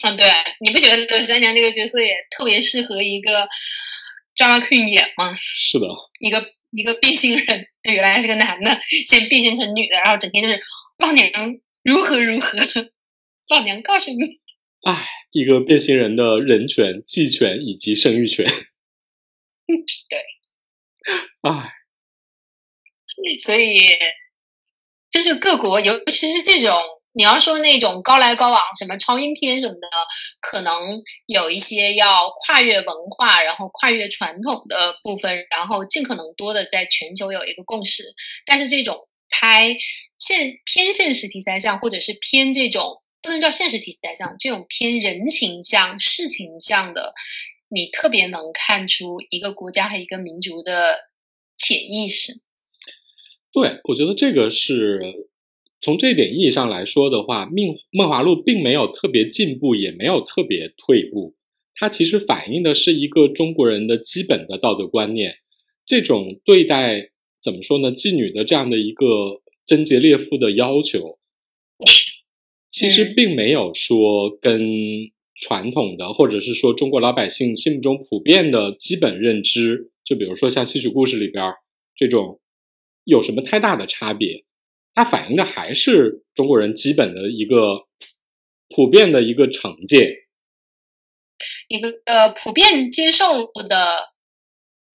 [0.04, 0.26] 嗯，对，
[0.60, 3.48] 你不觉得刘三娘这个角色也特别适合一个
[4.36, 5.32] drama queen 演吗？
[5.38, 5.86] 是的，
[6.18, 10.60] 一个一个变性人，原来是个男的，现在变性成女的，然后整天就是
[10.98, 11.30] 老娘
[11.84, 12.58] 如何如何，
[13.48, 14.40] 老娘告诉你，
[14.82, 18.44] 哎，一个变性人的人权、继权以及生育权，
[20.08, 20.18] 对，
[21.42, 21.70] 哎，
[23.38, 23.86] 所以
[25.12, 26.74] 就是各国，尤其是这种。
[27.14, 29.86] 你要说那种高来高往，什么超英片什么的，
[30.40, 38.02] 可能有一些要跨越文化，然后跨越传统的部分，然后尽可能多的在全球有一个共识。
[38.46, 39.76] 但是这种拍
[40.16, 47.12] 现偏现实题材像，或者是偏这种不能叫现实题材像，这种偏人情像、事情像的，
[47.68, 50.98] 你特别能看出一个国家和一个民族的
[51.58, 52.40] 潜意识。
[53.52, 55.30] 对，我觉得这个是。
[55.82, 61.34] 从这点意义上来说的话，《命梦华录》并没有特别进步，也没有特别退步。
[61.74, 65.38] 它其实反映的是一个中国人的基本的道德观念。
[65.84, 67.10] 这种对待
[67.42, 67.90] 怎么说呢？
[67.90, 71.18] 妓女的这样的一个贞洁烈妇的要求，
[72.70, 74.62] 其实并没有说跟
[75.34, 81.52] 传统的，或者是说中国老百姓心目中普遍的基本认知，就比如说像戏曲故事里边
[81.96, 82.40] 这种，
[83.02, 84.44] 有什么太大的差别。
[84.94, 87.86] 它反映的还是中国人基本的一个
[88.68, 90.08] 普遍的一个成见，
[91.68, 94.12] 一个呃普遍接受的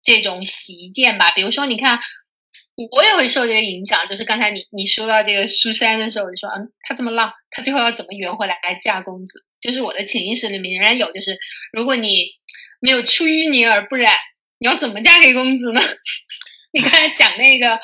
[0.02, 1.32] 这种习见吧。
[1.32, 1.98] 比如说，你看，
[2.92, 4.06] 我也会受这个影响。
[4.08, 9.44] 就是刚才你你说到这个苏珊的时候，你说嗯，她这么浪，她最后要怎么圆回来嫁公子？
[9.60, 11.36] 就是我的潜意识里面仍然有，就是
[11.72, 12.26] 如果你
[12.80, 14.14] 没有出淤泥而不染，
[14.58, 15.80] 你要怎么嫁给公子呢？
[16.72, 17.78] 你刚才讲那个，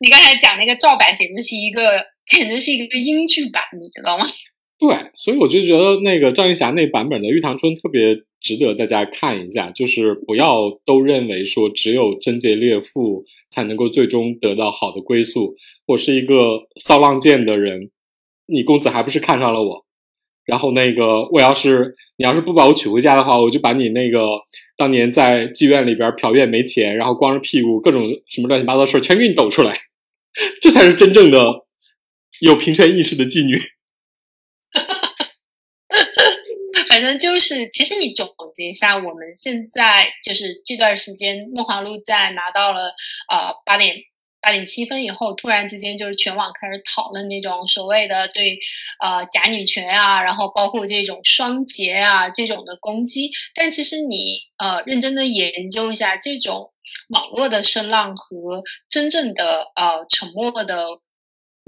[0.00, 4.24] 你刚才讲那个照版，简直是一个，简直是一个英剧版，你知道吗？
[4.78, 15.52] 对，所以我就觉得那个赵云霞那版本的《玉堂春》特别值得大家看一下，就是不要都认为说只有贞洁烈妇才能够最终得到好的归宿。
[15.86, 17.90] 我是一个骚浪贱的人，
[18.46, 19.84] 你公子还不是看上了我？
[20.44, 24.20] 然后那个，我要是你要是不把我娶回家的话，我就把你那个
[24.78, 29.76] 当年在妓院里边嫖院没钱，然后光着屁股各种什么乱七八糟的事儿全给你抖出来，
[30.62, 31.66] 这才是真正的
[32.40, 33.60] 有平权意识的妓女。
[36.88, 42.94] 反正就是，其实你总结一下，我们现在就是这段时间，《梦华录》在拿到了
[43.30, 43.96] 呃八点。
[44.40, 48.58] 八点七分以后，突然之间就是全网开始讨论那种所谓的对
[49.02, 53.30] 呃假女权啊，然后包括这种双节啊这种的攻击。
[53.54, 56.72] 但其实你呃认真的研究一下这种
[57.10, 60.86] 网络的声浪和真正的呃沉默的。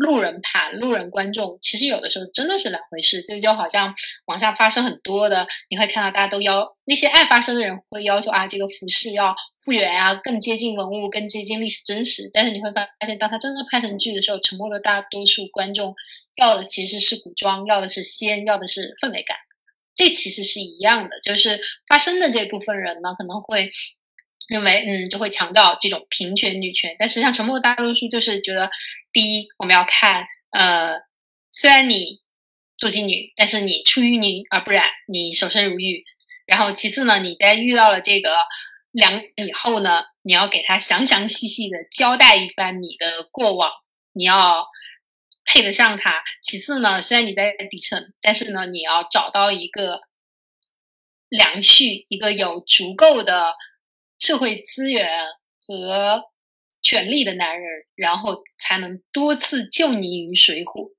[0.01, 3.23] 路人盘、路人观众，其实有的时候真的是两回事。
[3.27, 3.95] 这就好像
[4.25, 12.31] 网上发生很多的，你会看到大家都要那些爱发声的人会要求啊，这个服饰要复原啊，更接近文物，更接近历史真实。
[12.33, 15.95] 但是你会发现，当他真正拍成剧的时候，沉默的大多数观众
[16.37, 19.37] 要的其实是古装，要的是仙，要的是氛围感。
[19.95, 23.71] 这其实是一样的，就是发声的这部分人呢，可能会。
[24.51, 28.69] 认为嗯，就会强调这种平权女权，但实际上沉默大多数就是觉得，
[29.13, 30.95] 第一，我们要看，呃，
[31.53, 32.19] 虽然你
[32.77, 36.05] 做妓女，但是你出淤泥而不染，你守身如玉。
[36.47, 38.35] 然后其次呢，你在遇到了这个
[38.91, 43.71] 良以后呢，你要给他详详细细的交代一番你的过往，
[44.13, 44.67] 你要
[45.45, 46.25] 配得上他。
[46.43, 50.01] 其次呢，虽然你在底层，但是呢，你要找到一个
[51.29, 53.55] 良婿，一个有足够的。
[54.31, 55.11] 社会资源
[55.67, 56.23] 和
[56.83, 60.93] 权力的男人，然后才能多次救你于水火。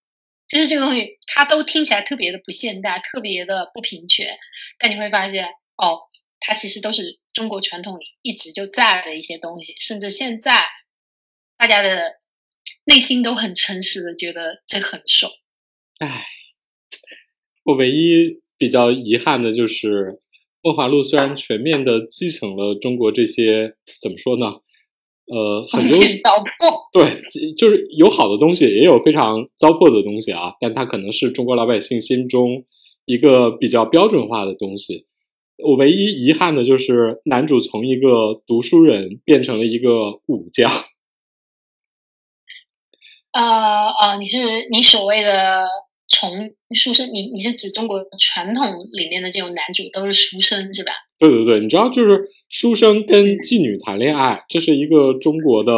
[0.50, 4.38] 就是这个东西，它都听起来特别的不现代，特别的不平权。
[4.78, 5.46] 但你会发现，
[5.78, 6.02] 哦，
[6.42, 9.76] 它其实都是中国传统里一直就在的一些东西。
[9.80, 10.66] 甚至现在，
[11.56, 12.20] 大家的
[12.84, 15.32] 内心都很诚实的觉得这很爽。
[16.00, 16.26] 唉，
[17.64, 19.88] 我唯一比较遗憾的就是。
[20.64, 24.58] 《梦华录》虽然全面的继承了中国这些怎么说呢？
[25.26, 27.22] 呃，很多糟粕，对，
[27.56, 30.56] 就是有好的东西，也有非常糟粕的东西啊。
[30.60, 32.66] 但它可能是中国老百姓心中
[33.06, 35.08] 一个比较标准化的东西。
[35.58, 40.70] 我唯一遗憾的就是男主从一个读书人变成了一个武将。
[43.32, 44.38] 呃呃，你是
[44.70, 45.66] 你所谓的。
[46.22, 50.92] 从书生，你你是指中国传统里面的这种男主都是书生是吧？
[51.18, 55.74] 对对对，你知道就是书生跟妓女谈恋爱，这是一个中国的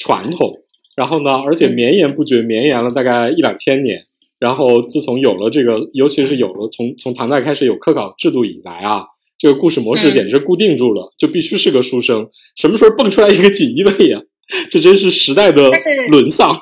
[0.00, 0.58] 传统。
[0.96, 4.02] 然后呢，而且绵延不绝，绵延了大概一两千年。
[4.38, 9.04] 然后自从有了这个，尤其是有了从从唐代开始有科考制度以来啊，
[9.38, 12.30] 这个故事模式简直是固定住了，就必须是个书生。
[12.56, 14.22] 什么时候蹦出来一个锦衣卫呀？
[14.70, 15.70] 这真是时代的
[16.08, 16.58] 沦丧。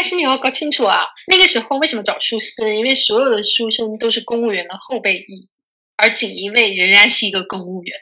[0.00, 2.74] 但是你要搞清楚啊，那个时候为什么找书生？
[2.74, 5.50] 因为所有的书生都是公务员的后备役，
[5.94, 7.94] 而锦衣卫仍然是一个公务员，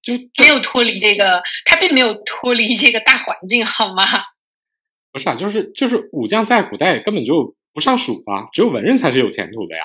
[0.00, 4.06] 就没有脱离这个，他并没有脱离这个大环境，好吗？
[5.12, 9.84] 不是啊，就是就是武将在古代根本就不上数啊，只有文人才是有前途的呀。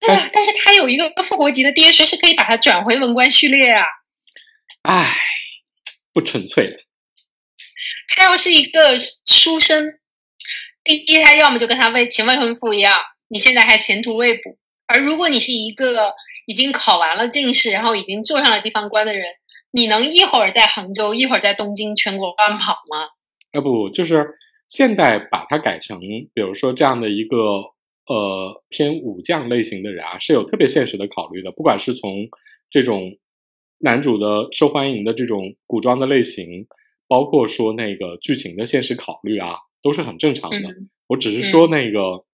[0.00, 3.86] 对啊，但是他有一个副国级的爹，随时可以把他转回文官序列啊。
[4.82, 5.16] 唉，
[6.12, 6.76] 不纯粹了。
[8.14, 9.94] 他要是一个书生，
[10.82, 12.96] 第一他要么就跟他未前未婚夫一样，
[13.28, 14.56] 你现在还前途未卜；
[14.86, 16.12] 而如果你是一个
[16.46, 19.24] 已经考完了进士，然后已经做上了地方官的人，
[19.72, 23.08] 你能一会儿在杭州，一会儿在东京全国乱跑吗？
[23.52, 24.26] 啊不，就是
[24.68, 26.00] 现代把它改成，
[26.34, 27.36] 比如说这样的一个
[28.06, 32.28] 呃偏武将类型的人啊，是有特别现实的考虑的，不管是从
[32.70, 33.16] 这种
[33.78, 36.66] 男主的受欢迎的这种古装的类型。
[37.10, 40.58] 包括说那个剧情的现实考虑啊，都是很正常的。
[41.08, 42.24] 我只是说那个，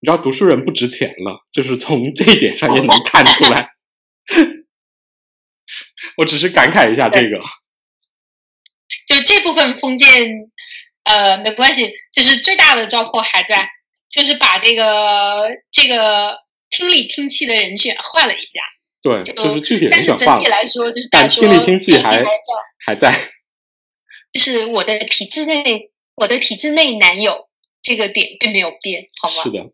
[0.00, 3.72] 你知道读书人不值钱了，就是从这一点上也能看出来。
[6.16, 7.38] 我只是感慨一下这个。
[9.06, 10.30] 就这部分封建，
[11.04, 13.68] 呃，没关系，就是最大的糟粕还在，
[14.10, 16.38] 就是把这个这个
[16.70, 18.60] 听力听气的人选换了一下。
[19.02, 20.26] 对，就是具体人选换了。
[20.26, 22.24] 但整体来说，就是但听力听气还
[22.86, 23.12] 还在。
[24.32, 27.48] 就是我的体制内，我的体制内男友
[27.82, 29.42] 这个点并没有变，好吗？
[29.42, 29.72] 是的。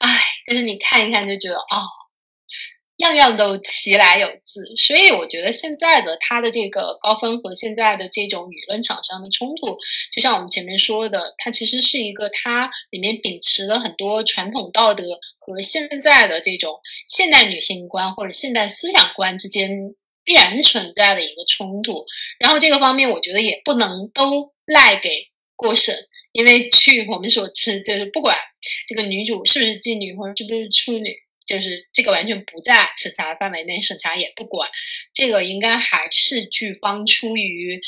[0.00, 1.86] 唉，但是你看一看就觉得哦，
[2.96, 9.78] 样样都其来有自，所以我觉得现在的他的这个高分和现在的这种舆论场上的冲突，
[10.12, 15.04] 就像我们前面说的，它其实是一个它里面秉持了很多传统道德
[15.38, 19.94] 和现在的这种现代女性观或者现代思想观之间。
[20.24, 22.04] 必然存在的一个冲突，
[22.38, 25.96] 然后这个方面我觉得也不能都赖给过审，
[26.30, 28.36] 因为据我们所知，就是不管
[28.86, 31.12] 这个女主是不是妓女或者是不是处女，
[31.46, 34.68] 就是这个完全不在审查范围内，审查也不管，
[35.12, 37.80] 这个应该还是剧方出于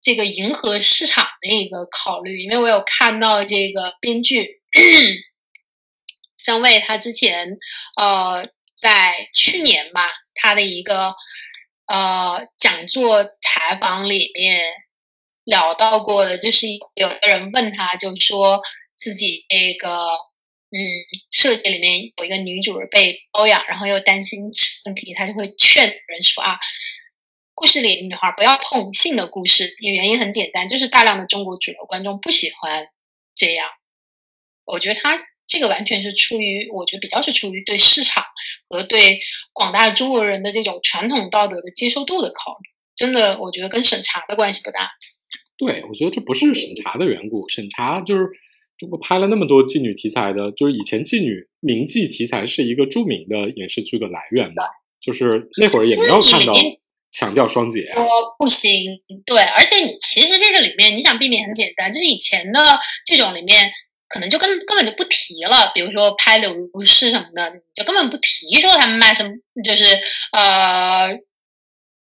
[0.00, 4.60] 这个迎合市场的一个考虑，因为我有看到这个编剧
[6.44, 7.58] 张卫他之前
[7.96, 11.14] 呃在去年吧他的一个。
[11.86, 14.60] 呃，讲座采访里面
[15.44, 18.60] 聊到过的，就是有的人问他，就说
[18.96, 19.88] 自己这个
[20.70, 20.78] 嗯，
[21.30, 24.50] 设计里面有一个女主人被包养，然后又担心
[24.86, 26.58] 问题，他就会劝人说啊，
[27.54, 32.88] 故事里女孩不要碰性的故事，原因很简单，就是大量的中国主流观众不喜欢
[33.34, 33.68] 这样。
[34.64, 35.18] 我觉得他。
[35.48, 38.24] 这个完全是出于，我觉得比较是出于对市场
[38.68, 39.18] 和对
[39.52, 42.68] 广大中国人的这种传统道德的接受度的考虑。
[42.96, 44.88] 真的，我觉得跟审查的关系不大。
[45.58, 47.48] 对，我觉得这不是审查的缘故。
[47.48, 48.26] 审查就是
[48.78, 54.64] 中国拍了那么多妓女题材的，就是以前妓女名妓题材是一个著名的影视剧的来源吧，
[55.00, 56.54] 就是那会儿也没有看到
[57.10, 57.92] 强调双姐。
[57.94, 58.04] 说
[58.38, 63.70] 不行，对，而且你其实这个里面你想避免很简单，就是以前的这种里面。
[64.08, 69.30] 可能就根根本就不提了，比如说拍柳如是什么的，你就根本不提说他们卖什么，
[69.64, 69.84] 就是
[70.32, 71.18] 呃，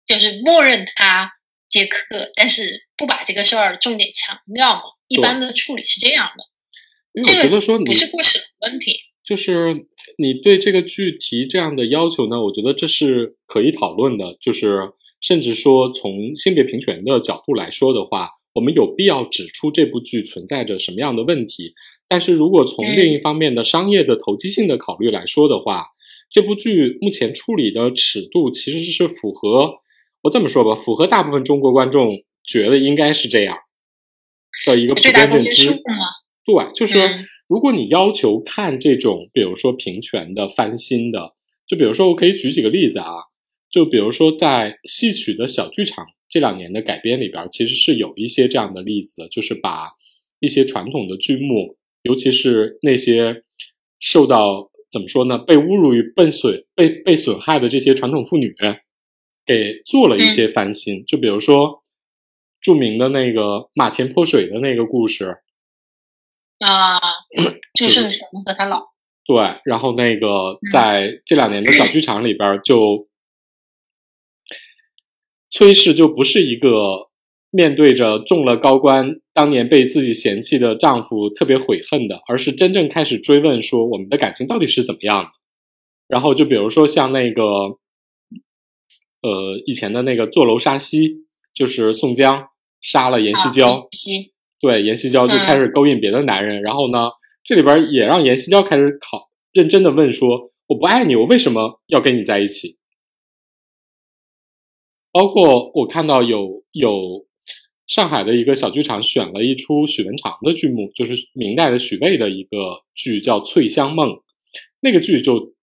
[0.04, 1.30] 就是默认他
[1.68, 4.82] 接客，但是不把这个事儿重点强调嘛。
[5.08, 9.86] 一般的处理是这样的，这个不是过审问题，就是
[10.18, 14.90] 你对这个具体这样的要求呢，我觉得这是可以讨论的，就是
[15.20, 18.30] 甚至说从性别平权的角度来说的话。
[18.57, 21.74] 我们有必要指出这部剧存在着什么样的问题，
[22.09, 25.89] 但是如果从另一方面的商业的投机性的考虑来说的话，
[26.31, 29.81] 这部剧目前处理的尺度其实是符合
[30.23, 33.59] 我这么说吧，符合大部分中国观众觉得应该是这样
[34.65, 35.83] 的一个普遍认知。
[36.47, 36.99] 对，就是
[37.47, 41.35] 如果你要求看这种，比如说平权的翻新的，
[41.69, 43.16] 就比如说我可以举几个例子啊，
[43.70, 46.07] 就比如说在戏曲的小剧场。
[46.28, 49.93] 这两年的改编里边，其实是有一些这样的例子的，就是把
[50.40, 53.44] 一些传统的剧目，尤其是那些
[54.01, 58.55] 受到怎么说呢，被侮辱与被损、被被损害的这些传统妇女，
[59.44, 61.05] 给做了一些翻新。
[61.07, 61.82] 就比如说
[62.61, 65.39] 著名的那个马前泼水的那个故事
[66.59, 66.98] 啊，
[67.74, 68.81] 朱顺成和他老
[69.24, 73.07] 对，然后那个在这两年的小剧场里边就。
[75.57, 77.09] 崔氏就不是一个
[77.51, 85.31] 面对着中了高官当年被自己嫌弃的丈夫特别悔恨的，而是真正开始追问说我们的感情到底是怎么样的。
[86.09, 87.43] 然后就比如说像那个，
[89.23, 91.24] 呃，以前的那个坐楼杀妻，
[91.55, 92.49] 就是宋江
[92.83, 93.89] 杀了阎锡交，
[94.61, 96.61] 对，阎锡交就开始勾引别的男人。
[96.61, 97.09] 然后呢，
[97.43, 102.77] 这里边也让阎锡交开始考认真的问说：我不爱你，我为什么要跟你在一起？
[105.16, 107.26] 包括我看到有有
[107.86, 114.10] 上海的一个小剧场选了一出许文长的剧目，就是明代的许巍的一个剧，叫《翠香梦》。
[114.80, 115.55] 那个剧就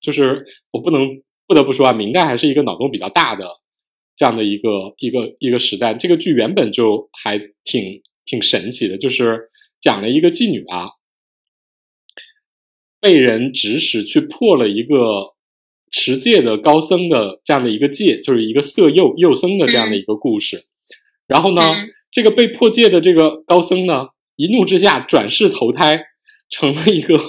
[0.00, 3.48] 就是我不能不得不说啊，明代还是一个脑洞比较大的
[4.16, 5.94] 这样的一个一个一个时代。
[5.94, 9.48] 这个剧原本就还挺挺神奇的，就是
[9.80, 10.88] 讲了一个妓女啊，
[13.00, 15.36] 被人指使去破了一个
[15.90, 20.64] 持戒的高僧的这样的一个戒，就是一个色诱诱僧的这样的一个故事。
[21.26, 21.62] 然后呢，
[22.10, 26.04] 这个被破戒的这个高僧呢，一怒之下转世投胎，
[26.48, 27.20] 成了一个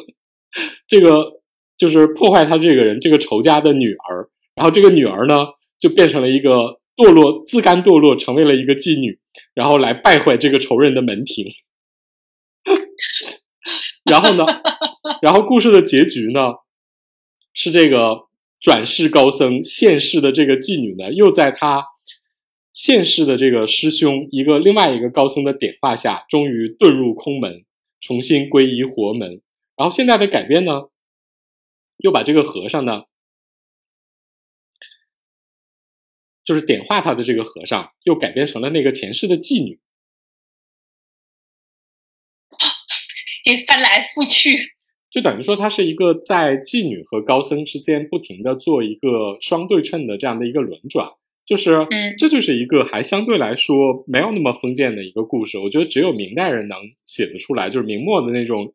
[0.87, 1.41] 这个
[1.77, 4.29] 就是破坏他这个人这个仇家的女儿。
[4.53, 5.47] 然后这个女儿呢，
[5.79, 9.19] 就变成了一个堕落自甘堕落，成为了一个妓女，
[9.53, 11.45] 然后来败坏这个仇人的门庭。
[14.03, 14.45] 然后呢，
[15.21, 16.39] 然后故事的结局呢，
[17.53, 18.27] 是这个
[18.61, 21.87] 转世高僧现世的这个妓女呢，又在他。
[22.71, 27.65] 现世的这个师兄，一个另外一个高僧的点化下，终于遁入空门，
[27.99, 29.41] 重新皈依佛门。
[29.75, 30.83] 然后现在的改编呢，
[31.97, 33.01] 又把这个和尚呢，
[36.45, 39.81] 就是点化他的这个和尚，又改编成了那个前世的妓女。
[43.43, 44.75] 这翻来覆去，
[45.11, 51.09] 就等于说，他是一个在妓女和高僧之间不停的做一个双对称的这样的一个轮转。
[51.45, 55.57] 就是，嗯，这就是一个还相对来说没有那么封建的一个故事。
[55.57, 58.73] 我觉得只有明代人能写得出来，就是明末的那种，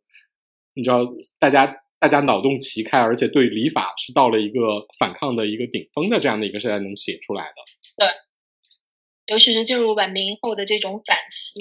[0.74, 1.06] 你知道，
[1.38, 7.54] 大家大家脑洞齐开，而且对礼法是到了一个反抗的一个顶峰的这样的一个时代能写出来的。
[7.96, 11.60] 对，尤其是进入晚明后的这种反思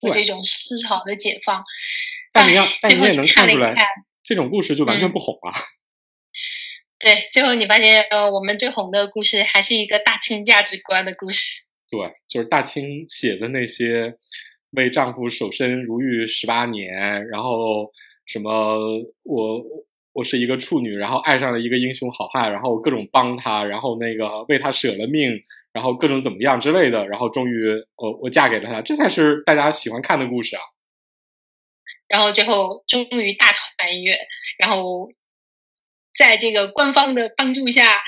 [0.00, 1.64] 和这种思潮的解放，
[2.34, 3.72] 但你要，但你也能看出来，
[4.24, 5.54] 这种故事就完全不红啊。
[6.98, 11.62] 对，最后你发现，呃，我们最红的故事还是一个大清价值观的故事。
[11.88, 14.14] 对，就是大清写的那些
[14.70, 17.92] 为丈夫守身如玉十八年，然后
[18.26, 18.78] 什么
[19.22, 19.62] 我
[20.12, 25.30] 我是一个处女，然后爱上了一个英雄好汉，然后各种帮他，然后那个为他舍了命，
[25.72, 30.62] 然后各种怎么样之类的，然后终于我我嫁给了他，这才是大家喜欢看的故事啊。
[32.08, 34.18] 然后最后终于大团圆，
[34.58, 35.10] 然后。
[36.16, 38.00] 在这个官方的帮助下，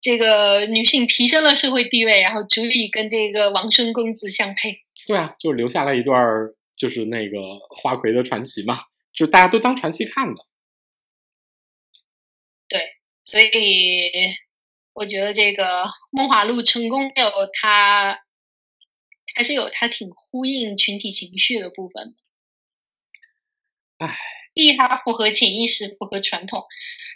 [0.00, 4.78] 这个女性提升了社会地位，然后足以跟这个王孙公子相配。
[5.08, 6.16] 对啊，就留下了一段
[6.76, 8.78] 就是那个花魁的传奇嘛，
[9.12, 10.34] 就大家都当传奇看的。
[12.68, 12.80] 对，
[13.24, 14.12] 所以
[14.92, 18.20] 我觉得这个《梦华录》成功有它，
[19.34, 22.14] 还是有它挺呼应群体情绪的部分。
[23.98, 24.16] 唉。
[24.54, 26.62] 第一，它符合潜意识，符合传统；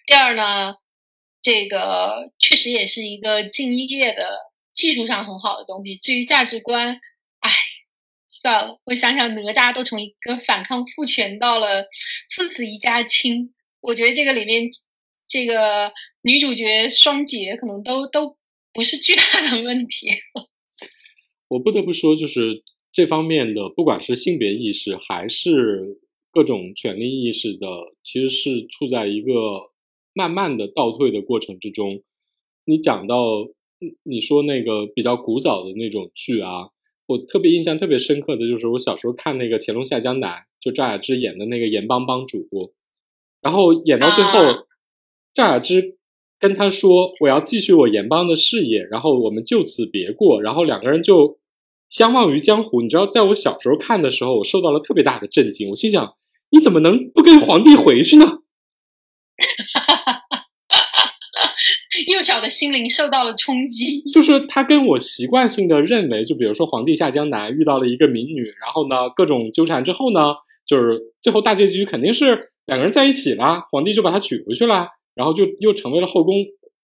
[0.07, 0.75] 第二呢，
[1.41, 5.97] 这个确实也是一个敬业的技术上很好的东西。
[5.97, 7.01] 至于价值观，
[7.39, 7.51] 哎，
[8.27, 11.87] 算了，我想想，哪吒都从一个反抗父权到了
[12.35, 14.69] 父子一家亲，我觉得这个里面
[15.27, 15.91] 这个
[16.21, 18.37] 女主角双姐可能都都
[18.75, 20.11] 不是巨大的问题。
[21.49, 22.63] 我不得不说，就是
[22.93, 26.03] 这方面的，不管是性别意识还是。
[26.33, 27.67] 各种权利意识的，
[28.03, 29.71] 其实是处在一个
[30.13, 32.03] 慢慢的倒退的过程之中。
[32.65, 33.49] 你讲到，
[34.05, 36.69] 你说那个比较古早的那种剧啊，
[37.07, 40.31] 我特别印象特别深刻的就是我小时候看那个《乾隆下江南》，
[40.61, 42.47] 就赵雅芝演的那个盐帮帮主，
[43.41, 44.67] 然后演到最后，
[45.35, 45.99] 赵雅芝
[46.39, 51.41] 跟他说：“我要继续我盐帮的事业，然后我们就此别过。”然后两个人就
[51.89, 52.83] 相忘于江湖。
[52.83, 55.71] 你知道，在我小时候看的时候，我受到了特别大的震惊。
[55.71, 56.15] 我心想。
[56.51, 58.39] 你怎么能不跟皇帝回去呢？
[62.09, 64.03] 幼小的心灵受到了冲击。
[64.13, 70.35] 就是他跟我习惯性的认为，就比如说皇帝下江南遇到了一个民女，然后呢各种纠缠之后呢，
[70.67, 76.35] 就是最后大结局肯定是两个人在一起啦，皇帝就把她娶回去了，然后就又成为了后宫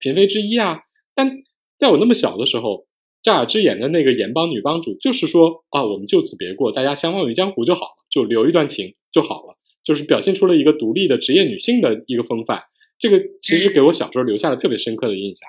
[0.01, 0.81] 嫔妃之一啊。
[1.15, 1.31] 但
[1.79, 2.87] 在我那么小的时候，
[3.23, 9.56] 赵雅芝演的那个盐帮女帮主，就是说啊，我们就此别过，大家相忘于江湖就好了，就留一段情就好了。
[9.87, 12.65] 就是表现出了一个独立的职业女性的一个风范，
[12.99, 15.49] 这个其实给我小时候留下了特别深刻的印象。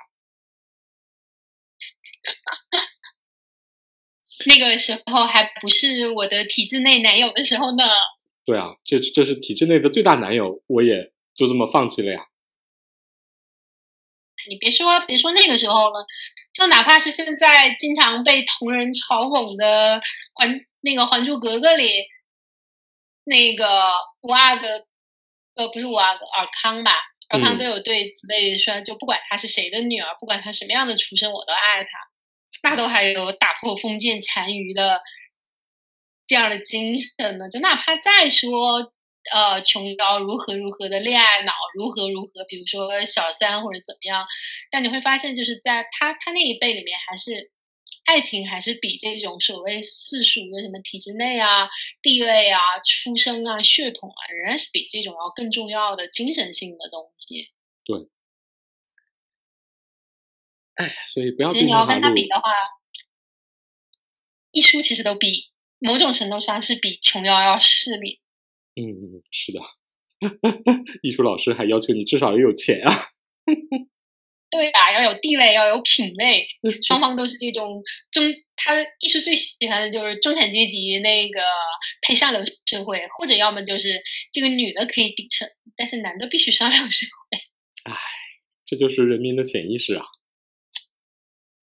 [4.46, 7.82] 那个时候还不是我的体制内男友的时候呢。
[8.44, 12.26] 对啊，这这是体制内的最大男友，我也就这么放弃了呀。
[14.48, 16.06] 你别说别说那个时候了，
[16.54, 19.98] 就哪怕是现在经常被同人嘲讽的
[20.36, 21.90] 《还那个还珠格格》里。
[23.28, 23.92] 那个
[24.22, 24.86] 五阿哥，
[25.54, 26.92] 呃，不是五阿哥，尔康吧？
[27.28, 31.90] 尔康都有对子贝说，就不管她是谁的女儿，不管她什么样的出身，我都爱她。
[32.62, 35.00] 那都还有打破封建残余的
[36.26, 37.48] 这样的精神呢。
[37.48, 38.92] 就哪怕再说，
[39.32, 44.26] 呃，琼瑶如何如何的恋爱脑，如何如何，比如说小三或者怎么样，
[44.70, 47.50] 但你会发现，就是在他他那一辈里面，还是
[48.08, 51.68] 爱情还是比这种所谓世俗的什么体制内啊、
[52.00, 57.50] 地位啊、出生啊、血统啊，仍然是比这种要更重要的精神性的东西。
[57.84, 58.08] 对。
[60.76, 61.52] 哎，所以不要。
[61.52, 62.50] 其实你要跟他比的话，
[64.52, 68.22] 一书其实都比某种程度上是比琼瑶要势利。
[68.74, 69.60] 嗯嗯，是的。
[71.02, 73.10] 艺术老师还要求你至少要有钱啊。
[74.50, 74.92] 对吧？
[74.92, 76.46] 要有地位，要有品味，
[76.86, 78.24] 双方都是这种中。
[78.60, 81.40] 他艺术最喜欢的就是中产阶级那个
[82.02, 84.02] 配上流社会，或者要么就是
[84.32, 87.38] 这个女的可以底层，但是男的必须上流社会。
[87.88, 87.94] 哎，
[88.66, 90.04] 这就是人民的潜意识啊。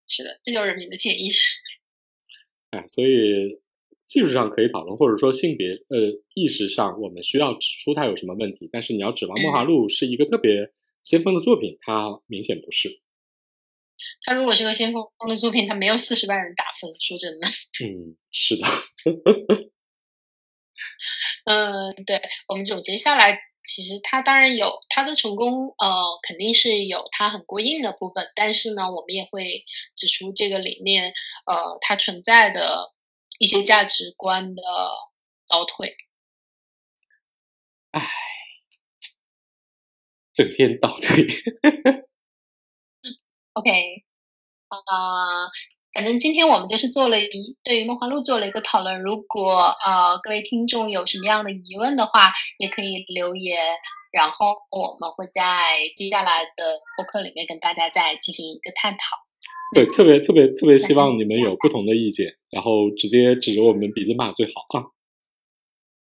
[0.07, 1.57] 是的，这就是人民的潜意识。
[2.72, 3.62] 哎，所以
[4.06, 8.70] 技术上可以讨论，或者说性别呃意识上，我们需要指出它有什么问题。
[8.72, 10.72] 但是你要指望《梦华录》是一个特别
[11.06, 13.02] 先锋的作品，他明显不是。
[14.23, 16.90] 他如果是个先锋的作品，他没有四十万人打分。
[16.99, 17.48] 说真的，
[17.86, 18.68] 嗯，是的。
[21.45, 23.40] 嗯，对，我们总结下来。
[23.68, 25.90] 其实他当然有他的成功，呃，
[26.22, 29.65] 肯定是有他很过硬的部分，但是呢，我们也会
[29.95, 31.14] 指出这个里面，
[31.48, 32.94] 呃，它存在的
[33.40, 34.61] 一些价值观的
[35.48, 35.98] 倒退。
[37.90, 38.07] 唉，
[40.36, 41.26] 整天倒退。
[43.53, 43.72] OK，
[44.70, 44.78] 啊。
[45.94, 49.02] 反正今天我们就是做了一对于《梦幻录》做了一个讨论。
[49.02, 53.57] 如果呃各位听众有什么样的疑问的话，也可以留言，
[54.12, 58.98] 然后我们会在接下来的播客里面跟大家再进行一个探讨。
[59.74, 64.84] 对，特别特别特别希望你们有不同的意见，然后直接指着我们鼻子骂最好啊！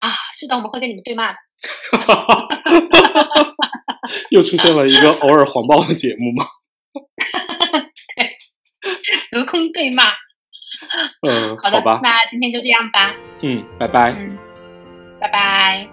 [0.10, 1.40] 啊，是的，我们会跟你们对骂的。
[4.32, 6.46] 又出现了一个偶尔黄暴的节目吗？
[9.32, 10.06] 隔空对骂，
[11.28, 13.14] 嗯，好的，吧，那今天就这样吧。
[13.42, 14.12] 嗯，拜拜。
[14.18, 14.38] 嗯，
[15.20, 15.88] 拜拜。